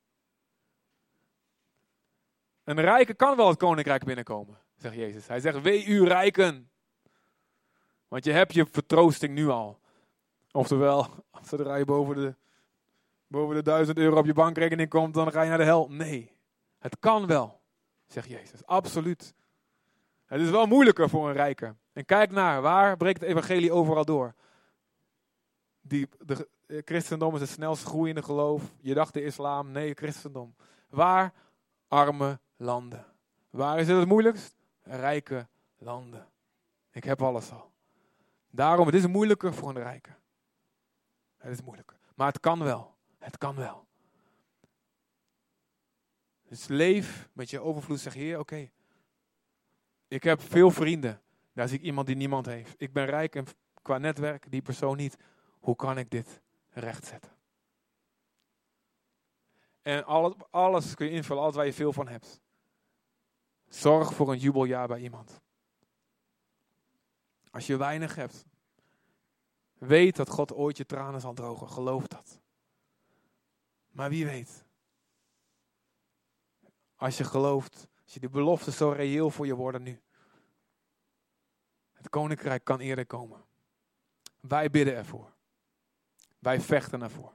Een 2.63 2.81
rijke 2.81 3.13
kan 3.13 3.37
wel 3.37 3.47
het 3.47 3.57
koninkrijk 3.57 4.03
binnenkomen, 4.03 4.57
zegt 4.75 4.95
Jezus. 4.95 5.27
Hij 5.27 5.39
zegt, 5.39 5.61
wee 5.61 5.85
u 5.85 6.05
rijken. 6.05 6.69
Want 8.07 8.25
je 8.25 8.31
hebt 8.31 8.53
je 8.53 8.65
vertroosting 8.71 9.33
nu 9.33 9.47
al. 9.47 9.79
Oftewel, 10.51 11.07
zodra 11.49 11.75
je 11.75 11.85
boven 11.85 12.15
de, 12.15 12.35
boven 13.27 13.55
de 13.55 13.61
duizend 13.61 13.97
euro 13.97 14.17
op 14.17 14.25
je 14.25 14.33
bankrekening 14.33 14.89
komt, 14.89 15.13
dan 15.13 15.31
ga 15.31 15.41
je 15.41 15.49
naar 15.49 15.57
de 15.57 15.63
hel. 15.63 15.87
Nee, 15.89 16.37
het 16.77 16.99
kan 16.99 17.27
wel, 17.27 17.58
zegt 18.11 18.29
Jezus. 18.29 18.65
Absoluut. 18.65 19.33
Het 20.25 20.41
is 20.41 20.49
wel 20.49 20.65
moeilijker 20.65 21.09
voor 21.09 21.27
een 21.27 21.35
rijke. 21.35 21.75
En 21.93 22.05
kijk 22.05 22.31
naar, 22.31 22.61
waar 22.61 22.97
breekt 22.97 23.21
het 23.21 23.29
evangelie 23.29 23.71
overal 23.71 24.05
door? 24.05 24.33
Die, 25.81 26.09
de, 26.19 26.47
christendom 26.85 27.35
is 27.35 27.41
het 27.41 27.49
snelst 27.49 27.83
groeiende 27.83 28.23
geloof. 28.23 28.63
Je 28.81 28.93
dacht 28.93 29.13
de 29.13 29.23
islam, 29.23 29.71
nee, 29.71 29.93
christendom. 29.93 30.55
Waar? 30.89 31.33
Arme 31.87 32.39
landen. 32.57 33.05
Waar 33.49 33.79
is 33.79 33.87
het 33.87 33.97
het 33.97 34.07
moeilijkst? 34.07 34.55
Rijke 34.81 35.47
landen. 35.77 36.27
Ik 36.91 37.03
heb 37.03 37.21
alles 37.21 37.51
al. 37.51 37.71
Daarom, 38.49 38.85
het 38.85 38.95
is 38.95 39.07
moeilijker 39.07 39.53
voor 39.53 39.69
een 39.69 39.83
rijke. 39.83 40.09
Het 41.37 41.51
is 41.51 41.61
moeilijker. 41.61 41.97
Maar 42.15 42.27
het 42.27 42.39
kan 42.39 42.63
wel. 42.63 42.95
Het 43.17 43.37
kan 43.37 43.55
wel. 43.55 43.87
Dus 46.49 46.67
leef 46.67 47.29
met 47.33 47.49
je 47.49 47.59
overvloed. 47.59 47.99
Zeg, 47.99 48.13
Heer, 48.13 48.39
oké. 48.39 48.69
Ik 50.07 50.23
heb 50.23 50.41
veel 50.41 50.71
vrienden. 50.71 51.21
Daar 51.53 51.67
zie 51.67 51.77
ik 51.77 51.83
iemand 51.83 52.07
die 52.07 52.15
niemand 52.15 52.45
heeft. 52.45 52.75
Ik 52.77 52.93
ben 52.93 53.05
rijk 53.05 53.35
en 53.35 53.45
qua 53.81 53.97
netwerk, 53.97 54.51
die 54.51 54.61
persoon 54.61 54.97
niet. 54.97 55.17
Hoe 55.59 55.75
kan 55.75 55.97
ik 55.97 56.09
dit 56.09 56.41
rechtzetten? 56.69 57.31
En 59.81 60.05
alles, 60.05 60.33
alles 60.49 60.95
kun 60.95 61.05
je 61.05 61.11
invullen, 61.11 61.41
alles 61.41 61.55
waar 61.55 61.65
je 61.65 61.73
veel 61.73 61.93
van 61.93 62.07
hebt. 62.07 62.41
Zorg 63.67 64.13
voor 64.13 64.31
een 64.31 64.39
jubeljaar 64.39 64.87
bij 64.87 64.99
iemand. 64.99 65.41
Als 67.51 67.67
je 67.67 67.77
weinig 67.77 68.15
hebt, 68.15 68.45
weet 69.73 70.15
dat 70.15 70.29
God 70.29 70.53
ooit 70.53 70.77
je 70.77 70.85
tranen 70.85 71.21
zal 71.21 71.33
drogen. 71.33 71.69
Geloof 71.69 72.07
dat. 72.07 72.41
Maar 73.89 74.09
wie 74.09 74.25
weet. 74.25 74.67
Als 76.99 77.17
je 77.17 77.23
gelooft, 77.23 77.87
als 78.03 78.13
je 78.13 78.19
de 78.19 78.29
beloften 78.29 78.73
zo 78.73 78.89
reëel 78.89 79.29
voor 79.29 79.45
je 79.45 79.55
worden 79.55 79.83
nu. 79.83 80.01
Het 81.93 82.09
koninkrijk 82.09 82.63
kan 82.63 82.79
eerder 82.79 83.05
komen. 83.05 83.45
Wij 84.39 84.69
bidden 84.69 84.95
ervoor. 84.95 85.33
Wij 86.39 86.61
vechten 86.61 87.01
ervoor. 87.01 87.33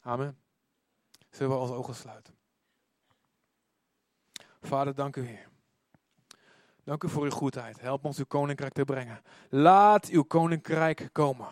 Amen. 0.00 0.38
Zullen 1.30 1.52
we 1.52 1.58
onze 1.58 1.72
ogen 1.72 1.94
sluiten? 1.94 2.38
Vader, 4.60 4.94
dank 4.94 5.16
u 5.16 5.26
Heer. 5.26 5.48
Dank 6.84 7.02
u 7.04 7.08
voor 7.08 7.24
uw 7.24 7.30
goedheid. 7.30 7.80
Help 7.80 8.04
ons 8.04 8.18
uw 8.18 8.24
koninkrijk 8.24 8.72
te 8.72 8.84
brengen. 8.84 9.22
Laat 9.48 10.06
uw 10.06 10.22
koninkrijk 10.22 11.08
komen. 11.12 11.48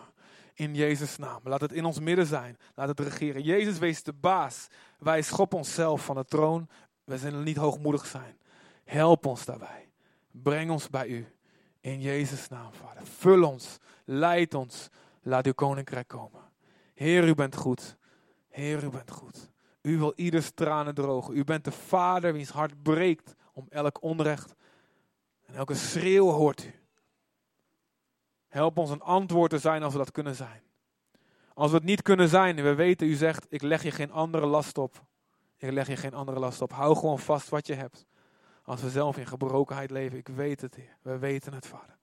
In 0.59 0.75
Jezus' 0.75 1.17
naam. 1.17 1.41
Laat 1.45 1.61
het 1.61 1.73
in 1.73 1.85
ons 1.85 2.01
midden 2.01 2.27
zijn. 2.27 2.59
Laat 2.75 2.89
het 2.89 3.01
regeren. 3.01 3.43
Jezus 3.43 3.79
wees 3.79 4.03
de 4.03 4.13
baas. 4.13 4.69
Wij 4.99 5.23
schoppen 5.23 5.59
onszelf 5.59 6.05
van 6.05 6.17
de 6.17 6.25
troon. 6.25 6.69
We 7.05 7.19
zullen 7.19 7.43
niet 7.43 7.57
hoogmoedig 7.57 8.07
zijn. 8.07 8.39
Help 8.85 9.27
ons 9.27 9.45
daarbij. 9.45 9.91
Breng 10.31 10.71
ons 10.71 10.91
bij 10.91 11.07
u. 11.07 11.27
In 11.81 12.01
Jezus' 12.01 12.49
naam, 12.49 12.73
Vader. 12.73 13.07
Vul 13.07 13.43
ons. 13.43 13.79
Leid 14.05 14.55
ons. 14.55 14.89
Laat 15.23 15.47
uw 15.47 15.53
koninkrijk 15.53 16.09
komen. 16.09 16.41
Heer, 16.95 17.29
u 17.29 17.35
bent 17.35 17.57
goed. 17.57 17.97
Heer, 18.49 18.85
u 18.85 18.89
bent 18.89 19.11
goed. 19.11 19.51
U 19.83 19.99
wil 19.99 20.13
ieders 20.17 20.51
tranen 20.51 20.95
drogen. 20.95 21.37
U 21.37 21.45
bent 21.45 21.65
de 21.65 21.73
vader 21.73 22.33
wiens 22.33 22.51
hart 22.51 22.83
breekt 22.83 23.35
om 23.53 23.67
elk 23.69 24.03
onrecht. 24.03 24.55
En 25.47 25.55
elke 25.55 25.75
schreeuw 25.75 26.31
hoort 26.31 26.65
u. 26.65 26.75
Help 28.49 28.79
ons 28.79 28.91
een 28.91 29.03
antwoord 29.03 29.51
te 29.51 29.59
zijn 29.59 29.83
als 29.83 29.93
we 29.93 29.99
dat 29.99 30.11
kunnen 30.11 30.35
zijn. 30.35 30.63
Als 31.55 31.71
we 31.71 31.77
het 31.77 31.87
niet 31.87 32.03
kunnen 32.03 32.29
zijn 32.29 32.57
we 32.57 32.75
weten, 32.75 33.07
u 33.07 33.15
zegt, 33.15 33.47
ik 33.49 33.63
leg 33.63 33.83
je 33.83 33.91
geen 33.91 34.13
andere 34.13 34.47
last 34.47 34.79
op. 34.79 35.05
Ik 35.57 35.71
leg 35.71 35.87
je 35.87 35.97
geen 35.97 36.15
andere 36.15 36.39
last 36.39 36.63
op. 36.63 36.73
Hou 36.73 36.97
gewoon 36.97 37.19
vast 37.19 37.49
wat 37.49 37.67
je 37.67 37.75
hebt. 37.75 38.07
Als 38.63 38.83
we 38.83 38.91
zelf 38.91 39.17
in 39.17 39.27
gebrokenheid 39.27 39.91
leven, 39.91 40.19
ik 40.19 40.29
weet 40.29 40.61
het, 40.61 40.75
Heer. 40.75 40.97
We 41.03 41.19
weten 41.19 41.53
het, 41.53 41.67
Vader. 41.67 41.97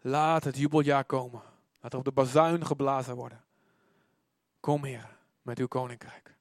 Laat 0.00 0.44
het 0.44 0.56
jubeljaar 0.56 1.04
komen. 1.04 1.42
Laat 1.80 1.92
er 1.92 1.98
op 1.98 2.04
de 2.04 2.12
bazuin 2.12 2.66
geblazen 2.66 3.16
worden. 3.16 3.44
Kom, 4.60 4.84
Heer, 4.84 5.18
met 5.42 5.58
uw 5.58 5.66
koninkrijk. 5.66 6.36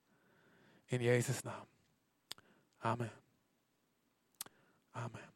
In 0.86 1.02
Jezus' 1.02 1.42
naam. 1.42 1.66
Amen. 2.78 3.12
Amen. 4.92 5.33